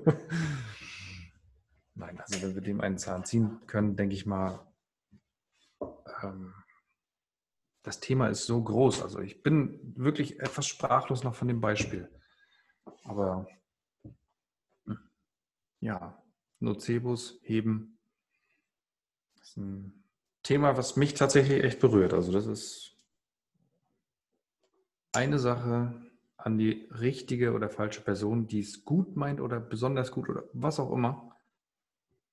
Nein, 1.94 2.20
also 2.20 2.42
wenn 2.42 2.54
wir 2.54 2.62
dem 2.62 2.80
einen 2.80 2.98
Zahn 2.98 3.24
ziehen 3.24 3.60
können, 3.66 3.96
denke 3.96 4.14
ich 4.14 4.26
mal, 4.26 4.66
ähm, 6.22 6.54
das 7.82 8.00
Thema 8.00 8.28
ist 8.28 8.46
so 8.46 8.62
groß. 8.62 9.02
Also 9.02 9.20
ich 9.20 9.42
bin 9.42 9.94
wirklich 9.96 10.40
etwas 10.40 10.66
sprachlos 10.66 11.24
noch 11.24 11.34
von 11.34 11.48
dem 11.48 11.60
Beispiel. 11.60 12.08
Aber 13.04 13.46
hm, 14.86 14.98
ja, 15.80 16.22
Nocebus 16.58 17.40
heben 17.42 17.99
ist 19.50 19.56
ein 19.56 20.04
Thema, 20.42 20.76
was 20.76 20.96
mich 20.96 21.14
tatsächlich 21.14 21.62
echt 21.64 21.80
berührt. 21.80 22.14
Also 22.14 22.32
das 22.32 22.46
ist 22.46 22.96
eine 25.12 25.38
Sache 25.38 25.94
an 26.36 26.56
die 26.56 26.88
richtige 26.92 27.52
oder 27.52 27.68
falsche 27.68 28.00
Person, 28.00 28.46
die 28.46 28.60
es 28.60 28.84
gut 28.84 29.16
meint 29.16 29.40
oder 29.40 29.60
besonders 29.60 30.10
gut 30.12 30.28
oder 30.28 30.44
was 30.52 30.80
auch 30.80 30.92
immer 30.92 31.36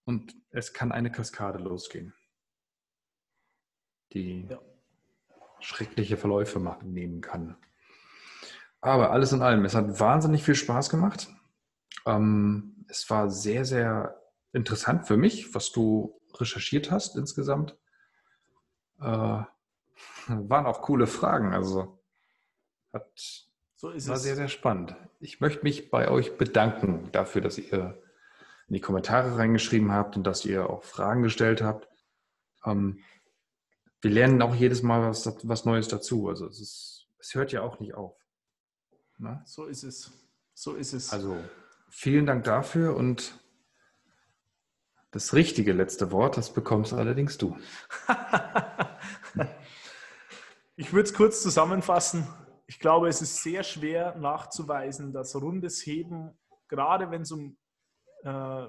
und 0.06 0.36
es 0.52 0.74
kann 0.74 0.92
eine 0.92 1.12
Kaskade 1.12 1.60
losgehen, 1.60 2.14
die 4.14 4.48
ja. 4.50 4.60
schreckliche 5.60 6.16
Verläufe 6.16 6.60
machen, 6.60 6.94
nehmen 6.94 7.20
kann. 7.20 7.58
Aber 8.80 9.12
alles 9.12 9.34
in 9.34 9.42
allem, 9.42 9.66
es 9.66 9.76
hat 9.76 10.00
wahnsinnig 10.00 10.44
viel 10.44 10.56
Spaß 10.56 10.90
gemacht. 10.90 11.28
Ähm, 12.06 12.86
es 12.88 13.10
war 13.10 13.30
sehr, 13.30 13.66
sehr 13.66 14.18
interessant 14.58 15.08
für 15.08 15.16
mich, 15.16 15.54
was 15.56 15.72
du 15.72 16.20
recherchiert 16.34 16.92
hast 16.92 17.16
insgesamt. 17.16 17.78
Äh, 19.00 19.44
waren 20.28 20.66
auch 20.66 20.82
coole 20.82 21.08
Fragen. 21.08 21.54
Also 21.54 22.00
hat, 22.92 23.08
so 23.76 23.90
war 23.90 23.96
es. 23.96 24.04
sehr, 24.04 24.36
sehr 24.36 24.48
spannend. 24.50 24.96
Ich 25.20 25.40
möchte 25.40 25.64
mich 25.64 25.90
bei 25.90 26.10
euch 26.10 26.38
bedanken 26.38 27.10
dafür, 27.12 27.42
dass 27.42 27.58
ihr 27.58 28.02
in 28.68 28.74
die 28.74 28.82
Kommentare 28.82 29.38
reingeschrieben 29.38 29.92
habt 29.92 30.18
und 30.18 30.26
dass 30.26 30.44
ihr 30.44 30.70
auch 30.70 30.84
Fragen 30.84 31.24
gestellt 31.24 31.62
habt. 31.62 31.88
Ähm, 32.66 33.00
wir 34.02 34.12
lernen 34.12 34.42
auch 34.42 34.56
jedes 34.56 34.84
Mal 34.84 35.02
was, 35.08 35.26
was 35.44 35.66
Neues 35.66 35.88
dazu. 35.88 36.28
Also 36.28 36.48
es, 36.48 36.60
ist, 36.60 37.08
es 37.20 37.34
hört 37.36 37.52
ja 37.52 37.62
auch 37.62 37.80
nicht 37.80 37.94
auf. 37.94 38.16
Na? 39.18 39.42
So 39.46 39.66
ist 39.66 39.84
es. 39.84 40.12
So 40.54 40.74
ist 40.74 40.94
es. 40.94 41.14
Also 41.14 41.38
vielen 41.90 42.26
Dank 42.26 42.44
dafür 42.44 42.96
und 42.96 43.40
das 45.12 45.34
richtige 45.34 45.74
letzte 45.74 46.12
Wort, 46.12 46.38
das 46.38 46.54
bekommst 46.54 46.94
allerdings 46.94 47.38
du. 47.38 47.58
ich 50.76 50.92
würde 50.92 51.10
es 51.10 51.14
kurz 51.14 51.42
zusammenfassen. 51.42 52.28
Ich 52.68 52.80
glaube, 52.80 53.08
es 53.08 53.22
ist 53.22 53.42
sehr 53.42 53.64
schwer 53.64 54.16
nachzuweisen, 54.16 55.14
dass 55.14 55.36
rundes 55.36 55.86
Heben, 55.86 56.38
gerade 56.68 57.10
wenn 57.12 57.22
es 57.22 57.32
um 57.32 57.58
äh, 58.24 58.68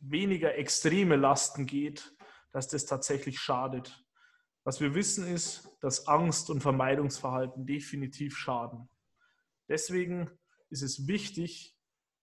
weniger 0.00 0.56
extreme 0.56 1.16
Lasten 1.16 1.66
geht, 1.66 2.14
dass 2.50 2.68
das 2.68 2.86
tatsächlich 2.86 3.38
schadet. 3.38 4.04
Was 4.64 4.80
wir 4.80 4.94
wissen 4.94 5.26
ist, 5.26 5.68
dass 5.80 6.06
Angst 6.06 6.50
und 6.50 6.60
Vermeidungsverhalten 6.60 7.66
definitiv 7.66 8.36
schaden. 8.36 8.88
Deswegen 9.68 10.30
ist 10.70 10.82
es 10.82 11.06
wichtig, 11.06 11.76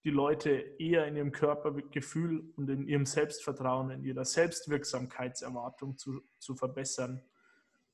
die 0.04 0.12
Leute 0.12 0.52
eher 0.80 1.08
in 1.08 1.16
ihrem 1.16 1.32
Körpergefühl 1.32 2.54
und 2.56 2.70
in 2.70 2.88
ihrem 2.88 3.06
Selbstvertrauen, 3.06 3.92
in 3.92 4.04
ihrer 4.04 4.26
Selbstwirksamkeitserwartung 4.26 5.98
zu, 5.98 6.22
zu 6.38 6.56
verbessern 6.56 7.22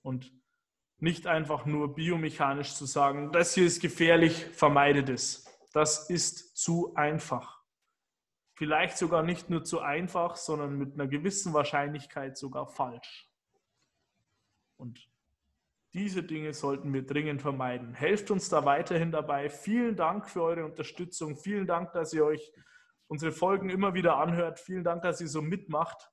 und 0.02 0.32
nicht 1.00 1.28
einfach 1.28 1.66
nur 1.66 1.96
biomechanisch 1.96 2.74
zu 2.76 2.86
sagen, 2.86 3.32
das 3.32 3.54
hier 3.54 3.66
ist 3.66 3.82
gefährlich, 3.82 4.46
vermeide 4.46 5.04
das. 5.04 5.46
Das 5.74 6.10
ist 6.10 6.56
zu 6.56 6.94
einfach. 6.96 7.62
Vielleicht 8.54 8.98
sogar 8.98 9.24
nicht 9.24 9.50
nur 9.50 9.64
zu 9.64 9.82
einfach, 9.82 10.38
sondern 10.38 10.78
mit 10.78 10.94
einer 10.94 11.08
gewissen 11.08 11.54
Wahrscheinlichkeit 11.54 12.38
sogar 12.38 12.68
falsch. 12.68 13.30
Und 14.78 15.10
diese 15.96 16.24
Dinge 16.24 16.54
sollten 16.54 16.94
wir 16.94 17.06
dringend 17.06 17.42
vermeiden. 17.42 17.94
Helft 17.94 18.30
uns 18.30 18.50
da 18.50 18.66
weiterhin 18.66 19.14
dabei. 19.14 19.50
Vielen 19.50 19.96
Dank 19.96 20.30
für 20.30 20.44
eure 20.44 20.66
Unterstützung. 20.66 21.38
Vielen 21.38 21.68
Dank, 21.68 21.94
dass 21.94 22.12
ihr 22.12 22.26
euch 22.26 22.52
unsere 23.08 23.32
Folgen 23.32 23.70
immer 23.70 23.94
wieder 23.94 24.18
anhört. 24.18 24.60
Vielen 24.60 24.84
Dank, 24.84 25.04
dass 25.04 25.22
ihr 25.22 25.30
so 25.30 25.42
mitmacht. 25.42 26.12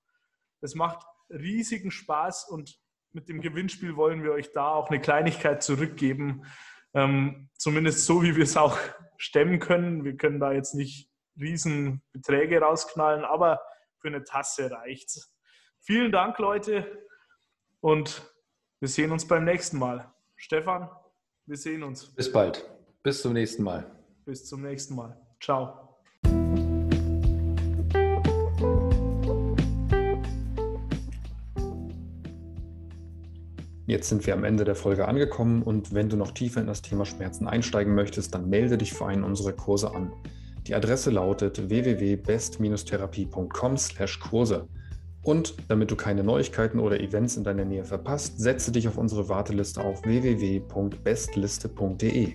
Es 0.61 0.77
macht 0.77 1.05
riesigen 1.31 1.91
Spaß 1.91 2.49
und 2.49 2.79
mit 3.11 3.29
dem 3.29 3.41
Gewinnspiel 3.41 3.97
wollen 3.97 4.23
wir 4.23 4.31
euch 4.31 4.53
da 4.53 4.69
auch 4.69 4.89
eine 4.89 5.01
Kleinigkeit 5.01 5.65
zurückgeben. 5.65 6.45
Ähm, 6.95 7.51
zumindest 7.59 8.07
so, 8.07 8.23
wie 8.23 8.37
wir 8.37 8.45
es 8.45 8.57
auch 8.57 8.79
stemmen 9.17 9.59
können. 9.59 10.05
Wir 10.05 10.17
können 10.17 10.39
da 10.39 10.53
jetzt 10.53 10.77
nicht 10.77 11.11
riesen 11.41 12.05
Beträge 12.13 12.61
rausknallen, 12.61 13.25
aber 13.25 13.61
für 13.99 14.09
eine 14.09 14.23
Tasse 14.23 14.71
reicht's. 14.71 15.35
Vielen 15.81 16.13
Dank, 16.13 16.39
Leute. 16.39 17.05
Und 17.81 18.32
wir 18.83 18.89
sehen 18.89 19.13
uns 19.13 19.29
beim 19.29 19.45
nächsten 19.45 19.79
Mal. 19.79 20.13
Stefan, 20.35 20.89
wir 21.47 21.57
sehen 21.57 21.85
uns. 21.85 22.13
Bis 22.17 22.33
bald. 22.33 22.69
Bis 23.05 23.23
zum 23.23 23.33
nächsten 23.33 23.63
Mal. 23.63 23.89
Bis 24.25 24.45
zum 24.45 24.63
nächsten 24.63 24.97
Mal. 24.97 25.17
Ciao. 25.41 26.01
Jetzt 33.87 34.09
sind 34.09 34.27
wir 34.27 34.35
am 34.35 34.43
Ende 34.43 34.65
der 34.65 34.75
Folge 34.75 35.07
angekommen 35.07 35.63
und 35.63 35.95
wenn 35.95 36.09
du 36.09 36.17
noch 36.17 36.33
tiefer 36.33 36.61
in 36.61 36.67
das 36.67 36.83
Thema 36.83 37.05
Schmerzen 37.05 37.47
einsteigen 37.47 37.95
möchtest, 37.95 38.35
dann 38.35 38.49
melde 38.49 38.79
dich 38.79 38.93
für 38.93 39.07
einen 39.07 39.23
unserer 39.23 39.53
Kurse 39.53 39.95
an. 39.95 40.13
Die 40.67 40.75
Adresse 40.75 41.13
lautet 41.13 41.69
www.best-therapie.com/Kurse. 41.69 44.69
Und 45.23 45.55
damit 45.69 45.91
du 45.91 45.97
keine 45.97 46.25
Neuigkeiten 46.25 46.81
oder 46.81 47.01
Events 47.01 47.37
in 47.37 47.45
deiner 47.45 47.65
Nähe 47.65 47.85
verpasst, 47.85 48.41
setze 48.41 48.73
dich 48.73 48.89
auf 48.89 48.99
unsere 48.99 49.29
Warteliste 49.29 49.81
auf 49.81 50.05
www.bestliste.de. 50.05 52.35